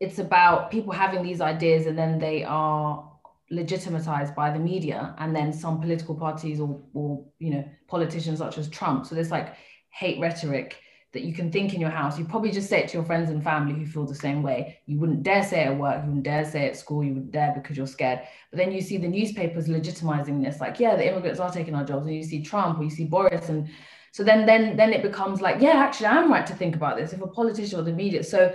it's 0.00 0.18
about 0.18 0.70
people 0.70 0.92
having 0.92 1.22
these 1.22 1.40
ideas 1.40 1.86
and 1.86 1.98
then 1.98 2.18
they 2.18 2.44
are 2.44 3.08
legitimatized 3.50 4.34
by 4.34 4.50
the 4.50 4.58
media 4.58 5.14
and 5.18 5.34
then 5.34 5.52
some 5.52 5.80
political 5.80 6.14
parties 6.14 6.60
or, 6.60 6.80
or 6.92 7.24
you 7.38 7.50
know 7.50 7.64
politicians 7.86 8.38
such 8.38 8.58
as 8.58 8.68
trump 8.68 9.06
so 9.06 9.14
there's 9.14 9.30
like 9.30 9.54
hate 9.90 10.20
rhetoric 10.20 10.76
that 11.12 11.22
you 11.22 11.32
can 11.32 11.50
think 11.50 11.72
in 11.72 11.80
your 11.80 11.90
house. 11.90 12.18
You 12.18 12.24
probably 12.26 12.50
just 12.50 12.68
say 12.68 12.82
it 12.82 12.88
to 12.88 12.98
your 12.98 13.04
friends 13.04 13.30
and 13.30 13.42
family 13.42 13.74
who 13.74 13.86
feel 13.86 14.04
the 14.04 14.14
same 14.14 14.42
way. 14.42 14.78
You 14.84 14.98
wouldn't 14.98 15.22
dare 15.22 15.42
say 15.42 15.62
it 15.62 15.68
at 15.68 15.78
work. 15.78 16.02
You 16.02 16.08
wouldn't 16.08 16.24
dare 16.24 16.44
say 16.44 16.66
it 16.66 16.70
at 16.70 16.76
school. 16.76 17.02
You 17.02 17.14
wouldn't 17.14 17.32
dare 17.32 17.52
because 17.54 17.76
you're 17.76 17.86
scared. 17.86 18.20
But 18.50 18.58
then 18.58 18.72
you 18.72 18.82
see 18.82 18.98
the 18.98 19.08
newspapers 19.08 19.68
legitimizing 19.68 20.44
this. 20.44 20.60
Like 20.60 20.78
yeah 20.78 20.96
the 20.96 21.08
immigrants 21.08 21.40
are 21.40 21.50
taking 21.50 21.74
our 21.74 21.84
jobs. 21.84 22.06
And 22.06 22.14
you 22.14 22.22
see 22.22 22.42
trump 22.42 22.78
or 22.78 22.84
you 22.84 22.90
see 22.90 23.04
boris. 23.04 23.48
And 23.48 23.68
so 24.12 24.22
then 24.22 24.44
then 24.44 24.76
then 24.76 24.92
it 24.92 25.02
becomes 25.02 25.40
like 25.40 25.60
yeah 25.60 25.76
actually 25.76 26.06
i'm 26.06 26.30
right 26.30 26.46
to 26.46 26.54
think 26.54 26.76
about 26.76 26.96
this. 26.96 27.12
If 27.12 27.22
a 27.22 27.26
politician 27.26 27.80
or 27.80 27.82
the 27.82 27.92
media 27.92 28.22
so 28.22 28.54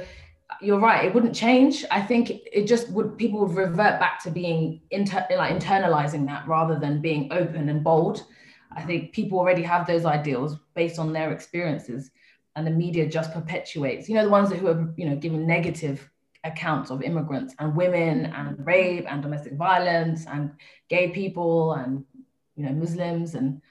you're 0.62 0.80
right. 0.80 1.06
It 1.06 1.14
wouldn't 1.16 1.34
change. 1.34 1.84
I 1.90 2.02
think 2.02 2.30
it 2.30 2.68
just 2.68 2.90
would 2.92 3.18
people 3.18 3.40
would 3.40 3.58
revert 3.58 4.00
back 4.00 4.22
to 4.24 4.30
being 4.30 4.82
inter, 4.92 5.26
like 5.36 5.58
internalizing 5.58 6.28
that 6.28 6.48
rather 6.48 6.78
than 6.78 7.02
being 7.02 7.32
open 7.32 7.70
and 7.70 7.84
bold. 7.84 8.26
I 8.72 8.84
think 8.84 9.14
people 9.14 9.40
already 9.40 9.64
have 9.64 9.88
those 9.88 10.06
ideals 10.06 10.58
based 10.76 11.00
on 11.00 11.14
their 11.14 11.32
experiences 11.32 12.12
and 12.56 12.68
the 12.68 12.72
media 12.72 13.08
just 13.08 13.34
perpetuates. 13.34 14.08
You 14.08 14.16
know 14.16 14.24
the 14.24 14.30
ones 14.30 14.52
who 14.52 14.68
are 14.68 14.94
you 14.98 15.10
know 15.10 15.16
giving 15.16 15.48
negative 15.48 16.10
accounts 16.44 16.92
of 16.92 17.02
immigrants 17.02 17.56
and 17.60 17.76
women 17.76 18.26
and 18.26 18.66
rape 18.66 19.06
and 19.10 19.22
domestic 19.22 19.54
violence 19.54 20.26
and 20.28 20.52
gay 20.90 21.10
people 21.10 21.74
and 21.74 22.04
you 22.56 22.66
know 22.66 22.74
muslims 22.74 23.36
and 23.36 23.62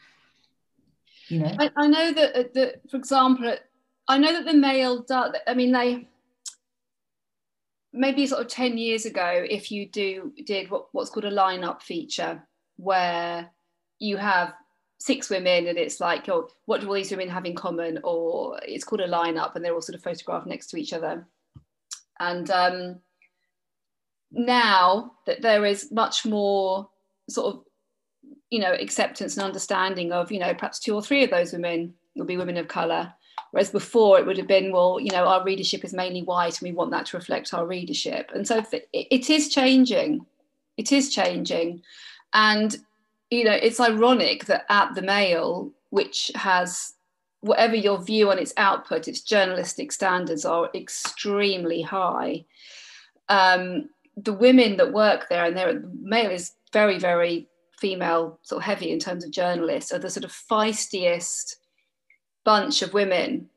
you 1.28 1.38
know. 1.38 1.54
I, 1.58 1.70
I 1.76 1.86
know 1.86 2.12
that, 2.12 2.36
uh, 2.36 2.48
that 2.54 2.90
for 2.90 2.96
example 2.96 3.54
i 4.08 4.18
know 4.18 4.32
that 4.32 4.46
the 4.46 4.54
mail 4.54 5.04
i 5.46 5.54
mean 5.54 5.72
they 5.72 6.08
maybe 7.92 8.26
sort 8.26 8.40
of 8.40 8.48
10 8.48 8.78
years 8.78 9.04
ago 9.04 9.44
if 9.48 9.70
you 9.70 9.86
do 9.88 10.32
did 10.44 10.70
what, 10.70 10.86
what's 10.92 11.10
called 11.10 11.26
a 11.26 11.30
lineup 11.30 11.82
feature 11.82 12.42
where 12.76 13.50
you 13.98 14.16
have 14.16 14.54
six 15.04 15.28
women 15.30 15.66
and 15.66 15.78
it's 15.78 16.00
like 16.00 16.28
oh, 16.28 16.48
what 16.66 16.80
do 16.80 16.86
all 16.86 16.94
these 16.94 17.10
women 17.10 17.28
have 17.28 17.44
in 17.44 17.54
common 17.54 17.98
or 18.04 18.58
it's 18.62 18.84
called 18.84 19.00
a 19.00 19.08
lineup 19.08 19.54
and 19.54 19.64
they're 19.64 19.74
all 19.74 19.82
sort 19.82 19.96
of 19.96 20.02
photographed 20.02 20.46
next 20.46 20.68
to 20.68 20.76
each 20.76 20.92
other 20.92 21.26
and 22.20 22.50
um, 22.50 23.00
now 24.30 25.12
that 25.26 25.42
there 25.42 25.64
is 25.66 25.90
much 25.90 26.24
more 26.24 26.88
sort 27.28 27.54
of 27.54 27.64
you 28.50 28.60
know 28.60 28.72
acceptance 28.72 29.36
and 29.36 29.44
understanding 29.44 30.12
of 30.12 30.30
you 30.30 30.38
know 30.38 30.54
perhaps 30.54 30.78
two 30.78 30.94
or 30.94 31.02
three 31.02 31.24
of 31.24 31.30
those 31.30 31.52
women 31.52 31.94
will 32.16 32.26
be 32.26 32.36
women 32.36 32.56
of 32.56 32.68
colour. 32.68 33.12
Whereas 33.50 33.70
before 33.70 34.18
it 34.18 34.26
would 34.26 34.38
have 34.38 34.46
been, 34.46 34.72
well, 34.72 34.98
you 34.98 35.10
know, 35.10 35.26
our 35.26 35.44
readership 35.44 35.84
is 35.84 35.92
mainly 35.92 36.22
white 36.22 36.58
and 36.58 36.68
we 36.68 36.74
want 36.74 36.90
that 36.92 37.06
to 37.06 37.16
reflect 37.18 37.52
our 37.52 37.66
readership. 37.66 38.30
And 38.34 38.46
so 38.48 38.64
it 38.92 39.30
is 39.30 39.50
changing. 39.50 40.24
It 40.78 40.90
is 40.90 41.12
changing. 41.12 41.82
And, 42.32 42.76
you 43.32 43.44
know, 43.44 43.52
it's 43.52 43.80
ironic 43.80 44.44
that 44.44 44.66
at 44.68 44.94
the 44.94 45.00
Mail, 45.00 45.72
which 45.88 46.30
has 46.34 46.92
whatever 47.40 47.74
your 47.74 47.98
view 47.98 48.30
on 48.30 48.38
its 48.38 48.52
output, 48.58 49.08
its 49.08 49.22
journalistic 49.22 49.90
standards 49.90 50.44
are 50.44 50.68
extremely 50.74 51.80
high. 51.80 52.44
Um, 53.30 53.88
the 54.18 54.34
women 54.34 54.76
that 54.76 54.92
work 54.92 55.30
there, 55.30 55.46
and 55.46 55.56
their 55.56 55.82
Mail 55.98 56.30
is 56.30 56.52
very, 56.74 56.98
very 56.98 57.48
female, 57.78 58.38
sort 58.42 58.58
of 58.58 58.64
heavy 58.64 58.90
in 58.90 58.98
terms 58.98 59.24
of 59.24 59.30
journalists, 59.30 59.92
are 59.92 59.98
the 59.98 60.10
sort 60.10 60.24
of 60.24 60.30
feistiest 60.30 61.56
bunch 62.44 62.82
of 62.82 62.92
women 62.92 63.48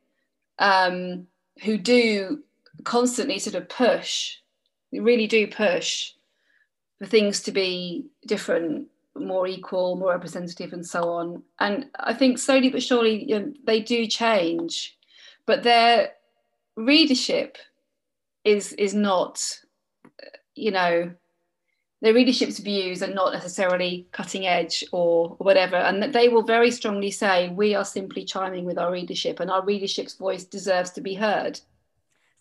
um, 0.58 1.28
who 1.64 1.78
do 1.78 2.44
constantly 2.86 3.40
sort 3.40 3.56
of 3.56 3.68
push, 3.68 4.38
really 4.94 5.28
do 5.28 5.48
push 5.48 6.14
for 6.98 7.06
things 7.06 7.42
to 7.42 7.52
be 7.52 8.06
different, 8.26 8.88
more 9.18 9.48
equal, 9.48 9.96
more 9.96 10.12
representative, 10.12 10.74
and 10.74 10.86
so 10.86 11.10
on. 11.10 11.44
And 11.60 11.88
I 12.00 12.14
think 12.14 12.38
slowly 12.38 12.70
but 12.70 12.84
surely 12.84 13.24
you 13.30 13.40
know, 13.40 13.54
they 13.66 13.80
do 13.82 14.06
change, 14.08 14.98
but 15.46 15.64
their 15.64 16.12
readership 16.76 17.58
is 18.44 18.74
is 18.74 18.94
not, 18.94 19.60
you 20.56 20.72
know, 20.72 21.12
their 22.02 22.14
readership's 22.14 22.60
views 22.60 23.02
are 23.02 23.14
not 23.14 23.34
necessarily 23.34 24.08
cutting 24.12 24.46
edge 24.46 24.84
or, 24.92 25.30
whatever, 25.40 25.78
and 25.78 26.04
that 26.04 26.14
they 26.14 26.28
will 26.28 26.44
very 26.44 26.70
strongly 26.70 27.10
say 27.10 27.50
we 27.50 27.74
are 27.74 27.86
simply 27.86 28.26
chiming 28.26 28.66
with 28.66 28.78
our 28.78 28.92
readership, 28.92 29.40
and 29.40 29.50
our 29.50 29.66
readership's 29.66 30.16
voice 30.16 30.44
deserves 30.44 30.92
to 30.92 31.02
be 31.02 31.16
heard 31.16 31.60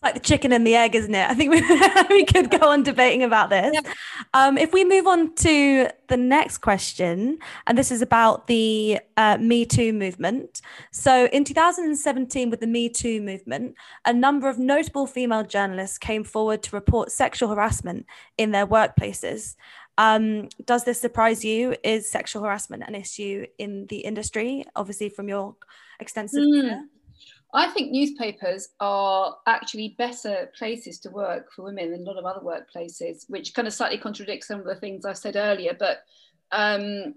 like 0.05 0.13
the 0.13 0.19
chicken 0.19 0.53
and 0.53 0.65
the 0.65 0.75
egg, 0.75 0.93
isn't 0.93 1.13
it? 1.13 1.27
I 1.27 1.33
think 1.33 1.51
we, 1.51 1.61
we 2.15 2.25
could 2.25 2.51
go 2.51 2.69
on 2.69 2.83
debating 2.83 3.23
about 3.23 3.49
this. 3.49 3.73
Yeah. 3.73 3.93
Um, 4.35 4.57
if 4.57 4.71
we 4.71 4.85
move 4.85 5.07
on 5.07 5.33
to 5.35 5.89
the 6.07 6.15
next 6.15 6.59
question, 6.59 7.39
and 7.65 7.75
this 7.75 7.91
is 7.91 8.03
about 8.03 8.45
the 8.45 8.99
uh, 9.17 9.39
Me 9.39 9.65
Too 9.65 9.91
movement. 9.93 10.61
So, 10.91 11.25
in 11.33 11.43
2017, 11.43 12.51
with 12.51 12.59
the 12.59 12.67
Me 12.67 12.87
Too 12.87 13.19
movement, 13.19 13.75
a 14.05 14.13
number 14.13 14.47
of 14.47 14.59
notable 14.59 15.07
female 15.07 15.43
journalists 15.43 15.97
came 15.97 16.23
forward 16.23 16.61
to 16.63 16.75
report 16.75 17.11
sexual 17.11 17.49
harassment 17.49 18.05
in 18.37 18.51
their 18.51 18.67
workplaces. 18.67 19.55
Um, 19.97 20.49
does 20.65 20.83
this 20.83 21.01
surprise 21.01 21.43
you? 21.43 21.75
Is 21.83 22.11
sexual 22.11 22.43
harassment 22.43 22.83
an 22.87 22.93
issue 22.93 23.47
in 23.57 23.87
the 23.87 23.99
industry? 23.99 24.65
Obviously, 24.75 25.09
from 25.09 25.29
your 25.29 25.55
extensive. 25.99 26.43
Mm. 26.43 26.81
I 27.55 27.67
think 27.67 27.91
newspapers 27.91 28.67
are 28.81 29.37
actually 29.47 29.95
better 29.97 30.51
places 30.57 30.99
to 30.99 31.09
work 31.09 31.53
for 31.53 31.63
women 31.63 31.91
than 31.91 32.01
a 32.01 32.03
lot 32.03 32.17
of 32.17 32.25
other 32.25 32.41
workplaces, 32.41 33.29
which 33.29 33.53
kind 33.53 33.65
of 33.65 33.73
slightly 33.73 33.97
contradicts 33.97 34.47
some 34.47 34.59
of 34.59 34.65
the 34.65 34.75
things 34.75 35.05
I 35.05 35.13
said 35.13 35.37
earlier. 35.37 35.73
But 35.77 35.99
um, 36.51 37.15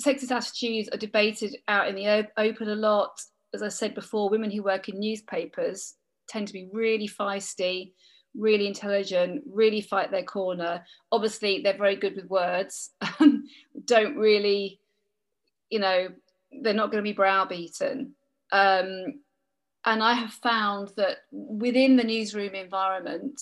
sexist 0.00 0.32
attitudes 0.32 0.88
are 0.92 0.98
debated 0.98 1.56
out 1.68 1.88
in 1.88 1.94
the 1.94 2.26
open 2.36 2.68
a 2.68 2.74
lot. 2.74 3.20
As 3.54 3.62
I 3.62 3.68
said 3.68 3.94
before, 3.94 4.28
women 4.28 4.50
who 4.50 4.64
work 4.64 4.88
in 4.88 4.98
newspapers 4.98 5.94
tend 6.28 6.48
to 6.48 6.52
be 6.52 6.68
really 6.72 7.08
feisty, 7.08 7.92
really 8.36 8.66
intelligent, 8.66 9.44
really 9.46 9.80
fight 9.80 10.10
their 10.10 10.24
corner. 10.24 10.84
Obviously, 11.12 11.62
they're 11.62 11.78
very 11.78 11.96
good 11.96 12.16
with 12.16 12.28
words, 12.28 12.90
don't 13.84 14.16
really, 14.16 14.80
you 15.70 15.78
know, 15.78 16.08
they're 16.62 16.74
not 16.74 16.90
going 16.90 17.02
to 17.02 17.08
be 17.08 17.14
browbeaten. 17.14 18.14
Um, 18.50 19.20
and 19.84 20.02
I 20.02 20.14
have 20.14 20.32
found 20.32 20.92
that 20.96 21.18
within 21.30 21.96
the 21.96 22.04
newsroom 22.04 22.54
environment 22.54 23.40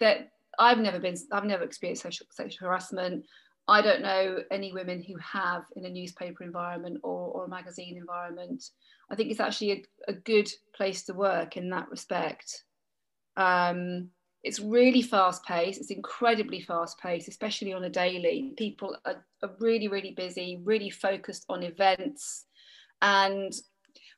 that 0.00 0.30
I've 0.58 0.78
never 0.78 0.98
been 0.98 1.16
I've 1.32 1.44
never 1.44 1.64
experienced 1.64 2.02
sexual, 2.02 2.26
sexual 2.30 2.68
harassment. 2.68 3.24
I 3.68 3.82
don't 3.82 4.02
know 4.02 4.38
any 4.50 4.72
women 4.72 5.02
who 5.02 5.16
have 5.18 5.64
in 5.74 5.84
a 5.84 5.90
newspaper 5.90 6.44
environment 6.44 6.98
or, 7.02 7.32
or 7.32 7.44
a 7.46 7.48
magazine 7.48 7.96
environment. 7.96 8.64
I 9.10 9.16
think 9.16 9.30
it's 9.30 9.40
actually 9.40 9.72
a, 9.72 9.84
a 10.08 10.12
good 10.12 10.48
place 10.74 11.04
to 11.04 11.14
work 11.14 11.56
in 11.56 11.70
that 11.70 11.88
respect. 11.90 12.64
Um, 13.36 14.10
it's 14.44 14.60
really 14.60 15.02
fast 15.02 15.44
paced, 15.44 15.80
it's 15.80 15.90
incredibly 15.90 16.60
fast 16.60 17.00
paced, 17.00 17.26
especially 17.26 17.72
on 17.72 17.82
a 17.82 17.90
daily. 17.90 18.52
People 18.56 18.96
are, 19.04 19.24
are 19.42 19.50
really, 19.58 19.88
really 19.88 20.12
busy, 20.12 20.60
really 20.62 20.90
focused 20.90 21.44
on 21.48 21.64
events. 21.64 22.44
And 23.02 23.52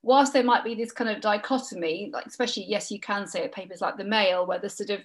whilst 0.02 0.32
there 0.32 0.44
might 0.44 0.64
be 0.64 0.74
this 0.74 0.92
kind 0.92 1.10
of 1.10 1.20
dichotomy, 1.20 2.10
like 2.12 2.26
especially 2.26 2.64
yes, 2.68 2.90
you 2.90 3.00
can 3.00 3.26
say 3.26 3.44
at 3.44 3.52
papers 3.52 3.80
like 3.80 3.96
the 3.96 4.04
Mail, 4.04 4.46
where 4.46 4.58
the 4.58 4.68
sort 4.68 4.90
of 4.90 5.00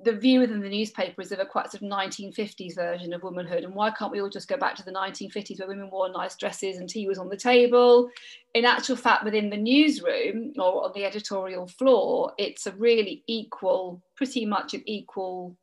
the 0.00 0.12
view 0.12 0.38
within 0.38 0.60
the 0.60 0.68
newspaper 0.68 1.20
is 1.20 1.32
of 1.32 1.40
a 1.40 1.44
quite 1.44 1.70
sort 1.72 1.82
of 1.82 1.88
1950s 1.88 2.76
version 2.76 3.12
of 3.12 3.22
womanhood. 3.24 3.64
And 3.64 3.74
why 3.74 3.90
can't 3.90 4.12
we 4.12 4.20
all 4.20 4.28
just 4.28 4.46
go 4.48 4.56
back 4.56 4.76
to 4.76 4.84
the 4.84 4.92
1950s 4.92 5.58
where 5.58 5.66
women 5.66 5.90
wore 5.90 6.08
nice 6.08 6.36
dresses 6.36 6.76
and 6.76 6.88
tea 6.88 7.08
was 7.08 7.18
on 7.18 7.28
the 7.28 7.36
table? 7.36 8.08
In 8.54 8.64
actual 8.64 8.94
fact, 8.94 9.24
within 9.24 9.50
the 9.50 9.56
newsroom 9.56 10.52
or 10.56 10.84
on 10.84 10.92
the 10.94 11.04
editorial 11.04 11.66
floor, 11.66 12.32
it's 12.38 12.68
a 12.68 12.72
really 12.72 13.24
equal, 13.26 14.00
pretty 14.14 14.46
much 14.46 14.72
an 14.72 14.84
equal 14.86 15.56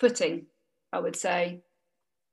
footing, 0.00 0.46
I 0.92 0.98
would 0.98 1.14
say 1.14 1.60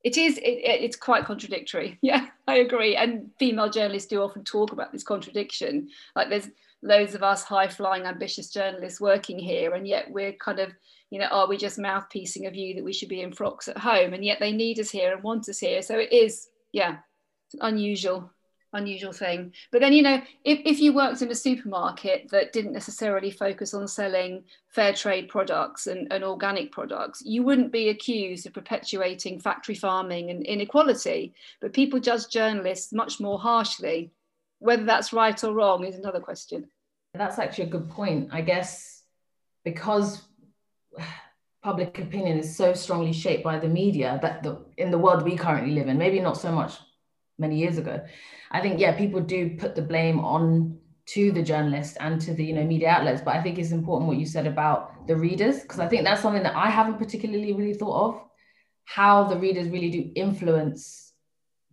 it 0.07 0.17
is 0.17 0.37
it, 0.37 0.61
it's 0.63 0.95
quite 0.95 1.25
contradictory. 1.25 1.99
Yeah 2.01 2.27
i 2.47 2.57
agree. 2.57 2.95
And 2.95 3.29
female 3.37 3.69
journalists 3.69 4.07
do 4.07 4.21
often 4.21 4.43
talk 4.45 4.71
about 4.71 4.93
this 4.93 5.03
contradiction. 5.03 5.89
Like 6.15 6.29
there's 6.29 6.49
loads 6.81 7.13
of 7.13 7.23
us 7.23 7.43
high 7.43 7.67
flying 7.67 8.05
ambitious 8.05 8.49
journalists 8.49 9.01
working 9.01 9.37
here 9.37 9.73
and 9.73 9.85
yet 9.85 10.09
we're 10.09 10.31
kind 10.33 10.59
of 10.59 10.71
you 11.09 11.19
know 11.19 11.25
are 11.25 11.47
we 11.47 11.57
just 11.57 11.79
mouthpiecing 11.79 12.47
a 12.47 12.51
view 12.51 12.75
that 12.75 12.83
we 12.83 12.93
should 12.93 13.09
be 13.09 13.21
in 13.21 13.33
frocks 13.33 13.67
at 13.67 13.77
home? 13.77 14.13
And 14.13 14.23
yet 14.23 14.39
they 14.39 14.53
need 14.53 14.79
us 14.79 14.89
here 14.89 15.13
and 15.13 15.23
want 15.23 15.49
us 15.49 15.59
here. 15.59 15.81
So 15.81 15.99
it 15.99 16.13
is 16.13 16.47
yeah 16.71 16.97
unusual 17.61 18.31
unusual 18.73 19.13
thing. 19.13 19.53
But 19.71 19.81
then, 19.81 19.93
you 19.93 20.01
know, 20.01 20.21
if, 20.43 20.59
if 20.65 20.79
you 20.79 20.93
worked 20.93 21.21
in 21.21 21.31
a 21.31 21.35
supermarket 21.35 22.29
that 22.31 22.53
didn't 22.53 22.73
necessarily 22.73 23.31
focus 23.31 23.73
on 23.73 23.87
selling 23.87 24.43
fair 24.69 24.93
trade 24.93 25.29
products 25.29 25.87
and, 25.87 26.11
and 26.11 26.23
organic 26.23 26.71
products, 26.71 27.21
you 27.25 27.43
wouldn't 27.43 27.71
be 27.71 27.89
accused 27.89 28.45
of 28.45 28.53
perpetuating 28.53 29.39
factory 29.39 29.75
farming 29.75 30.29
and 30.29 30.45
inequality. 30.45 31.33
But 31.61 31.73
people 31.73 31.99
judge 31.99 32.27
journalists 32.29 32.93
much 32.93 33.19
more 33.19 33.39
harshly. 33.39 34.11
Whether 34.59 34.85
that's 34.85 35.13
right 35.13 35.41
or 35.43 35.53
wrong 35.53 35.85
is 35.85 35.95
another 35.95 36.19
question. 36.19 36.67
That's 37.13 37.39
actually 37.39 37.65
a 37.65 37.69
good 37.69 37.89
point. 37.89 38.29
I 38.31 38.41
guess 38.41 39.03
because 39.63 40.21
public 41.63 41.99
opinion 41.99 42.37
is 42.37 42.55
so 42.55 42.73
strongly 42.73 43.13
shaped 43.13 43.43
by 43.43 43.59
the 43.59 43.67
media 43.67 44.19
that 44.21 44.43
the, 44.43 44.59
in 44.77 44.91
the 44.91 44.97
world 44.97 45.23
we 45.23 45.35
currently 45.35 45.73
live 45.73 45.87
in, 45.87 45.97
maybe 45.97 46.19
not 46.19 46.37
so 46.37 46.51
much 46.51 46.73
many 47.37 47.57
years 47.57 47.77
ago. 47.77 48.03
I 48.51 48.61
think 48.61 48.79
yeah, 48.79 48.97
people 48.97 49.21
do 49.21 49.57
put 49.57 49.75
the 49.75 49.81
blame 49.81 50.19
on 50.19 50.77
to 51.07 51.31
the 51.31 51.41
journalists 51.41 51.95
and 51.97 52.19
to 52.21 52.33
the 52.33 52.43
you 52.43 52.53
know 52.53 52.63
media 52.63 52.89
outlets, 52.89 53.21
but 53.21 53.35
I 53.35 53.41
think 53.41 53.57
it's 53.57 53.71
important 53.71 54.07
what 54.07 54.17
you 54.17 54.25
said 54.25 54.47
about 54.47 55.07
the 55.07 55.15
readers 55.15 55.61
because 55.61 55.79
I 55.79 55.87
think 55.87 56.03
that's 56.03 56.21
something 56.21 56.43
that 56.43 56.55
I 56.55 56.69
haven't 56.69 56.97
particularly 56.97 57.53
really 57.53 57.73
thought 57.73 58.07
of 58.07 58.21
how 58.85 59.23
the 59.25 59.37
readers 59.37 59.69
really 59.69 59.89
do 59.89 60.11
influence 60.15 61.13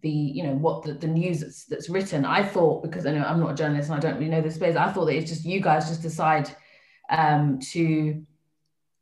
the 0.02 0.10
you 0.10 0.42
know 0.42 0.54
what 0.54 0.82
the, 0.82 0.92
the 0.92 1.06
news 1.06 1.40
that's, 1.40 1.64
that's 1.64 1.88
written. 1.88 2.24
I 2.24 2.44
thought 2.44 2.82
because 2.82 3.06
I 3.06 3.12
know 3.12 3.24
I'm 3.24 3.40
not 3.40 3.52
a 3.52 3.56
journalist 3.56 3.90
and 3.90 3.96
I 3.96 4.00
don't 4.00 4.18
really 4.18 4.30
know 4.30 4.42
the 4.42 4.50
space. 4.50 4.76
I 4.76 4.92
thought 4.92 5.06
that 5.06 5.16
it's 5.16 5.30
just 5.30 5.44
you 5.44 5.60
guys 5.60 5.88
just 5.88 6.02
decide 6.02 6.48
um, 7.10 7.58
to 7.72 8.24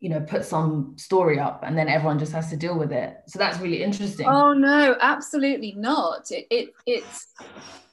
you 0.02 0.08
know 0.08 0.20
put 0.20 0.44
some 0.44 0.94
story 0.98 1.38
up 1.38 1.62
and 1.64 1.78
then 1.78 1.88
everyone 1.88 2.18
just 2.18 2.32
has 2.32 2.50
to 2.50 2.56
deal 2.56 2.76
with 2.76 2.90
it. 2.90 3.18
So 3.28 3.38
that's 3.38 3.60
really 3.60 3.84
interesting. 3.84 4.26
Oh 4.26 4.52
no 4.52 4.96
absolutely 5.00 5.74
not. 5.76 6.30
It, 6.32 6.48
it 6.50 6.74
it's 6.86 7.28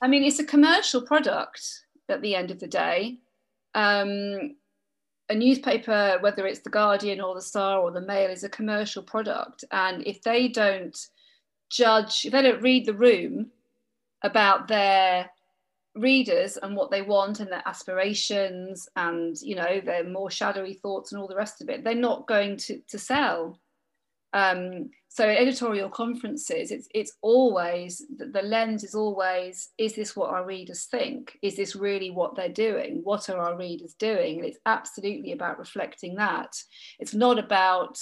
i 0.01 0.07
mean 0.07 0.23
it's 0.23 0.39
a 0.39 0.43
commercial 0.43 1.03
product 1.03 1.61
at 2.09 2.21
the 2.23 2.35
end 2.35 2.49
of 2.49 2.59
the 2.59 2.67
day. 2.67 3.19
Um, 3.75 4.55
a 5.29 5.35
newspaper 5.35 6.17
whether 6.21 6.47
it's 6.47 6.61
the 6.61 6.71
guardian 6.71 7.21
or 7.21 7.35
the 7.35 7.43
star 7.43 7.79
or 7.79 7.91
the 7.91 8.01
mail 8.01 8.31
is 8.31 8.43
a 8.43 8.49
commercial 8.49 9.03
product. 9.03 9.63
And 9.71 10.05
if 10.07 10.23
they 10.23 10.47
don't 10.47 10.97
judge 11.69 12.25
if 12.25 12.31
they 12.31 12.41
don't 12.41 12.63
read 12.63 12.87
the 12.87 12.95
room 12.95 13.51
about 14.23 14.67
their 14.67 15.29
readers 15.95 16.57
and 16.57 16.75
what 16.75 16.91
they 16.91 17.01
want 17.01 17.39
and 17.39 17.51
their 17.51 17.63
aspirations 17.65 18.87
and 18.95 19.35
you 19.41 19.55
know 19.55 19.81
their 19.83 20.03
more 20.03 20.29
shadowy 20.29 20.73
thoughts 20.73 21.11
and 21.11 21.21
all 21.21 21.27
the 21.27 21.35
rest 21.35 21.61
of 21.61 21.69
it 21.69 21.83
they're 21.83 21.95
not 21.95 22.27
going 22.27 22.57
to, 22.57 22.79
to 22.87 22.97
sell. 22.97 23.59
Um, 24.31 24.91
so 25.07 25.27
editorial 25.27 25.89
conferences 25.89 26.69
it's 26.69 26.87
it's 26.93 27.13
always 27.23 28.05
the, 28.15 28.27
the 28.27 28.43
lens 28.43 28.83
is 28.83 28.93
always 28.93 29.69
is 29.79 29.95
this 29.95 30.15
what 30.15 30.29
our 30.29 30.45
readers 30.45 30.85
think? 30.85 31.37
Is 31.41 31.55
this 31.55 31.75
really 31.75 32.11
what 32.11 32.35
they're 32.35 32.49
doing? 32.49 33.01
What 33.03 33.27
are 33.29 33.39
our 33.39 33.57
readers 33.57 33.95
doing? 33.97 34.37
And 34.37 34.45
it's 34.45 34.59
absolutely 34.67 35.31
about 35.31 35.57
reflecting 35.57 36.15
that. 36.15 36.55
It's 36.99 37.15
not 37.15 37.39
about 37.39 37.97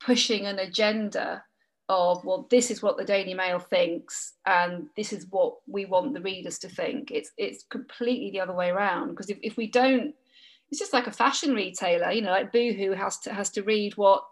pushing 0.00 0.46
an 0.46 0.58
agenda 0.58 1.42
of 1.88 2.24
well 2.24 2.46
this 2.50 2.70
is 2.70 2.82
what 2.82 2.98
the 2.98 3.04
daily 3.04 3.32
mail 3.32 3.58
thinks 3.58 4.34
and 4.44 4.88
this 4.96 5.12
is 5.12 5.26
what 5.30 5.54
we 5.66 5.86
want 5.86 6.14
the 6.14 6.20
readers 6.20 6.58
to 6.60 6.68
think. 6.68 7.10
It's 7.10 7.30
it's 7.36 7.64
completely 7.64 8.30
the 8.30 8.40
other 8.40 8.52
way 8.52 8.70
around 8.70 9.10
because 9.10 9.30
if, 9.30 9.38
if 9.42 9.56
we 9.56 9.66
don't 9.66 10.14
it's 10.70 10.78
just 10.78 10.92
like 10.92 11.06
a 11.06 11.12
fashion 11.12 11.54
retailer 11.54 12.10
you 12.10 12.20
know 12.20 12.30
like 12.30 12.52
boohoo 12.52 12.92
has 12.92 13.18
to 13.20 13.32
has 13.32 13.48
to 13.50 13.62
read 13.62 13.96
what 13.96 14.24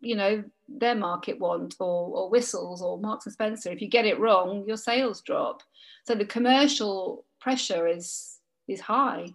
you 0.00 0.16
know 0.16 0.42
their 0.68 0.94
market 0.94 1.38
want 1.38 1.74
or, 1.80 2.16
or 2.16 2.30
whistles 2.30 2.82
or 2.82 2.98
marks 2.98 3.26
and 3.26 3.32
spencer. 3.32 3.70
If 3.70 3.80
you 3.80 3.88
get 3.88 4.06
it 4.06 4.18
wrong 4.18 4.64
your 4.66 4.76
sales 4.76 5.20
drop. 5.20 5.62
So 6.06 6.14
the 6.14 6.24
commercial 6.24 7.24
pressure 7.40 7.86
is 7.86 8.38
is 8.68 8.80
high. 8.80 9.28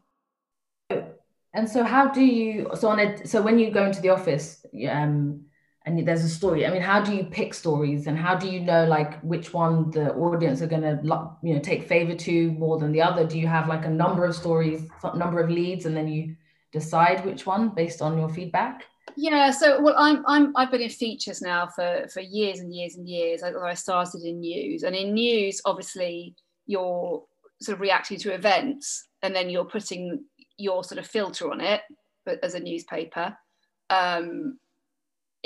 And 1.53 1.69
so 1.69 1.83
how 1.83 2.09
do 2.09 2.23
you 2.23 2.69
so 2.75 2.89
on 2.89 2.99
a 2.99 3.25
so 3.27 3.41
when 3.41 3.59
you 3.59 3.71
go 3.71 3.85
into 3.85 4.01
the 4.01 4.09
office 4.09 4.65
um 4.89 5.41
and 5.87 6.05
there's 6.05 6.25
a 6.25 6.29
story. 6.29 6.67
I 6.67 6.69
mean 6.69 6.81
how 6.81 6.99
do 7.01 7.15
you 7.15 7.23
pick 7.23 7.53
stories? 7.53 8.07
And 8.07 8.17
how 8.17 8.35
do 8.35 8.49
you 8.49 8.59
know 8.59 8.85
like 8.85 9.19
which 9.21 9.53
one 9.53 9.89
the 9.91 10.13
audience 10.13 10.61
are 10.61 10.67
going 10.67 10.81
to 10.81 10.99
you 11.41 11.53
know 11.53 11.61
take 11.61 11.87
favor 11.87 12.13
to 12.13 12.51
more 12.51 12.77
than 12.77 12.91
the 12.91 13.01
other? 13.01 13.25
Do 13.25 13.39
you 13.39 13.47
have 13.47 13.67
like 13.69 13.85
a 13.85 13.89
number 13.89 14.25
of 14.25 14.35
stories 14.35 14.81
number 15.15 15.39
of 15.39 15.49
leads 15.49 15.85
and 15.85 15.95
then 15.95 16.09
you 16.09 16.35
decide 16.73 17.25
which 17.25 17.45
one 17.45 17.69
based 17.69 18.01
on 18.01 18.17
your 18.17 18.27
feedback? 18.27 18.83
Yeah 19.15 19.49
so 19.51 19.81
well 19.81 19.95
i'm 19.97 20.23
i'm 20.27 20.55
i've 20.57 20.69
been 20.69 20.81
in 20.81 20.89
features 20.89 21.41
now 21.41 21.67
for 21.67 22.05
for 22.13 22.19
years 22.19 22.59
and 22.59 22.75
years 22.75 22.97
and 22.97 23.07
years 23.07 23.41
i, 23.41 23.51
I 23.53 23.73
started 23.73 24.21
in 24.23 24.41
news. 24.41 24.83
And 24.83 24.93
in 24.93 25.13
news 25.13 25.61
obviously 25.63 26.35
you're 26.65 27.23
sort 27.61 27.75
of 27.75 27.81
reacting 27.81 28.19
to 28.19 28.33
events 28.33 29.07
and 29.23 29.33
then 29.33 29.49
you're 29.49 29.65
putting 29.65 30.25
your 30.57 30.83
sort 30.83 30.99
of 30.99 31.07
filter 31.07 31.49
on 31.49 31.61
it 31.61 31.81
but 32.25 32.43
as 32.43 32.53
a 32.55 32.59
newspaper. 32.59 33.35
Um, 33.89 34.59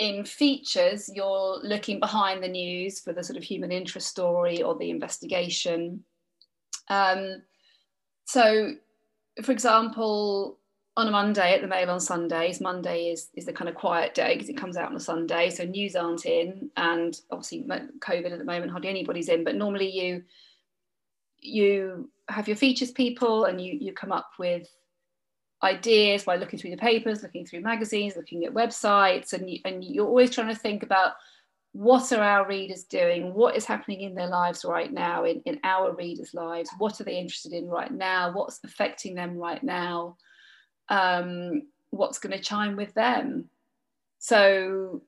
in 0.01 0.25
features, 0.25 1.11
you're 1.13 1.59
looking 1.61 1.99
behind 1.99 2.43
the 2.43 2.47
news 2.47 2.99
for 2.99 3.13
the 3.13 3.23
sort 3.23 3.37
of 3.37 3.43
human 3.43 3.71
interest 3.71 4.07
story 4.07 4.63
or 4.63 4.75
the 4.75 4.89
investigation. 4.89 6.03
Um, 6.89 7.43
so, 8.25 8.71
for 9.43 9.51
example, 9.51 10.57
on 10.97 11.07
a 11.07 11.11
Monday 11.11 11.53
at 11.53 11.61
the 11.61 11.67
Mail 11.67 11.91
on 11.91 11.99
Sundays, 11.99 12.59
Monday 12.59 13.11
is, 13.11 13.29
is 13.35 13.45
the 13.45 13.53
kind 13.53 13.69
of 13.69 13.75
quiet 13.75 14.15
day 14.15 14.33
because 14.33 14.49
it 14.49 14.57
comes 14.57 14.75
out 14.75 14.89
on 14.89 14.95
a 14.95 14.99
Sunday, 14.99 15.51
so 15.51 15.65
news 15.65 15.95
aren't 15.95 16.25
in, 16.25 16.71
and 16.77 17.21
obviously 17.29 17.63
COVID 17.99 18.31
at 18.31 18.39
the 18.39 18.43
moment, 18.43 18.71
hardly 18.71 18.89
anybody's 18.89 19.29
in. 19.29 19.43
But 19.43 19.55
normally 19.55 19.91
you 19.91 20.23
you 21.43 22.09
have 22.27 22.47
your 22.47 22.57
features 22.57 22.89
people, 22.89 23.45
and 23.45 23.61
you 23.61 23.77
you 23.79 23.93
come 23.93 24.11
up 24.11 24.31
with 24.39 24.67
ideas 25.63 26.23
by 26.23 26.35
looking 26.35 26.59
through 26.59 26.71
the 26.71 26.77
papers, 26.77 27.21
looking 27.21 27.45
through 27.45 27.61
magazines, 27.61 28.15
looking 28.15 28.45
at 28.45 28.53
websites, 28.53 29.33
and, 29.33 29.49
you, 29.49 29.59
and 29.65 29.83
you're 29.83 30.07
always 30.07 30.31
trying 30.31 30.47
to 30.47 30.55
think 30.55 30.83
about 30.83 31.13
what 31.73 32.11
are 32.11 32.21
our 32.21 32.47
readers 32.47 32.83
doing? 32.83 33.33
What 33.33 33.55
is 33.55 33.65
happening 33.65 34.01
in 34.01 34.15
their 34.15 34.27
lives 34.27 34.65
right 34.65 34.91
now, 34.91 35.23
in, 35.23 35.41
in 35.45 35.59
our 35.63 35.95
readers' 35.95 36.33
lives? 36.33 36.69
What 36.77 36.99
are 36.99 37.05
they 37.05 37.17
interested 37.17 37.53
in 37.53 37.69
right 37.69 37.91
now? 37.91 38.33
What's 38.33 38.59
affecting 38.63 39.15
them 39.15 39.37
right 39.37 39.63
now? 39.63 40.17
Um, 40.89 41.67
what's 41.91 42.19
going 42.19 42.37
to 42.37 42.43
chime 42.43 42.75
with 42.75 42.93
them? 42.93 43.45
So 44.19 45.03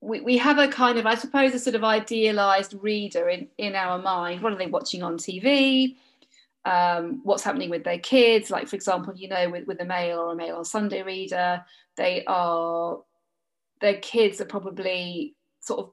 we, 0.00 0.20
we 0.20 0.38
have 0.38 0.58
a 0.58 0.68
kind 0.68 0.98
of, 0.98 1.06
I 1.06 1.16
suppose, 1.16 1.54
a 1.54 1.58
sort 1.58 1.74
of 1.74 1.82
idealized 1.82 2.74
reader 2.80 3.28
in, 3.28 3.48
in 3.58 3.74
our 3.74 3.98
mind. 3.98 4.42
What 4.42 4.52
are 4.52 4.58
they 4.58 4.66
watching 4.66 5.02
on 5.02 5.16
TV? 5.16 5.96
Um, 6.66 7.20
what's 7.24 7.42
happening 7.42 7.68
with 7.68 7.84
their 7.84 7.98
kids. 7.98 8.50
Like, 8.50 8.68
for 8.68 8.76
example, 8.76 9.12
you 9.14 9.28
know, 9.28 9.50
with, 9.50 9.66
with 9.66 9.80
a 9.82 9.84
Mail 9.84 10.18
or 10.18 10.32
a 10.32 10.36
Mail 10.36 10.56
on 10.56 10.64
Sunday 10.64 11.02
reader, 11.02 11.62
they 11.96 12.24
are, 12.26 13.00
their 13.82 13.98
kids 13.98 14.40
are 14.40 14.46
probably 14.46 15.34
sort 15.60 15.80
of 15.80 15.90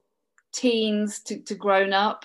teens 0.52 1.20
to, 1.24 1.38
to 1.40 1.54
grown 1.54 1.92
up. 1.92 2.24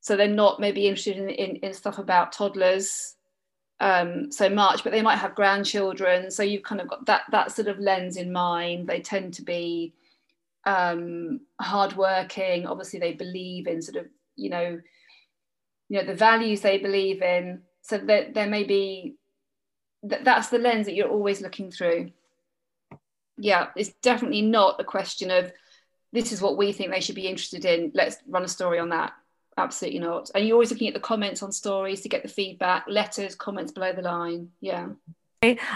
So 0.00 0.16
they're 0.16 0.28
not 0.28 0.60
maybe 0.60 0.86
interested 0.86 1.18
in, 1.18 1.28
in, 1.28 1.56
in 1.56 1.74
stuff 1.74 1.98
about 1.98 2.32
toddlers 2.32 3.16
um, 3.80 4.32
so 4.32 4.48
much, 4.48 4.82
but 4.82 4.92
they 4.92 5.02
might 5.02 5.16
have 5.18 5.34
grandchildren. 5.34 6.30
So 6.30 6.42
you've 6.42 6.62
kind 6.62 6.80
of 6.80 6.88
got 6.88 7.04
that, 7.04 7.22
that 7.32 7.52
sort 7.52 7.68
of 7.68 7.78
lens 7.78 8.16
in 8.16 8.32
mind. 8.32 8.86
They 8.86 9.00
tend 9.00 9.34
to 9.34 9.42
be 9.42 9.92
um, 10.64 11.40
hardworking. 11.60 12.66
Obviously, 12.66 12.98
they 12.98 13.12
believe 13.12 13.66
in 13.66 13.82
sort 13.82 13.96
of, 13.96 14.06
you 14.36 14.48
know, 14.48 14.80
you 15.88 15.98
know 15.98 16.06
the 16.06 16.14
values 16.14 16.60
they 16.60 16.78
believe 16.78 17.22
in. 17.22 17.62
So 17.82 17.98
that 17.98 18.34
there 18.34 18.48
may 18.48 18.64
be 18.64 19.16
that 20.02 20.24
that's 20.24 20.48
the 20.48 20.58
lens 20.58 20.86
that 20.86 20.94
you're 20.94 21.08
always 21.08 21.40
looking 21.40 21.70
through. 21.70 22.10
Yeah 23.38 23.68
it's 23.76 23.92
definitely 24.02 24.42
not 24.42 24.80
a 24.80 24.84
question 24.84 25.30
of 25.30 25.52
this 26.12 26.32
is 26.32 26.40
what 26.40 26.56
we 26.56 26.72
think 26.72 26.90
they 26.90 27.00
should 27.00 27.14
be 27.14 27.26
interested 27.26 27.64
in 27.64 27.92
let's 27.94 28.16
run 28.26 28.44
a 28.44 28.48
story 28.48 28.78
on 28.78 28.90
that. 28.90 29.12
Absolutely 29.58 30.00
not. 30.00 30.30
And 30.34 30.46
you're 30.46 30.54
always 30.54 30.70
looking 30.70 30.88
at 30.88 30.94
the 30.94 31.00
comments 31.00 31.42
on 31.42 31.50
stories 31.50 32.02
to 32.02 32.08
get 32.08 32.22
the 32.22 32.28
feedback 32.28 32.84
letters 32.88 33.34
comments 33.34 33.72
below 33.72 33.92
the 33.92 34.02
line. 34.02 34.50
Yeah 34.60 34.88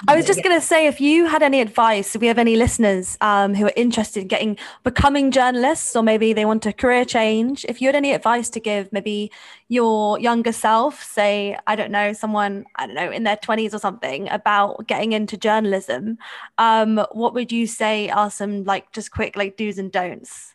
I 0.09 0.17
was 0.17 0.27
just 0.27 0.43
going 0.43 0.59
to 0.59 0.67
say, 0.67 0.87
if 0.87 1.01
you 1.01 1.27
had 1.27 1.43
any 1.43 1.61
advice, 1.61 2.15
if 2.15 2.21
we 2.21 2.27
have 2.27 2.39
any 2.39 2.57
listeners 2.57 3.17
um, 3.21 3.55
who 3.55 3.67
are 3.67 3.73
interested 3.77 4.21
in 4.23 4.29
getting 4.29 4.59
becoming 4.85 5.31
journalists, 5.31 5.95
or 5.97 6.03
maybe 6.03 6.33
they 6.33 6.45
want 6.45 6.67
a 6.67 6.73
career 6.73 7.05
change, 7.05 7.65
if 7.69 7.81
you 7.81 7.89
had 7.89 7.97
any 7.97 8.13
advice 8.13 8.49
to 8.51 8.61
give, 8.61 8.93
maybe 8.93 9.31
your 9.69 10.19
younger 10.19 10.53
self, 10.53 11.03
say, 11.03 11.57
I 11.67 11.77
don't 11.77 11.93
know, 11.93 12.13
someone 12.13 12.65
I 12.77 12.87
don't 12.87 12.97
know 12.97 13.11
in 13.11 13.25
their 13.25 13.37
twenties 13.37 13.75
or 13.75 13.79
something, 13.79 14.29
about 14.31 14.87
getting 14.87 15.13
into 15.13 15.37
journalism, 15.37 16.19
um, 16.59 17.05
what 17.13 17.35
would 17.35 17.53
you 17.53 17.67
say 17.67 18.11
are 18.11 18.31
some 18.31 18.65
like 18.65 18.93
just 18.93 19.11
quick 19.11 19.37
like 19.37 19.57
do's 19.57 19.79
and 19.79 19.93
don'ts? 19.93 20.55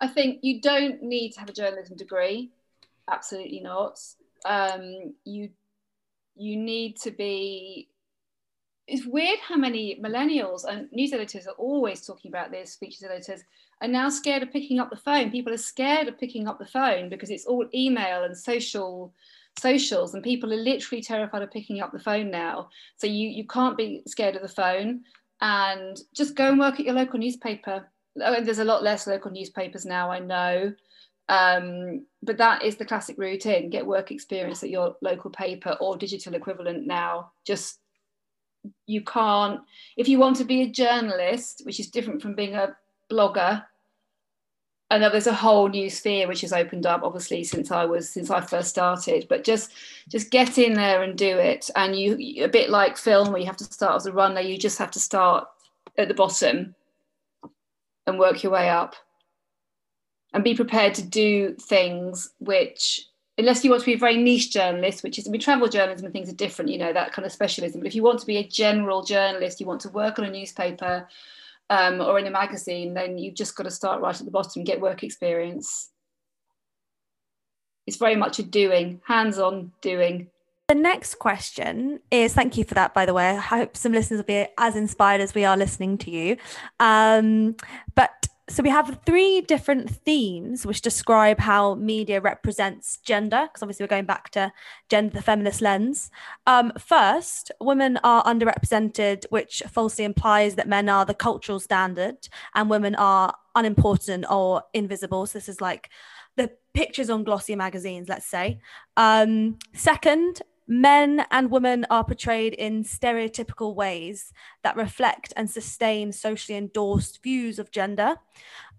I 0.00 0.08
think 0.08 0.40
you 0.42 0.60
don't 0.60 1.02
need 1.02 1.32
to 1.32 1.40
have 1.40 1.48
a 1.48 1.52
journalism 1.52 1.96
degree. 1.96 2.50
Absolutely 3.08 3.60
not. 3.60 3.98
Um, 4.44 5.14
you 5.24 5.50
you 6.36 6.56
need 6.56 6.96
to 6.98 7.10
be 7.10 7.88
it's 8.86 9.06
weird 9.06 9.38
how 9.40 9.56
many 9.56 10.00
millennials 10.00 10.64
and 10.64 10.88
news 10.92 11.12
editors 11.12 11.46
are 11.46 11.54
always 11.54 12.06
talking 12.06 12.30
about 12.30 12.50
this 12.50 12.76
features 12.76 13.02
editors 13.02 13.42
are 13.82 13.88
now 13.88 14.08
scared 14.08 14.42
of 14.42 14.52
picking 14.52 14.78
up 14.78 14.90
the 14.90 14.96
phone. 14.96 15.30
People 15.30 15.52
are 15.52 15.58
scared 15.58 16.08
of 16.08 16.18
picking 16.18 16.48
up 16.48 16.58
the 16.58 16.66
phone 16.66 17.08
because 17.08 17.30
it's 17.30 17.46
all 17.46 17.66
email 17.74 18.24
and 18.24 18.36
social 18.36 19.12
socials 19.58 20.14
and 20.14 20.22
people 20.22 20.52
are 20.52 20.56
literally 20.56 21.02
terrified 21.02 21.42
of 21.42 21.50
picking 21.50 21.80
up 21.80 21.92
the 21.92 21.98
phone 21.98 22.30
now. 22.30 22.68
So 22.96 23.06
you 23.06 23.28
you 23.28 23.46
can't 23.46 23.76
be 23.76 24.02
scared 24.06 24.36
of 24.36 24.42
the 24.42 24.48
phone 24.48 25.02
and 25.40 25.98
just 26.14 26.36
go 26.36 26.48
and 26.48 26.58
work 26.58 26.78
at 26.80 26.86
your 26.86 26.94
local 26.94 27.18
newspaper. 27.18 27.86
Oh, 28.22 28.40
there's 28.42 28.60
a 28.60 28.64
lot 28.64 28.82
less 28.82 29.06
local 29.06 29.30
newspapers 29.30 29.84
now 29.84 30.10
i 30.10 30.18
know. 30.18 30.72
Um, 31.28 32.06
but 32.22 32.38
that 32.38 32.62
is 32.62 32.76
the 32.76 32.84
classic 32.84 33.18
route 33.18 33.46
in 33.46 33.68
get 33.68 33.84
work 33.84 34.12
experience 34.12 34.62
at 34.62 34.70
your 34.70 34.96
local 35.02 35.30
paper 35.30 35.76
or 35.80 35.96
digital 35.96 36.34
equivalent 36.34 36.86
now. 36.86 37.32
Just 37.44 37.80
you 38.86 39.02
can't, 39.02 39.60
if 39.96 40.08
you 40.08 40.18
want 40.18 40.36
to 40.36 40.44
be 40.44 40.62
a 40.62 40.68
journalist, 40.70 41.62
which 41.64 41.80
is 41.80 41.90
different 41.90 42.22
from 42.22 42.34
being 42.34 42.54
a 42.54 42.76
blogger, 43.10 43.64
and 44.90 45.02
there's 45.02 45.26
a 45.26 45.34
whole 45.34 45.68
new 45.68 45.90
sphere 45.90 46.28
which 46.28 46.42
has 46.42 46.52
opened 46.52 46.86
up 46.86 47.02
obviously 47.02 47.42
since 47.42 47.72
i 47.72 47.84
was 47.84 48.08
since 48.08 48.30
i 48.30 48.40
first 48.40 48.68
started 48.68 49.26
but 49.28 49.42
just 49.42 49.72
just 50.08 50.30
get 50.30 50.58
in 50.58 50.74
there 50.74 51.02
and 51.02 51.18
do 51.18 51.36
it. 51.38 51.68
And 51.74 51.96
you 51.96 52.44
a 52.44 52.48
bit 52.48 52.70
like 52.70 52.96
film 52.96 53.32
where 53.32 53.40
you 53.40 53.46
have 53.46 53.56
to 53.56 53.64
start 53.64 53.96
as 53.96 54.06
a 54.06 54.12
runner 54.12 54.40
you 54.40 54.56
just 54.56 54.78
have 54.78 54.92
to 54.92 55.00
start 55.00 55.48
at 55.98 56.08
the 56.08 56.14
bottom 56.14 56.74
and 58.06 58.18
work 58.18 58.42
your 58.42 58.52
way 58.52 58.68
up. 58.68 58.94
And 60.32 60.44
be 60.44 60.54
prepared 60.54 60.94
to 60.94 61.02
do 61.02 61.54
things 61.54 62.30
which 62.40 63.06
unless 63.38 63.62
you 63.64 63.70
want 63.70 63.80
to 63.82 63.86
be 63.86 63.94
a 63.94 63.98
very 63.98 64.16
niche 64.16 64.52
journalist 64.52 65.02
which 65.02 65.18
is 65.18 65.26
i 65.26 65.30
mean 65.30 65.40
travel 65.40 65.68
journalism 65.68 66.04
and 66.06 66.12
things 66.12 66.28
are 66.28 66.34
different 66.34 66.70
you 66.70 66.78
know 66.78 66.92
that 66.92 67.12
kind 67.12 67.26
of 67.26 67.32
specialism 67.32 67.80
but 67.80 67.86
if 67.86 67.94
you 67.94 68.02
want 68.02 68.18
to 68.18 68.26
be 68.26 68.36
a 68.38 68.46
general 68.46 69.02
journalist 69.02 69.60
you 69.60 69.66
want 69.66 69.80
to 69.80 69.88
work 69.90 70.18
on 70.18 70.24
a 70.24 70.30
newspaper 70.30 71.06
um, 71.68 72.00
or 72.00 72.18
in 72.18 72.26
a 72.26 72.30
magazine 72.30 72.94
then 72.94 73.18
you've 73.18 73.34
just 73.34 73.56
got 73.56 73.64
to 73.64 73.70
start 73.70 74.00
right 74.00 74.18
at 74.18 74.24
the 74.24 74.30
bottom 74.30 74.64
get 74.64 74.80
work 74.80 75.02
experience 75.02 75.90
it's 77.86 77.96
very 77.96 78.16
much 78.16 78.38
a 78.38 78.42
doing 78.42 79.00
hands-on 79.04 79.72
doing 79.80 80.28
the 80.68 80.74
next 80.74 81.20
question 81.20 82.00
is 82.10 82.34
thank 82.34 82.56
you 82.56 82.64
for 82.64 82.74
that, 82.74 82.92
by 82.92 83.06
the 83.06 83.14
way. 83.14 83.30
I 83.30 83.36
hope 83.36 83.76
some 83.76 83.92
listeners 83.92 84.18
will 84.18 84.24
be 84.24 84.48
as 84.58 84.74
inspired 84.74 85.20
as 85.20 85.32
we 85.32 85.44
are 85.44 85.56
listening 85.56 85.96
to 85.98 86.10
you. 86.10 86.38
Um, 86.80 87.54
but 87.94 88.26
so 88.48 88.62
we 88.62 88.68
have 88.70 89.00
three 89.04 89.40
different 89.40 89.90
themes 89.90 90.64
which 90.64 90.80
describe 90.80 91.40
how 91.40 91.74
media 91.74 92.20
represents 92.20 92.98
gender 92.98 93.48
because 93.48 93.60
obviously 93.62 93.82
we're 93.82 93.88
going 93.88 94.04
back 94.04 94.30
to 94.30 94.52
gender 94.88 95.12
the 95.14 95.22
feminist 95.22 95.60
lens. 95.60 96.10
Um, 96.46 96.72
first 96.78 97.50
women 97.60 97.98
are 98.04 98.22
underrepresented 98.22 99.24
which 99.30 99.64
falsely 99.68 100.04
implies 100.04 100.54
that 100.54 100.68
men 100.68 100.88
are 100.88 101.04
the 101.04 101.14
cultural 101.14 101.58
standard 101.58 102.28
and 102.54 102.70
women 102.70 102.94
are 102.94 103.34
unimportant 103.56 104.24
or 104.30 104.62
invisible. 104.72 105.26
So 105.26 105.38
this 105.38 105.48
is 105.48 105.60
like 105.60 105.90
the 106.36 106.52
pictures 106.72 107.10
on 107.10 107.24
glossy 107.24 107.56
magazines 107.56 108.08
let's 108.08 108.26
say. 108.26 108.60
Um, 108.96 109.58
second 109.74 110.42
Men 110.68 111.24
and 111.30 111.50
women 111.50 111.86
are 111.90 112.02
portrayed 112.04 112.52
in 112.54 112.82
stereotypical 112.82 113.74
ways 113.74 114.32
that 114.62 114.76
reflect 114.76 115.32
and 115.36 115.48
sustain 115.48 116.10
socially 116.10 116.58
endorsed 116.58 117.22
views 117.22 117.58
of 117.58 117.70
gender. 117.70 118.16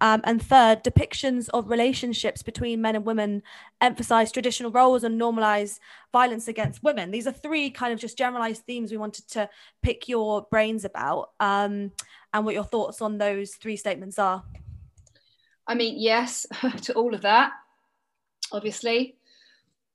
Um, 0.02 0.22
and 0.26 0.42
third, 0.42 0.84
depictions 0.84 1.50
of 1.54 1.70
relationships 1.70 2.44
between 2.44 2.82
men 2.82 2.96
and 2.96 3.06
women 3.06 3.42
emphasize 3.80 4.32
traditional 4.32 4.72
roles 4.72 5.04
and 5.04 5.20
normalize 5.20 5.80
violence 6.12 6.48
against 6.48 6.84
women. 6.84 7.10
These 7.10 7.26
are 7.26 7.32
three 7.32 7.70
kind 7.70 7.94
of 7.94 8.00
just 8.00 8.18
generalized 8.18 8.64
themes 8.64 8.92
we 8.92 8.98
wanted 8.98 9.28
to 9.30 9.50
pick 9.82 10.10
your 10.10 10.46
brains 10.52 10.84
about 10.84 11.32
um, 11.40 11.92
and 12.34 12.46
what 12.46 12.54
your 12.54 12.64
thoughts 12.66 13.02
on 13.02 13.18
those 13.18 13.56
three 13.56 13.78
statements 13.78 14.20
are. 14.20 14.44
I 15.66 15.76
mean, 15.76 15.96
yes 15.98 16.46
to 16.84 16.94
all 16.94 17.14
of 17.14 17.22
that, 17.22 17.52
obviously. 18.52 19.16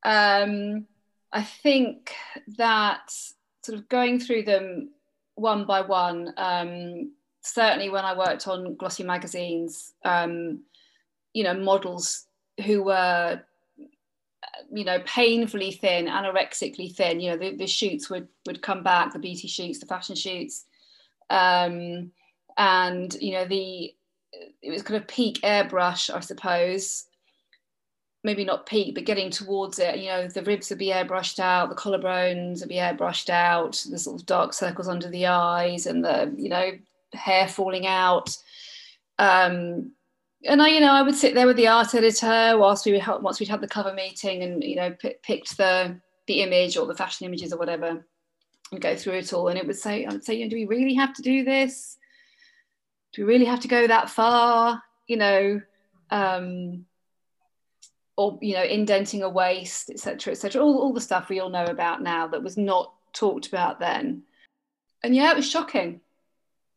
Um, 0.05 0.87
I 1.33 1.43
think 1.43 2.15
that 2.59 3.11
sort 3.63 3.79
of 3.79 3.89
going 3.89 4.21
through 4.21 4.43
them 4.43 4.91
one 5.35 5.65
by 5.65 5.81
one, 5.81 6.35
um, 6.37 7.13
certainly 7.43 7.89
when 7.89 8.05
I 8.05 8.17
worked 8.17 8.47
on 8.47 8.77
glossy 8.77 9.03
magazines, 9.03 9.95
um, 10.05 10.63
you 11.33 11.45
know, 11.45 11.55
models 11.55 12.27
who 12.65 12.83
were, 12.83 13.41
you 14.71 14.85
know, 14.85 15.01
painfully 15.07 15.73
thin, 15.73 16.07
anorexically 16.07 16.95
thin, 16.95 17.21
you 17.21 17.31
know, 17.31 17.39
the, 17.39 17.57
the 17.57 17.67
shoots 17.67 18.11
would, 18.11 18.29
would 18.47 18.63
come 18.63 18.83
back, 18.83 19.13
the 19.13 19.19
beauty 19.19 19.49
shoots, 19.49 19.79
the 19.79 19.87
fashion 19.87 20.15
shoots. 20.15 20.67
Um, 21.31 22.13
and, 22.59 23.15
you 23.21 23.33
know, 23.33 23.47
the, 23.47 23.95
it 24.61 24.71
was 24.71 24.83
kind 24.83 25.01
of 25.01 25.09
peak 25.09 25.41
airbrush, 25.43 26.15
I 26.15 26.21
suppose, 26.21 27.07
maybe 28.25 28.45
not 28.45 28.67
peak, 28.67 28.95
but 28.95 29.05
getting 29.05 29.31
towards 29.31 29.79
it. 29.79 29.99
You 29.99 30.09
know, 30.09 30.29
the 30.29 30.43
ribs 30.43 30.71
would 30.71 30.79
be 30.79 30.89
airbrushed 30.89 31.39
out, 31.39 31.69
the 31.69 31.75
collarbones 31.75 32.61
would 32.61 32.69
be 32.69 32.77
airbrushed 32.77 33.31
out, 33.31 33.85
the 33.91 33.99
sort 33.99 34.21
of 34.21 34.27
dark 34.27 34.53
circles 34.53 34.89
under 34.89 35.09
the 35.09 35.27
eyes, 35.27 35.87
and 35.87 36.05
the 36.05 36.33
you 36.37 36.49
know 36.49 36.73
hair 37.13 37.49
falling 37.49 37.87
out. 37.87 38.37
Um, 39.19 39.93
and 40.45 40.61
I, 40.61 40.69
you 40.69 40.81
know, 40.81 40.93
I 40.93 41.03
would 41.03 41.15
sit 41.15 41.35
there 41.35 41.47
with 41.47 41.57
the 41.57 41.69
art 41.69 41.95
editor 41.95 42.59
whilst 42.59 42.87
we 42.87 42.93
would 42.93 43.01
help, 43.01 43.23
once 43.23 43.39
we'd 43.39 43.49
had 43.49 43.61
the 43.61 43.69
cover 43.69 43.93
meeting 43.93 44.43
and 44.43 44.63
you 44.63 44.77
know 44.77 44.91
p- 44.93 45.15
picked 45.23 45.57
the 45.57 46.01
the 46.27 46.43
image 46.43 46.77
or 46.77 46.87
the 46.87 46.95
fashion 46.95 47.27
images 47.27 47.53
or 47.53 47.59
whatever, 47.59 48.05
and 48.71 48.81
go 48.81 48.97
through 48.97 49.15
it 49.15 49.33
all. 49.33 49.49
And 49.49 49.59
it 49.59 49.67
would 49.67 49.77
say, 49.77 50.05
I 50.05 50.13
would 50.13 50.25
say, 50.25 50.35
you 50.35 50.45
know, 50.45 50.51
do 50.51 50.57
we 50.57 50.67
really 50.67 50.95
have 50.95 51.15
to 51.15 51.23
do 51.23 51.45
this? 51.45 51.97
Do 53.13 53.27
we 53.27 53.33
really 53.33 53.45
have 53.47 53.61
to 53.61 53.69
go 53.69 53.87
that 53.87 54.11
far? 54.11 54.81
You 55.09 55.17
know. 55.17 55.61
Um, 56.11 56.85
or 58.17 58.39
you 58.43 58.55
know 58.55 58.63
indenting 58.63 59.23
a 59.23 59.29
waist 59.29 59.91
etc 59.91 60.33
etc 60.33 60.63
all, 60.63 60.79
all 60.79 60.93
the 60.93 61.01
stuff 61.01 61.29
we 61.29 61.41
all 61.41 61.49
know 61.49 61.65
about 61.65 62.03
now 62.03 62.27
that 62.27 62.43
was 62.43 62.57
not 62.57 62.93
talked 63.13 63.47
about 63.47 63.79
then. 63.81 64.23
And 65.03 65.15
yeah 65.15 65.31
it 65.31 65.37
was 65.37 65.49
shocking. 65.49 66.01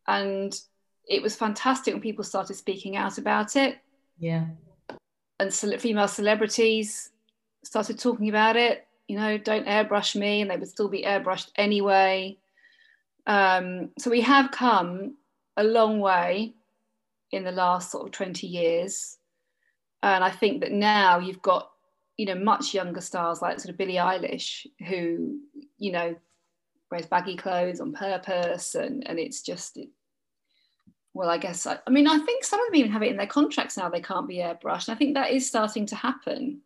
And 0.08 0.58
it 1.08 1.22
was 1.22 1.36
fantastic 1.36 1.94
when 1.94 2.02
people 2.02 2.24
started 2.24 2.54
speaking 2.54 2.96
out 2.96 3.18
about 3.18 3.56
it. 3.56 3.78
Yeah. 4.18 4.46
And 5.38 5.52
female 5.52 6.08
celebrities 6.08 7.10
started 7.64 7.98
talking 7.98 8.28
about 8.28 8.56
it 8.56 8.86
you 9.08 9.16
know 9.16 9.38
don't 9.38 9.66
airbrush 9.66 10.16
me 10.16 10.40
and 10.40 10.50
they 10.50 10.56
would 10.56 10.68
still 10.68 10.88
be 10.88 11.02
airbrushed 11.02 11.50
anyway. 11.56 12.36
Um, 13.26 13.90
so 13.98 14.10
we 14.10 14.20
have 14.20 14.50
come 14.50 15.16
a 15.56 15.64
long 15.64 16.00
way 16.00 16.54
in 17.32 17.44
the 17.44 17.52
last 17.52 17.90
sort 17.90 18.06
of 18.06 18.12
20 18.12 18.46
years 18.46 19.18
and 20.02 20.22
I 20.22 20.30
think 20.30 20.60
that 20.60 20.72
now 20.72 21.18
you've 21.18 21.42
got, 21.42 21.70
you 22.16 22.26
know, 22.26 22.34
much 22.34 22.74
younger 22.74 23.00
stars 23.00 23.42
like 23.42 23.60
sort 23.60 23.70
of 23.70 23.78
Billie 23.78 23.94
Eilish, 23.94 24.66
who, 24.86 25.38
you 25.78 25.92
know, 25.92 26.16
wears 26.90 27.06
baggy 27.06 27.36
clothes 27.36 27.80
on 27.80 27.92
purpose, 27.92 28.74
and 28.74 29.06
and 29.08 29.18
it's 29.18 29.42
just, 29.42 29.78
well, 31.14 31.28
I 31.28 31.38
guess 31.38 31.66
I, 31.66 31.78
I 31.86 31.90
mean 31.90 32.06
I 32.06 32.18
think 32.18 32.44
some 32.44 32.60
of 32.60 32.66
them 32.66 32.76
even 32.76 32.92
have 32.92 33.02
it 33.02 33.10
in 33.10 33.16
their 33.16 33.26
contracts 33.26 33.76
now 33.76 33.88
they 33.88 34.00
can't 34.00 34.28
be 34.28 34.36
airbrushed. 34.36 34.88
And 34.88 34.94
I 34.94 34.98
think 34.98 35.14
that 35.14 35.32
is 35.32 35.46
starting 35.46 35.86
to 35.86 35.96
happen. 35.96 36.60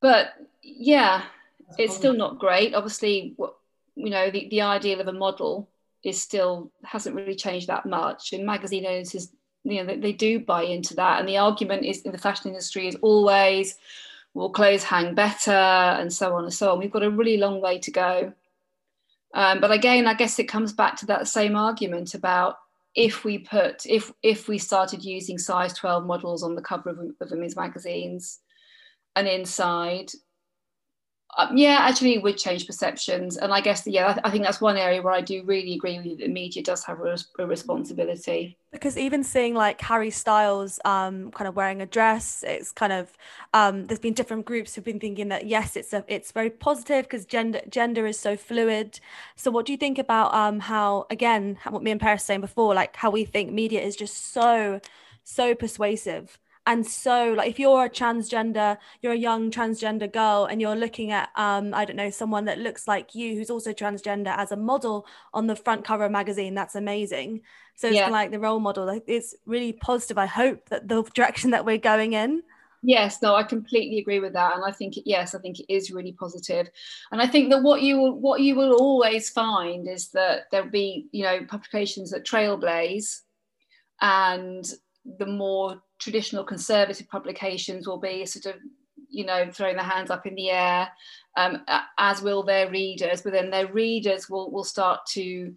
But 0.00 0.34
yeah, 0.62 1.22
it's 1.78 1.96
still 1.96 2.14
not 2.14 2.38
great. 2.38 2.74
Obviously, 2.74 3.34
what 3.36 3.56
you 3.96 4.10
know, 4.10 4.30
the, 4.30 4.46
the 4.50 4.60
ideal 4.60 5.00
of 5.00 5.08
a 5.08 5.12
model 5.12 5.68
is 6.04 6.20
still 6.20 6.70
hasn't 6.84 7.16
really 7.16 7.34
changed 7.34 7.66
that 7.66 7.86
much. 7.86 8.32
And 8.32 8.46
magazine 8.46 8.86
owners 8.86 9.28
you 9.66 9.84
know 9.84 9.96
they, 9.96 10.12
do 10.12 10.40
buy 10.40 10.62
into 10.62 10.94
that. 10.94 11.20
And 11.20 11.28
the 11.28 11.38
argument 11.38 11.84
is 11.84 12.02
in 12.02 12.12
the 12.12 12.18
fashion 12.18 12.50
industry 12.50 12.88
is 12.88 12.96
always 13.02 13.76
will 14.34 14.50
clothes 14.50 14.84
hang 14.84 15.14
better 15.14 15.50
and 15.50 16.12
so 16.12 16.34
on 16.34 16.44
and 16.44 16.52
so 16.52 16.72
on. 16.72 16.78
We've 16.78 16.90
got 16.90 17.02
a 17.02 17.10
really 17.10 17.36
long 17.36 17.60
way 17.60 17.78
to 17.78 17.90
go. 17.90 18.32
Um, 19.34 19.60
but 19.60 19.70
again 19.70 20.06
i 20.06 20.14
guess 20.14 20.38
it 20.38 20.44
comes 20.44 20.72
back 20.72 20.96
to 20.96 21.06
that 21.06 21.28
same 21.28 21.56
argument 21.56 22.14
about 22.14 22.56
if 22.94 23.24
we 23.24 23.38
put 23.38 23.84
if 23.84 24.10
if 24.22 24.48
we 24.48 24.56
started 24.56 25.04
using 25.04 25.36
size 25.36 25.74
12 25.74 26.06
models 26.06 26.42
on 26.42 26.54
the 26.54 26.62
cover 26.62 26.90
of, 26.90 26.98
of 27.20 27.30
women's 27.30 27.56
magazines 27.56 28.40
and 29.14 29.28
inside 29.28 30.10
um, 31.38 31.54
yeah, 31.54 31.78
actually, 31.80 32.16
would 32.16 32.38
change 32.38 32.66
perceptions, 32.66 33.36
and 33.36 33.52
I 33.52 33.60
guess 33.60 33.86
yeah, 33.86 34.18
I, 34.24 34.28
I, 34.28 34.30
think 34.30 34.44
that's 34.44 34.60
one 34.60 34.78
area 34.78 35.02
where 35.02 35.12
I 35.12 35.20
do 35.20 35.42
really 35.44 35.74
agree 35.74 35.98
with 35.98 36.06
you 36.06 36.16
that 36.16 36.30
media 36.30 36.62
does 36.62 36.82
have 36.84 37.00
a, 37.00 37.18
a 37.38 37.46
responsibility. 37.46 38.56
Because 38.72 38.96
even 38.96 39.22
seeing 39.22 39.54
like 39.54 39.78
Harry 39.82 40.10
Styles, 40.10 40.80
um, 40.86 41.30
kind 41.32 41.46
of 41.46 41.54
wearing 41.54 41.82
a 41.82 41.86
dress, 41.86 42.42
it's 42.46 42.72
kind 42.72 42.92
of 42.92 43.12
um, 43.52 43.84
there's 43.84 44.00
been 44.00 44.14
different 44.14 44.46
groups 44.46 44.74
who've 44.74 44.84
been 44.84 44.98
thinking 44.98 45.28
that 45.28 45.46
yes, 45.46 45.76
it's 45.76 45.92
a 45.92 46.04
it's 46.08 46.32
very 46.32 46.48
positive 46.48 47.04
because 47.04 47.26
gender 47.26 47.60
gender 47.68 48.06
is 48.06 48.18
so 48.18 48.34
fluid. 48.34 48.98
So, 49.36 49.50
what 49.50 49.66
do 49.66 49.72
you 49.72 49.78
think 49.78 49.98
about 49.98 50.32
um 50.32 50.60
how 50.60 51.06
again 51.10 51.58
what 51.68 51.82
me 51.82 51.90
and 51.90 52.00
Peris 52.00 52.24
saying 52.24 52.40
before, 52.40 52.74
like 52.74 52.96
how 52.96 53.10
we 53.10 53.26
think 53.26 53.52
media 53.52 53.82
is 53.82 53.94
just 53.94 54.32
so 54.32 54.80
so 55.22 55.54
persuasive 55.54 56.38
and 56.66 56.86
so 56.86 57.32
like 57.36 57.50
if 57.50 57.58
you're 57.58 57.84
a 57.84 57.90
transgender 57.90 58.76
you're 59.00 59.12
a 59.12 59.16
young 59.16 59.50
transgender 59.50 60.12
girl 60.12 60.46
and 60.50 60.60
you're 60.60 60.76
looking 60.76 61.10
at 61.10 61.28
um 61.36 61.72
i 61.74 61.84
don't 61.84 61.96
know 61.96 62.10
someone 62.10 62.44
that 62.44 62.58
looks 62.58 62.88
like 62.88 63.14
you 63.14 63.36
who's 63.36 63.50
also 63.50 63.72
transgender 63.72 64.36
as 64.36 64.52
a 64.52 64.56
model 64.56 65.06
on 65.32 65.46
the 65.46 65.56
front 65.56 65.84
cover 65.84 66.04
of 66.04 66.10
a 66.10 66.12
magazine 66.12 66.54
that's 66.54 66.74
amazing. 66.74 67.42
So 67.74 67.88
it's 67.88 67.96
yeah. 67.96 68.08
like 68.08 68.30
the 68.30 68.40
role 68.40 68.60
model 68.60 68.86
like 68.86 69.04
it's 69.06 69.34
really 69.44 69.72
positive. 69.72 70.18
I 70.18 70.26
hope 70.26 70.68
that 70.70 70.88
the 70.88 71.02
direction 71.14 71.50
that 71.50 71.64
we're 71.64 71.78
going 71.78 72.14
in. 72.14 72.42
Yes 72.82 73.20
no 73.20 73.34
i 73.34 73.42
completely 73.42 73.98
agree 73.98 74.20
with 74.20 74.34
that. 74.34 74.54
And 74.54 74.64
i 74.64 74.70
think 74.70 74.94
yes 75.04 75.34
i 75.34 75.38
think 75.38 75.60
it 75.60 75.72
is 75.72 75.90
really 75.90 76.12
positive. 76.12 76.68
And 77.12 77.20
i 77.20 77.26
think 77.26 77.50
that 77.50 77.62
what 77.62 77.82
you 77.82 77.98
will 77.98 78.18
what 78.18 78.40
you 78.40 78.54
will 78.54 78.74
always 78.74 79.28
find 79.30 79.88
is 79.88 80.08
that 80.10 80.44
there'll 80.50 80.70
be 80.70 81.08
you 81.12 81.24
know 81.24 81.44
publications 81.44 82.10
that 82.10 82.24
trailblaze 82.24 83.20
and 84.00 84.64
the 85.18 85.26
more 85.26 85.82
traditional 85.98 86.44
conservative 86.44 87.08
publications 87.08 87.86
will 87.86 87.98
be 87.98 88.26
sort 88.26 88.46
of 88.46 88.60
you 89.08 89.24
know 89.24 89.48
throwing 89.52 89.76
their 89.76 89.84
hands 89.84 90.10
up 90.10 90.26
in 90.26 90.34
the 90.34 90.50
air 90.50 90.88
um, 91.36 91.62
as 91.98 92.22
will 92.22 92.42
their 92.42 92.70
readers. 92.70 93.22
But 93.22 93.32
then 93.32 93.50
their 93.50 93.66
readers 93.66 94.28
will 94.28 94.50
will 94.50 94.64
start 94.64 95.06
to 95.10 95.54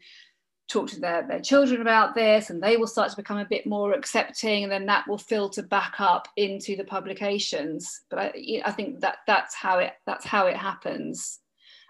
talk 0.70 0.88
to 0.88 1.00
their, 1.00 1.26
their 1.28 1.40
children 1.40 1.82
about 1.82 2.14
this 2.14 2.52
and 2.52 2.62
they 2.62 2.78
will 2.78 2.88
start 2.88 3.10
to 3.10 3.18
become 3.18 3.40
a 3.40 3.46
bit 3.46 3.66
more 3.66 3.94
accepting 3.94 4.64
and 4.64 4.72
then 4.72 4.86
that 4.86 5.08
will 5.08 5.18
filter 5.18 5.64
back 5.64 5.96
up 6.00 6.28
into 6.38 6.76
the 6.76 6.84
publications. 6.84 8.02
But 8.10 8.20
i, 8.20 8.62
I 8.64 8.72
think 8.72 9.00
that 9.02 9.18
that's 9.26 9.56
how 9.56 9.80
it 9.80 9.94
that's 10.06 10.26
how 10.26 10.46
it 10.48 10.56
happens. 10.56 11.40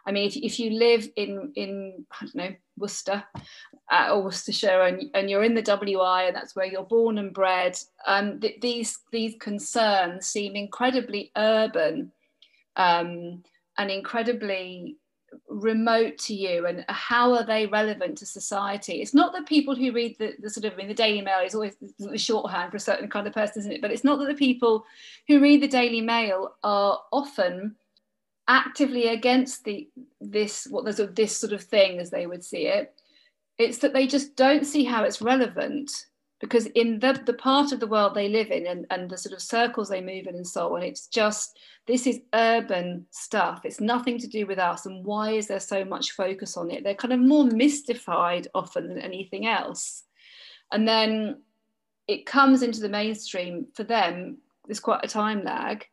I 0.05 0.11
mean, 0.11 0.27
if, 0.27 0.37
if 0.37 0.59
you 0.59 0.71
live 0.71 1.07
in 1.15 1.51
in 1.55 2.05
I 2.11 2.25
don't 2.25 2.35
know 2.35 2.55
Worcester 2.77 3.23
uh, 3.89 4.09
or 4.11 4.23
Worcestershire 4.23 4.81
and, 4.81 5.09
and 5.13 5.29
you're 5.29 5.43
in 5.43 5.55
the 5.55 5.61
WI 5.61 6.23
and 6.23 6.35
that's 6.35 6.55
where 6.55 6.65
you're 6.65 6.83
born 6.83 7.17
and 7.17 7.33
bred, 7.33 7.77
um, 8.05 8.39
th- 8.39 8.61
these 8.61 8.99
these 9.11 9.35
concerns 9.39 10.27
seem 10.27 10.55
incredibly 10.55 11.31
urban 11.35 12.11
um, 12.75 13.43
and 13.77 13.89
incredibly 13.89 14.97
remote 15.47 16.17
to 16.17 16.33
you 16.33 16.65
and 16.65 16.85
how 16.87 17.33
are 17.33 17.45
they 17.45 17.65
relevant 17.65 18.17
to 18.19 18.25
society? 18.25 19.01
It's 19.01 19.13
not 19.13 19.33
that 19.33 19.47
people 19.47 19.75
who 19.75 19.91
read 19.91 20.17
the, 20.19 20.33
the 20.39 20.49
sort 20.49 20.65
of 20.65 20.73
I 20.73 20.75
mean 20.77 20.87
the 20.87 20.93
daily 20.93 21.21
mail 21.21 21.43
is 21.43 21.55
always 21.55 21.75
the 21.97 22.17
shorthand 22.17 22.71
for 22.71 22.77
a 22.77 22.81
certain 22.81 23.09
kind 23.09 23.25
of 23.25 23.33
person 23.33 23.61
isn't 23.61 23.71
it? 23.71 23.81
But 23.81 23.91
it's 23.91 24.03
not 24.03 24.19
that 24.19 24.27
the 24.27 24.35
people 24.35 24.85
who 25.27 25.39
read 25.39 25.63
the 25.63 25.67
daily 25.67 26.01
mail 26.01 26.55
are 26.63 26.99
often 27.11 27.75
actively 28.47 29.07
against 29.07 29.63
the 29.63 29.87
this 30.21 30.67
what 30.69 30.83
there's 30.83 31.01
this 31.13 31.37
sort 31.37 31.53
of 31.53 31.61
thing 31.63 31.99
as 31.99 32.09
they 32.09 32.27
would 32.27 32.43
see 32.43 32.67
it 32.67 32.98
it's 33.59 33.77
that 33.79 33.93
they 33.93 34.07
just 34.07 34.35
don't 34.35 34.65
see 34.65 34.83
how 34.83 35.03
it's 35.03 35.21
relevant 35.21 35.91
because 36.39 36.67
in 36.67 36.99
the, 36.99 37.21
the 37.25 37.33
part 37.33 37.73
of 37.73 37.81
the 37.81 37.87
world 37.87 38.15
they 38.15 38.29
live 38.29 38.49
in 38.49 38.65
and, 38.65 38.87
and 38.89 39.09
the 39.09 39.17
sort 39.17 39.33
of 39.33 39.41
circles 39.41 39.89
they 39.89 40.01
move 40.01 40.25
in 40.25 40.35
and 40.35 40.47
so 40.47 40.75
on 40.75 40.81
it's 40.81 41.07
just 41.07 41.59
this 41.89 42.05
is 42.05 42.21
urban 42.35 43.07
stuff. 43.09 43.61
It's 43.63 43.81
nothing 43.81 44.19
to 44.19 44.27
do 44.27 44.45
with 44.45 44.59
us. 44.59 44.85
And 44.85 45.03
why 45.03 45.31
is 45.31 45.47
there 45.47 45.59
so 45.59 45.83
much 45.83 46.11
focus 46.11 46.55
on 46.55 46.69
it? 46.69 46.83
They're 46.83 46.93
kind 46.93 47.13
of 47.13 47.19
more 47.19 47.45
mystified 47.45 48.47
often 48.53 48.87
than 48.87 48.99
anything 48.99 49.47
else. 49.47 50.03
And 50.71 50.87
then 50.87 51.41
it 52.07 52.27
comes 52.27 52.61
into 52.61 52.79
the 52.79 52.89
mainstream 52.89 53.65
for 53.73 53.83
them. 53.83 54.37
There's 54.67 54.79
quite 54.79 55.03
a 55.03 55.07
time 55.07 55.43
lag. 55.43 55.83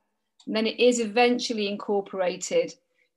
And 0.46 0.54
then 0.54 0.66
it 0.66 0.78
is 0.78 1.00
eventually 1.00 1.66
incorporated 1.66 2.74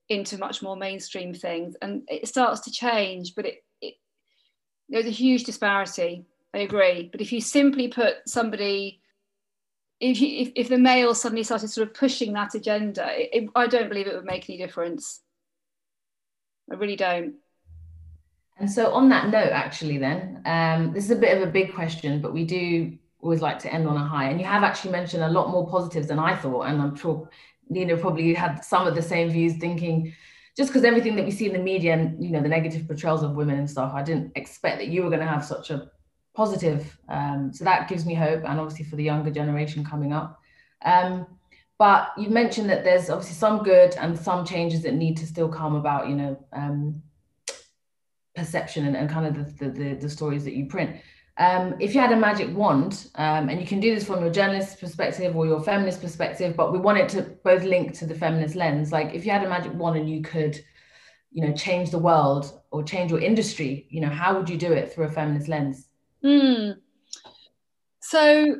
into 0.08 0.38
much 0.38 0.62
more 0.62 0.78
mainstream 0.78 1.34
things. 1.34 1.76
And 1.82 2.04
it 2.08 2.30
starts 2.30 2.62
to 2.62 2.72
change 2.72 3.36
but 3.36 3.46
it, 3.46 3.64
there's 4.90 5.06
a 5.06 5.12
huge 5.12 5.44
disparity. 5.44 6.26
I 6.54 6.60
agree. 6.60 7.10
But 7.12 7.22
if 7.22 7.32
you 7.32 7.42
simply 7.42 7.88
put 7.88 8.28
somebody 8.28 9.02
if, 10.00 10.22
you, 10.22 10.44
if, 10.44 10.52
if 10.56 10.70
the 10.70 10.78
Mail 10.78 11.14
suddenly 11.14 11.44
started 11.44 11.68
sort 11.68 11.88
of 11.88 11.94
pushing 11.94 12.32
that 12.34 12.56
agenda 12.56 13.06
it, 13.10 13.50
i 13.54 13.68
don't 13.68 13.90
believe 13.90 14.08
it 14.08 14.16
would 14.16 14.26
make 14.26 14.50
any 14.50 14.58
difference. 14.58 15.22
I 16.72 16.76
really 16.76 16.96
don't. 16.96 17.36
And 18.58 18.72
so 18.72 18.94
on 18.94 19.10
that 19.10 19.30
note 19.30 19.52
actually 19.52 19.98
then 19.98 20.42
um, 20.46 20.94
this 20.94 21.06
is 21.06 21.12
a 21.12 21.16
bit 21.16 21.38
of 21.38 21.48
a 21.48 21.52
big 21.52 21.74
question 21.74 22.22
but 22.22 22.34
we 22.34 22.46
do 22.46 22.98
always 23.22 23.42
like 23.42 23.60
to 23.60 23.74
end 23.74 23.88
on 23.88 23.98
a 23.98 24.04
high. 24.04 24.30
And 24.30 24.40
you 24.40 24.46
have 24.46 24.64
actually 24.64 24.92
mentioned 24.92 25.24
a 25.24 25.30
lot 25.30 25.50
more 25.50 25.68
positives 25.70 26.08
than 26.08 26.20
i 26.20 26.36
thought. 26.36 26.64
And 26.64 26.82
i'm 26.82 26.96
sure 26.96 27.30
Nina 27.70 27.98
probably 27.98 28.34
had 28.34 28.64
some 28.64 28.88
of 28.88 28.96
the 28.96 29.02
same 29.02 29.30
views, 29.30 29.58
thinking 29.58 30.14
just 30.60 30.72
because 30.72 30.84
everything 30.84 31.16
that 31.16 31.24
we 31.24 31.32
see 31.32 31.46
in 31.46 31.54
the 31.54 31.60
media 31.74 31.94
and 31.94 32.22
you 32.22 32.32
know 32.32 32.42
the 32.42 32.50
negative 32.50 32.86
portrayals 32.86 33.24
of 33.24 33.32
women 33.32 33.58
and 33.58 33.70
stuff, 33.70 33.94
I 33.94 34.04
didn't 34.04 34.34
expect 34.36 34.80
that 34.80 34.90
you 34.90 35.04
were 35.04 35.10
going 35.10 35.22
to 35.22 35.26
have 35.26 35.46
such 35.46 35.70
a 35.70 35.90
positive. 36.36 36.98
Um, 37.08 37.54
so 37.54 37.64
that 37.64 37.88
gives 37.88 38.06
me 38.06 38.14
hope, 38.14 38.44
and 38.44 38.60
obviously 38.60 38.84
for 38.84 38.98
the 38.98 39.04
younger 39.06 39.32
generation 39.32 39.86
coming 39.86 40.12
up. 40.12 40.42
Um, 40.84 41.26
but 41.78 42.12
you 42.18 42.30
mentioned 42.30 42.70
that 42.72 42.84
there's 42.84 43.10
obviously 43.10 43.36
some 43.36 43.64
good 43.64 43.96
and 43.96 44.20
some 44.20 44.44
changes 44.44 44.82
that 44.84 44.96
need 44.96 45.16
to 45.20 45.26
still 45.26 45.48
come 45.48 45.76
about. 45.76 46.10
You 46.10 46.16
know, 46.18 46.46
um, 46.52 47.02
perception 48.36 48.86
and, 48.86 48.98
and 48.98 49.10
kind 49.10 49.28
of 49.28 49.58
the, 49.60 49.70
the, 49.70 49.94
the 49.94 50.10
stories 50.10 50.44
that 50.44 50.56
you 50.56 50.66
print. 50.66 50.98
Um, 51.40 51.76
if 51.80 51.96
you 51.96 52.02
had 52.02 52.12
a 52.12 52.18
magic 52.18 52.54
wand, 52.54 53.08
um, 53.16 53.48
and 53.48 53.62
you 53.62 53.66
can 53.66 53.80
do 53.80 53.96
this 53.96 54.06
from 54.06 54.22
your 54.22 54.30
journalist 54.30 54.78
perspective 54.78 55.38
or 55.38 55.46
your 55.48 55.64
feminist 55.64 56.02
perspective, 56.02 56.58
but 56.58 56.74
we 56.74 56.80
want 56.80 56.98
it 56.98 57.08
to 57.10 57.22
both 57.46 57.64
link 57.64 57.94
to 58.00 58.06
the 58.06 58.14
feminist 58.14 58.56
lens. 58.56 58.92
Like 58.92 59.14
if 59.14 59.26
you 59.26 59.32
had 59.32 59.46
a 59.46 59.50
magic 59.50 59.74
wand 59.74 59.98
and 59.98 60.10
you 60.10 60.22
could, 60.22 60.60
you 61.32 61.48
know, 61.48 61.54
change 61.54 61.92
the 61.92 61.98
world 61.98 62.62
or 62.72 62.84
change 62.84 63.12
your 63.12 63.22
industry, 63.22 63.88
you 63.90 64.02
know, 64.02 64.10
how 64.10 64.38
would 64.38 64.50
you 64.50 64.58
do 64.58 64.74
it 64.74 64.92
through 64.92 65.06
a 65.06 65.12
feminist 65.12 65.48
lens? 65.48 65.88
Mm. 66.26 66.76
So, 68.02 68.58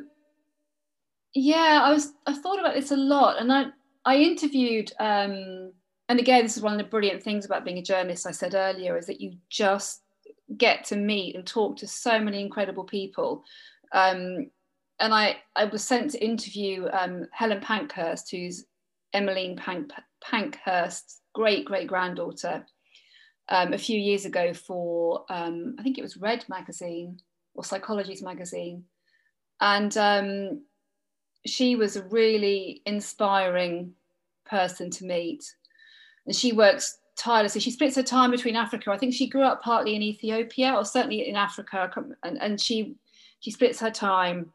yeah, 1.34 1.80
I 1.82 1.92
was 1.92 2.14
I 2.26 2.32
thought 2.32 2.60
about 2.60 2.74
this 2.74 2.92
a 2.92 2.96
lot, 2.96 3.38
and 3.40 3.52
I 3.52 3.66
I 4.06 4.16
interviewed. 4.16 4.90
Um, 4.98 5.72
and 6.08 6.18
again, 6.18 6.44
this 6.44 6.56
is 6.56 6.62
one 6.62 6.72
of 6.72 6.78
the 6.78 6.84
brilliant 6.84 7.22
things 7.22 7.44
about 7.44 7.64
being 7.64 7.78
a 7.78 7.82
journalist. 7.82 8.26
I 8.26 8.32
said 8.32 8.54
earlier 8.54 8.96
is 8.96 9.06
that 9.06 9.20
you 9.20 9.34
just 9.50 9.99
get 10.56 10.84
to 10.84 10.96
meet 10.96 11.36
and 11.36 11.46
talk 11.46 11.76
to 11.76 11.86
so 11.86 12.18
many 12.18 12.40
incredible 12.40 12.84
people. 12.84 13.44
Um, 13.92 14.50
and 14.98 15.14
I, 15.14 15.36
I 15.56 15.64
was 15.64 15.82
sent 15.82 16.10
to 16.10 16.24
interview 16.24 16.88
um, 16.92 17.26
Helen 17.32 17.60
Pankhurst, 17.60 18.30
who's 18.30 18.66
Emmeline 19.12 19.56
Pank, 19.56 19.90
Pankhurst's 20.22 21.20
great 21.34 21.64
great 21.64 21.88
granddaughter, 21.88 22.66
um, 23.48 23.72
a 23.72 23.78
few 23.78 23.98
years 23.98 24.24
ago 24.24 24.52
for 24.52 25.24
um, 25.30 25.74
I 25.78 25.82
think 25.82 25.98
it 25.98 26.02
was 26.02 26.16
Red 26.16 26.44
magazine 26.48 27.18
or 27.54 27.64
Psychologies 27.64 28.22
magazine, 28.22 28.84
and 29.60 29.96
um, 29.96 30.64
she 31.46 31.76
was 31.76 31.96
a 31.96 32.04
really 32.04 32.82
inspiring 32.84 33.94
person 34.44 34.90
to 34.90 35.06
meet, 35.06 35.42
and 36.26 36.36
she 36.36 36.52
works 36.52 36.98
tirelessly. 37.20 37.60
She 37.60 37.70
splits 37.70 37.96
her 37.96 38.02
time 38.02 38.30
between 38.30 38.56
Africa. 38.56 38.90
I 38.90 38.98
think 38.98 39.14
she 39.14 39.28
grew 39.28 39.42
up 39.42 39.62
partly 39.62 39.94
in 39.94 40.02
Ethiopia 40.02 40.74
or 40.74 40.84
certainly 40.84 41.28
in 41.28 41.36
Africa, 41.36 41.90
and, 42.22 42.40
and 42.40 42.60
she 42.60 42.96
she 43.40 43.50
splits 43.50 43.80
her 43.80 43.90
time 43.90 44.52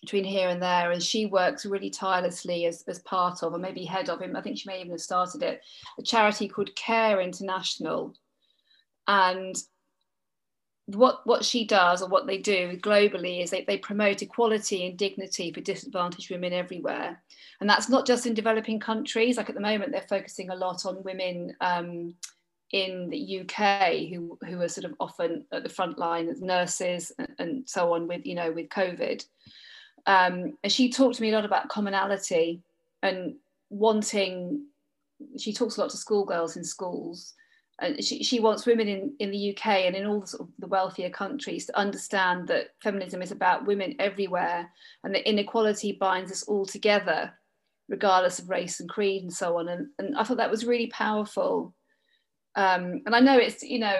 between 0.00 0.24
here 0.24 0.48
and 0.48 0.60
there, 0.60 0.90
and 0.90 1.02
she 1.02 1.26
works 1.26 1.64
really 1.64 1.90
tirelessly 1.90 2.66
as, 2.66 2.82
as 2.88 2.98
part 3.00 3.42
of, 3.42 3.52
or 3.52 3.58
maybe 3.58 3.84
head 3.84 4.10
of 4.10 4.20
him. 4.20 4.34
I 4.34 4.42
think 4.42 4.58
she 4.58 4.68
may 4.68 4.80
even 4.80 4.90
have 4.90 5.00
started 5.00 5.42
it, 5.42 5.62
a 5.98 6.02
charity 6.02 6.48
called 6.48 6.74
Care 6.74 7.20
International, 7.20 8.14
and 9.06 9.54
what 10.86 11.24
what 11.26 11.44
she 11.44 11.64
does 11.64 12.02
or 12.02 12.08
what 12.08 12.26
they 12.26 12.38
do 12.38 12.76
globally 12.78 13.42
is 13.42 13.50
they, 13.50 13.64
they 13.64 13.78
promote 13.78 14.22
equality 14.22 14.86
and 14.86 14.98
dignity 14.98 15.52
for 15.52 15.60
disadvantaged 15.60 16.30
women 16.30 16.52
everywhere. 16.52 17.22
And 17.60 17.70
that's 17.70 17.88
not 17.88 18.06
just 18.06 18.26
in 18.26 18.34
developing 18.34 18.80
countries. 18.80 19.36
Like 19.36 19.48
at 19.48 19.54
the 19.54 19.60
moment 19.60 19.92
they're 19.92 20.02
focusing 20.02 20.50
a 20.50 20.56
lot 20.56 20.84
on 20.84 21.04
women 21.04 21.54
um, 21.60 22.14
in 22.72 23.08
the 23.10 23.40
UK 23.40 24.08
who 24.10 24.38
who 24.44 24.60
are 24.60 24.68
sort 24.68 24.84
of 24.84 24.94
often 24.98 25.44
at 25.52 25.62
the 25.62 25.68
front 25.68 25.98
line 25.98 26.28
as 26.28 26.40
nurses 26.40 27.12
and, 27.18 27.28
and 27.38 27.68
so 27.68 27.94
on 27.94 28.08
with 28.08 28.26
you 28.26 28.34
know 28.34 28.50
with 28.50 28.68
COVID. 28.68 29.24
Um, 30.06 30.58
and 30.64 30.72
she 30.72 30.90
talked 30.90 31.16
to 31.16 31.22
me 31.22 31.30
a 31.30 31.34
lot 31.34 31.44
about 31.44 31.68
commonality 31.68 32.62
and 33.02 33.36
wanting 33.70 34.66
she 35.38 35.52
talks 35.52 35.76
a 35.76 35.80
lot 35.80 35.90
to 35.90 35.96
schoolgirls 35.96 36.56
in 36.56 36.64
schools 36.64 37.34
and 37.80 38.02
she, 38.04 38.22
she 38.22 38.38
wants 38.38 38.66
women 38.66 38.86
in, 38.88 39.14
in 39.18 39.30
the 39.30 39.50
UK 39.50 39.66
and 39.66 39.96
in 39.96 40.06
all 40.06 40.20
the, 40.20 40.26
sort 40.26 40.42
of 40.42 40.48
the 40.58 40.66
wealthier 40.66 41.10
countries 41.10 41.66
to 41.66 41.78
understand 41.78 42.46
that 42.48 42.68
feminism 42.82 43.22
is 43.22 43.32
about 43.32 43.66
women 43.66 43.94
everywhere 43.98 44.70
and 45.04 45.14
that 45.14 45.28
inequality 45.28 45.92
binds 45.92 46.30
us 46.30 46.42
all 46.44 46.66
together, 46.66 47.32
regardless 47.88 48.38
of 48.38 48.50
race 48.50 48.80
and 48.80 48.88
creed 48.88 49.22
and 49.22 49.32
so 49.32 49.58
on. 49.58 49.68
And, 49.68 49.88
and 49.98 50.16
I 50.16 50.22
thought 50.22 50.36
that 50.36 50.50
was 50.50 50.66
really 50.66 50.88
powerful. 50.88 51.74
Um, 52.54 53.02
and 53.06 53.16
I 53.16 53.20
know 53.20 53.38
it's, 53.38 53.62
you 53.62 53.78
know, 53.78 53.96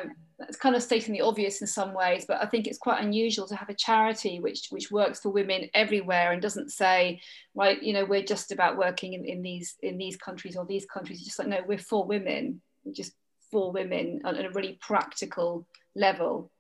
it's 0.49 0.59
kind 0.59 0.75
of 0.75 0.83
stating 0.83 1.15
the 1.15 1.23
obvious 1.23 1.61
in 1.61 1.67
some 1.67 1.95
ways, 1.95 2.25
but 2.27 2.43
I 2.43 2.47
think 2.47 2.67
it's 2.67 2.79
quite 2.79 3.03
unusual 3.03 3.47
to 3.49 3.57
have 3.57 3.69
a 3.69 3.75
charity 3.75 4.41
which 4.41 4.67
which 4.71 4.91
works 4.91 5.21
for 5.21 5.31
women 5.31 5.69
everywhere 5.73 6.33
and 6.33 6.43
doesn't 6.43 6.71
say, 6.71 7.21
right, 7.55 7.81
you 7.83 7.93
know, 7.93 8.05
we're 8.05 8.25
just 8.25 8.51
about 8.51 8.77
working 8.77 9.13
in, 9.13 9.25
in 9.25 9.43
these 9.43 9.77
in 9.83 9.99
these 9.99 10.17
countries 10.17 10.57
or 10.57 10.67
these 10.67 10.87
countries. 10.87 11.19
It's 11.19 11.27
just 11.27 11.39
like, 11.39 11.49
no, 11.49 11.61
we're 11.67 11.79
for 11.79 12.07
women. 12.07 12.61
We 12.85 12.93
just 12.93 13.13
for 13.53 13.71
women 13.71 14.23
on 14.25 14.37
a 14.37 14.51
really 14.51 14.79
practical 14.81 15.67
level. 15.95 16.51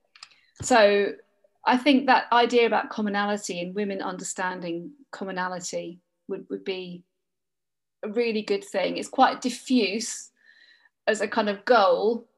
So 0.60 1.12
I 1.64 1.76
think 1.78 2.06
that 2.06 2.26
idea 2.30 2.66
about 2.66 2.90
commonality 2.90 3.60
and 3.60 3.74
women 3.74 4.02
understanding 4.02 4.92
commonality 5.10 6.00
would, 6.28 6.46
would 6.50 6.64
be 6.64 7.02
a 8.04 8.08
really 8.08 8.42
good 8.42 8.62
thing. 8.62 8.98
It's 8.98 9.08
quite 9.08 9.40
diffuse 9.40 10.30
as 11.06 11.20
a 11.20 11.26
kind 11.26 11.48
of 11.48 11.64
goal, 11.64 12.28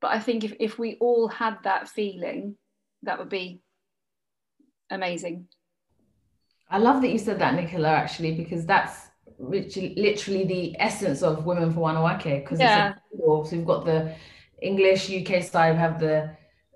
but 0.00 0.10
I 0.10 0.18
think 0.18 0.42
if, 0.42 0.54
if 0.58 0.78
we 0.78 0.96
all 0.96 1.28
had 1.28 1.58
that 1.64 1.88
feeling, 1.88 2.56
that 3.02 3.18
would 3.18 3.28
be 3.28 3.60
amazing. 4.90 5.48
I 6.70 6.78
love 6.78 7.02
that 7.02 7.08
you 7.08 7.18
said 7.18 7.38
that, 7.40 7.54
Nicola, 7.54 7.88
actually, 7.88 8.32
because 8.32 8.66
that's 8.66 9.07
literally 9.38 10.44
the 10.44 10.76
essence 10.80 11.22
of 11.22 11.46
Women 11.46 11.72
for 11.72 11.80
Wanawake 11.80 12.42
because 12.42 12.58
yeah. 12.58 12.94
so 13.16 13.46
we've 13.52 13.64
got 13.64 13.84
the 13.84 14.14
English 14.60 15.10
UK 15.10 15.42
side, 15.42 15.74
we 15.74 15.78
have 15.78 16.00
the 16.00 16.30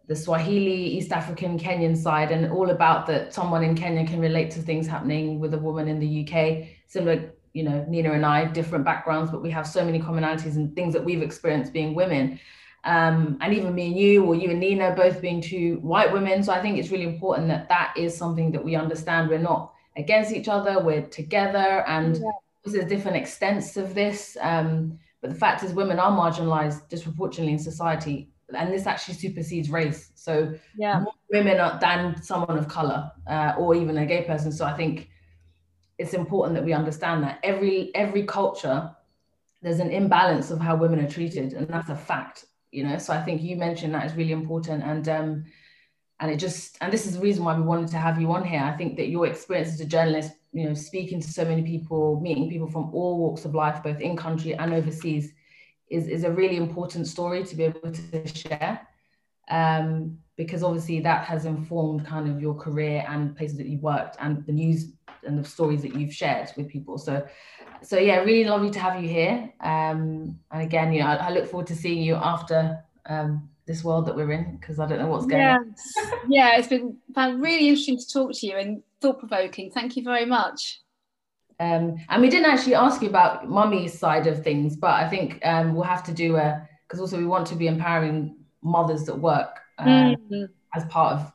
the 0.08 0.16
Swahili, 0.16 0.74
East 0.98 1.12
African, 1.12 1.58
Kenyan 1.58 1.96
side, 1.96 2.32
and 2.32 2.50
all 2.52 2.70
about 2.70 3.06
that 3.06 3.32
someone 3.32 3.62
in 3.62 3.74
Kenya 3.74 4.06
can 4.06 4.20
relate 4.20 4.50
to 4.50 4.60
things 4.60 4.86
happening 4.86 5.38
with 5.38 5.54
a 5.54 5.58
woman 5.58 5.88
in 5.88 6.00
the 6.00 6.26
UK. 6.26 6.66
Similar, 6.86 7.32
you 7.52 7.62
know, 7.62 7.84
Nina 7.88 8.12
and 8.12 8.26
I, 8.26 8.44
different 8.46 8.84
backgrounds, 8.84 9.30
but 9.30 9.42
we 9.42 9.50
have 9.50 9.66
so 9.66 9.84
many 9.84 10.00
commonalities 10.00 10.56
and 10.56 10.74
things 10.74 10.92
that 10.92 11.04
we've 11.04 11.22
experienced 11.22 11.72
being 11.72 11.94
women. 11.94 12.40
Um, 12.84 13.38
and 13.40 13.54
even 13.54 13.74
me 13.74 13.86
and 13.86 13.96
you, 13.96 14.24
or 14.24 14.34
you 14.34 14.50
and 14.50 14.58
Nina, 14.58 14.92
both 14.96 15.20
being 15.20 15.40
two 15.40 15.76
white 15.82 16.12
women. 16.12 16.42
So 16.42 16.52
I 16.52 16.60
think 16.60 16.78
it's 16.78 16.90
really 16.90 17.04
important 17.04 17.46
that 17.48 17.68
that 17.68 17.94
is 17.96 18.16
something 18.16 18.50
that 18.52 18.64
we 18.64 18.74
understand. 18.74 19.30
We're 19.30 19.38
not 19.38 19.72
against 19.96 20.32
each 20.32 20.48
other, 20.48 20.80
we're 20.80 21.06
together, 21.06 21.84
and 21.86 22.16
yeah 22.16 22.30
there's 22.64 22.86
different 22.86 23.16
extents 23.16 23.76
of 23.76 23.94
this. 23.94 24.36
Um, 24.40 24.98
but 25.20 25.30
the 25.30 25.36
fact 25.36 25.62
is, 25.62 25.72
women 25.72 25.98
are 25.98 26.10
marginalized 26.10 26.88
disproportionately 26.88 27.52
in 27.52 27.58
society, 27.58 28.30
and 28.54 28.72
this 28.72 28.86
actually 28.86 29.14
supersedes 29.14 29.70
race. 29.70 30.12
So, 30.14 30.54
yeah, 30.76 31.00
more 31.00 31.14
women 31.30 31.60
are, 31.60 31.78
than 31.80 32.20
someone 32.22 32.58
of 32.58 32.68
color 32.68 33.10
uh, 33.26 33.54
or 33.58 33.74
even 33.74 33.98
a 33.98 34.06
gay 34.06 34.22
person. 34.22 34.52
So, 34.52 34.64
I 34.64 34.76
think 34.76 35.08
it's 35.98 36.14
important 36.14 36.56
that 36.56 36.64
we 36.64 36.72
understand 36.72 37.22
that 37.24 37.38
every 37.42 37.94
every 37.94 38.24
culture 38.24 38.94
there's 39.62 39.78
an 39.78 39.90
imbalance 39.92 40.50
of 40.50 40.60
how 40.60 40.74
women 40.74 40.98
are 40.98 41.08
treated, 41.08 41.52
and 41.52 41.68
that's 41.68 41.88
a 41.88 41.96
fact. 41.96 42.44
You 42.72 42.84
know, 42.84 42.98
so 42.98 43.12
I 43.12 43.22
think 43.22 43.42
you 43.42 43.56
mentioned 43.56 43.94
that 43.94 44.06
is 44.06 44.14
really 44.14 44.32
important, 44.32 44.82
and 44.82 45.08
um, 45.08 45.44
and 46.20 46.30
it 46.30 46.36
just 46.36 46.76
and 46.80 46.92
this 46.92 47.06
is 47.06 47.16
the 47.16 47.22
reason 47.22 47.44
why 47.44 47.56
we 47.56 47.62
wanted 47.62 47.88
to 47.88 47.98
have 47.98 48.20
you 48.20 48.32
on 48.32 48.44
here. 48.44 48.60
I 48.60 48.76
think 48.76 48.96
that 48.96 49.08
your 49.08 49.26
experience 49.26 49.72
as 49.72 49.80
a 49.80 49.86
journalist 49.86 50.32
you 50.52 50.68
know, 50.68 50.74
speaking 50.74 51.20
to 51.20 51.32
so 51.32 51.44
many 51.44 51.62
people, 51.62 52.20
meeting 52.20 52.48
people 52.48 52.68
from 52.68 52.94
all 52.94 53.18
walks 53.18 53.44
of 53.44 53.54
life, 53.54 53.82
both 53.82 54.00
in 54.00 54.16
country 54.16 54.54
and 54.54 54.72
overseas, 54.74 55.32
is, 55.88 56.08
is 56.08 56.24
a 56.24 56.30
really 56.30 56.56
important 56.56 57.06
story 57.06 57.42
to 57.44 57.56
be 57.56 57.64
able 57.64 57.90
to 57.90 58.26
share. 58.28 58.86
Um, 59.50 60.18
because 60.36 60.62
obviously 60.62 61.00
that 61.00 61.24
has 61.24 61.44
informed 61.44 62.06
kind 62.06 62.28
of 62.28 62.40
your 62.40 62.54
career 62.54 63.04
and 63.08 63.36
places 63.36 63.58
that 63.58 63.66
you've 63.66 63.82
worked 63.82 64.16
and 64.18 64.44
the 64.46 64.52
news 64.52 64.92
and 65.24 65.38
the 65.38 65.48
stories 65.48 65.82
that 65.82 65.94
you've 65.94 66.12
shared 66.12 66.50
with 66.56 66.68
people. 66.68 66.98
So, 66.98 67.26
so 67.82 67.98
yeah, 67.98 68.16
really 68.18 68.44
lovely 68.44 68.70
to 68.70 68.80
have 68.80 69.02
you 69.02 69.08
here. 69.08 69.52
Um, 69.60 70.38
and 70.50 70.62
again, 70.62 70.92
you 70.92 71.00
know, 71.00 71.06
I, 71.06 71.14
I 71.16 71.30
look 71.30 71.46
forward 71.46 71.66
to 71.68 71.76
seeing 71.76 72.02
you 72.02 72.14
after 72.16 72.82
um, 73.06 73.48
this 73.66 73.84
world 73.84 74.06
that 74.06 74.16
we're 74.16 74.32
in 74.32 74.56
because 74.56 74.78
I 74.78 74.86
don't 74.86 74.98
know 74.98 75.08
what's 75.08 75.26
going 75.26 75.42
yes. 75.42 75.58
on. 75.58 76.18
yeah, 76.28 76.56
it's 76.56 76.68
been 76.68 76.96
really 77.40 77.68
interesting 77.68 77.98
to 77.98 78.08
talk 78.08 78.32
to 78.32 78.46
you 78.46 78.56
and 78.56 78.82
thought 79.02 79.18
provoking. 79.18 79.70
Thank 79.70 79.96
you 79.96 80.02
very 80.02 80.24
much. 80.24 80.80
Um, 81.60 81.96
and 82.08 82.22
we 82.22 82.30
didn't 82.30 82.50
actually 82.50 82.74
ask 82.74 83.02
you 83.02 83.08
about 83.08 83.48
mummy's 83.48 83.98
side 83.98 84.26
of 84.26 84.42
things, 84.42 84.76
but 84.76 84.92
I 84.92 85.08
think 85.08 85.44
um, 85.44 85.74
we'll 85.74 85.84
have 85.84 86.02
to 86.04 86.12
do 86.12 86.36
a 86.36 86.66
because 86.86 87.00
also 87.00 87.18
we 87.18 87.26
want 87.26 87.46
to 87.48 87.54
be 87.54 87.66
empowering 87.66 88.36
mothers 88.62 89.08
at 89.08 89.18
work 89.18 89.60
um, 89.78 89.88
mm-hmm. 89.88 90.44
as 90.74 90.84
part 90.86 91.14
of 91.14 91.32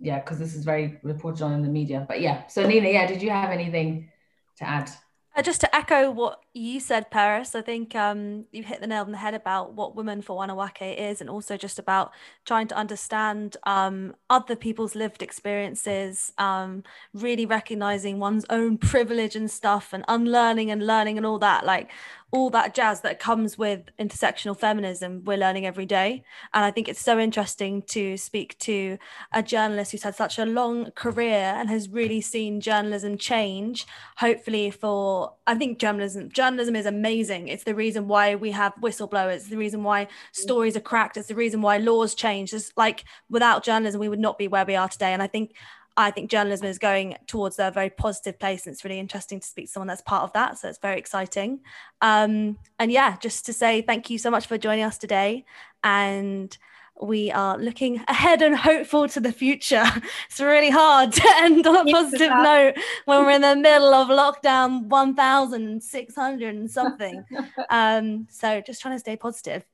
yeah 0.00 0.18
because 0.18 0.38
this 0.38 0.54
is 0.54 0.64
very 0.64 0.98
reported 1.02 1.42
on 1.42 1.52
in 1.52 1.62
the 1.62 1.68
media. 1.68 2.04
But 2.06 2.20
yeah, 2.20 2.46
so 2.46 2.66
Nina, 2.66 2.88
yeah, 2.88 3.06
did 3.06 3.22
you 3.22 3.30
have 3.30 3.50
anything 3.50 4.10
to 4.58 4.68
add? 4.68 4.90
Uh, 5.36 5.42
just 5.42 5.60
to 5.60 5.74
echo 5.74 6.12
what 6.12 6.40
you 6.52 6.78
said, 6.78 7.10
Peris, 7.10 7.56
I 7.56 7.60
think 7.60 7.96
um, 7.96 8.44
you 8.52 8.62
hit 8.62 8.80
the 8.80 8.86
nail 8.86 9.02
on 9.02 9.10
the 9.10 9.18
head 9.18 9.34
about 9.34 9.72
what 9.72 9.96
Women 9.96 10.22
for 10.22 10.38
Wanawake 10.38 10.96
is, 10.96 11.20
and 11.20 11.28
also 11.28 11.56
just 11.56 11.76
about 11.80 12.12
trying 12.44 12.68
to 12.68 12.76
understand 12.76 13.56
um, 13.64 14.14
other 14.30 14.54
people's 14.54 14.94
lived 14.94 15.22
experiences, 15.22 16.32
um, 16.38 16.84
really 17.12 17.46
recognizing 17.46 18.20
one's 18.20 18.44
own 18.48 18.78
privilege 18.78 19.34
and 19.34 19.50
stuff, 19.50 19.92
and 19.92 20.04
unlearning 20.06 20.70
and 20.70 20.86
learning 20.86 21.16
and 21.16 21.26
all 21.26 21.40
that. 21.40 21.66
Like, 21.66 21.90
all 22.34 22.50
that 22.50 22.74
jazz 22.74 23.00
that 23.02 23.20
comes 23.20 23.56
with 23.56 23.82
intersectional 23.98 24.58
feminism 24.58 25.22
we're 25.24 25.38
learning 25.38 25.64
every 25.64 25.86
day. 25.86 26.24
And 26.52 26.64
i 26.64 26.70
think 26.70 26.88
it's 26.88 27.00
so 27.00 27.18
interesting 27.18 27.82
to 27.82 28.16
speak 28.16 28.58
to 28.60 28.98
a 29.32 29.42
journalist 29.42 29.92
who's 29.92 30.02
had 30.02 30.16
such 30.16 30.38
a 30.38 30.44
long 30.44 30.90
career 30.92 31.54
and 31.56 31.70
has 31.70 31.88
really 31.88 32.20
seen 32.20 32.60
journalism 32.60 33.16
change 33.16 33.86
hopefully 34.16 34.70
for 34.70 35.34
i 35.46 35.54
think 35.54 35.78
journalism 35.78 36.28
journalism 36.30 36.76
is 36.76 36.86
amazing. 36.86 37.48
It's 37.48 37.64
the 37.64 37.74
reason 37.74 38.08
why 38.08 38.34
we 38.34 38.50
have 38.50 38.74
whistleblowers. 38.82 39.36
It's 39.36 39.48
the 39.48 39.56
reason 39.56 39.82
why 39.82 40.08
stories 40.32 40.76
are 40.76 40.80
cracked. 40.80 41.16
It's 41.16 41.28
the 41.28 41.34
reason 41.34 41.62
why 41.62 41.78
laws 41.78 42.14
change. 42.14 42.52
It's 42.52 42.72
like 42.76 43.04
without 43.30 43.64
journalism 43.64 44.00
we 44.00 44.08
would 44.08 44.18
not 44.18 44.38
be 44.38 44.48
where 44.48 44.64
we 44.64 44.76
are 44.76 44.88
today. 44.88 45.12
And 45.12 45.22
i 45.22 45.26
think 45.26 45.54
I 45.96 46.10
think 46.10 46.30
journalism 46.30 46.66
is 46.66 46.78
going 46.78 47.16
towards 47.26 47.58
a 47.58 47.70
very 47.70 47.90
positive 47.90 48.38
place, 48.38 48.66
and 48.66 48.72
it's 48.72 48.84
really 48.84 48.98
interesting 48.98 49.40
to 49.40 49.46
speak 49.46 49.66
to 49.66 49.72
someone 49.72 49.88
that's 49.88 50.02
part 50.02 50.24
of 50.24 50.32
that. 50.32 50.58
So 50.58 50.68
it's 50.68 50.78
very 50.78 50.98
exciting. 50.98 51.60
Um, 52.00 52.58
and 52.78 52.90
yeah, 52.90 53.16
just 53.18 53.46
to 53.46 53.52
say 53.52 53.82
thank 53.82 54.10
you 54.10 54.18
so 54.18 54.30
much 54.30 54.46
for 54.46 54.58
joining 54.58 54.84
us 54.84 54.98
today. 54.98 55.44
And 55.84 56.56
we 57.00 57.30
are 57.30 57.58
looking 57.58 58.02
ahead 58.08 58.42
and 58.42 58.56
hopeful 58.56 59.08
to 59.08 59.20
the 59.20 59.32
future. 59.32 59.84
It's 60.30 60.40
really 60.40 60.70
hard 60.70 61.12
to 61.12 61.28
end 61.36 61.66
on 61.66 61.88
a 61.88 61.92
positive 61.92 62.30
note 62.30 62.74
when 63.04 63.24
we're 63.24 63.30
in 63.30 63.42
the 63.42 63.56
middle 63.68 63.94
of 63.94 64.08
lockdown 64.08 64.86
1,600 64.86 66.54
and 66.54 66.70
something. 66.70 67.24
Um, 67.70 68.26
so 68.30 68.60
just 68.60 68.80
trying 68.82 68.94
to 68.94 68.98
stay 68.98 69.16
positive. 69.16 69.64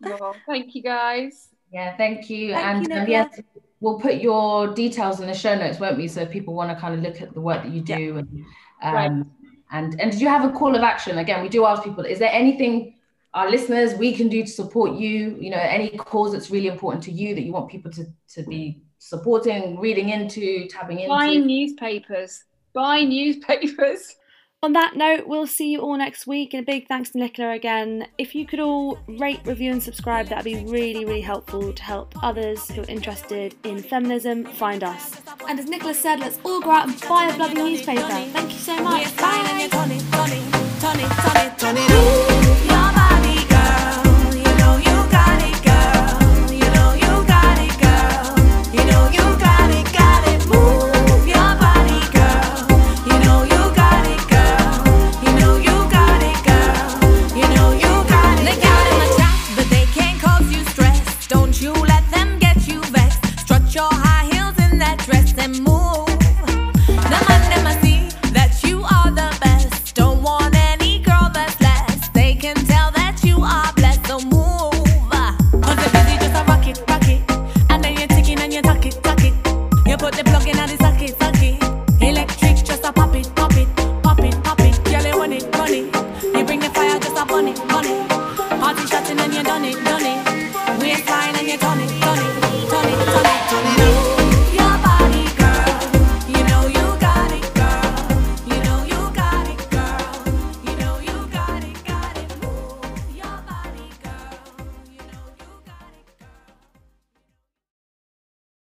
well, 0.00 0.34
thank 0.46 0.74
you 0.74 0.82
guys. 0.82 1.48
Yeah, 1.72 1.96
thank 1.96 2.30
you. 2.30 2.52
Thank 2.52 2.88
and 2.88 2.88
you, 2.88 3.00
um, 3.00 3.08
yes, 3.08 3.40
we'll 3.86 4.00
put 4.00 4.16
your 4.16 4.74
details 4.74 5.20
in 5.20 5.28
the 5.28 5.34
show 5.34 5.54
notes, 5.54 5.78
won't 5.78 5.96
we? 5.96 6.08
So 6.08 6.22
if 6.22 6.30
people 6.32 6.54
want 6.54 6.70
to 6.72 6.76
kind 6.76 6.92
of 6.92 7.00
look 7.02 7.22
at 7.22 7.32
the 7.34 7.40
work 7.40 7.62
that 7.62 7.70
you 7.70 7.80
do 7.80 7.92
yeah. 7.92 8.18
and 8.18 8.44
um, 8.82 8.94
right. 8.94 9.26
and 9.70 10.00
and 10.00 10.10
did 10.10 10.20
you 10.20 10.26
have 10.26 10.44
a 10.44 10.52
call 10.52 10.74
of 10.74 10.82
action? 10.82 11.18
Again, 11.18 11.40
we 11.40 11.48
do 11.48 11.64
ask 11.64 11.84
people, 11.84 12.04
is 12.04 12.18
there 12.18 12.32
anything 12.32 12.96
our 13.32 13.48
listeners 13.48 13.94
we 13.94 14.12
can 14.12 14.28
do 14.28 14.42
to 14.42 14.50
support 14.50 14.98
you? 14.98 15.36
You 15.38 15.50
know, 15.50 15.58
any 15.58 15.90
cause 15.90 16.32
that's 16.32 16.50
really 16.50 16.66
important 16.66 17.04
to 17.04 17.12
you 17.12 17.36
that 17.36 17.42
you 17.42 17.52
want 17.52 17.70
people 17.70 17.92
to 17.92 18.04
to 18.34 18.42
be 18.42 18.82
supporting, 18.98 19.78
reading 19.78 20.08
into, 20.08 20.66
tapping 20.66 20.98
into? 20.98 21.08
Buy 21.08 21.34
newspapers. 21.34 22.42
Buy 22.72 23.04
newspapers. 23.04 24.16
On 24.62 24.72
that 24.72 24.96
note, 24.96 25.26
we'll 25.26 25.46
see 25.46 25.70
you 25.70 25.80
all 25.80 25.96
next 25.96 26.26
week. 26.26 26.54
And 26.54 26.62
a 26.62 26.66
big 26.66 26.88
thanks 26.88 27.10
to 27.10 27.18
Nicola 27.18 27.52
again. 27.52 28.08
If 28.18 28.34
you 28.34 28.46
could 28.46 28.58
all 28.58 28.98
rate, 29.06 29.40
review, 29.44 29.70
and 29.70 29.82
subscribe, 29.82 30.28
that'd 30.28 30.44
be 30.44 30.64
really, 30.64 31.04
really 31.04 31.20
helpful 31.20 31.72
to 31.72 31.82
help 31.82 32.14
others 32.22 32.66
who 32.70 32.80
are 32.82 32.88
interested 32.88 33.54
in 33.64 33.78
feminism 33.82 34.44
find 34.44 34.82
us. 34.82 35.20
And 35.48 35.60
as 35.60 35.66
Nicola 35.66 35.94
said, 35.94 36.20
let's 36.20 36.38
all 36.42 36.60
go 36.60 36.70
out 36.70 36.88
and 36.88 37.00
buy 37.02 37.28
a 37.28 37.36
bloody 37.36 37.54
newspaper. 37.54 38.02
Thank 38.02 38.52
you 38.52 38.58
so 38.58 38.82
much. 38.82 39.16
Bye. 39.18 39.46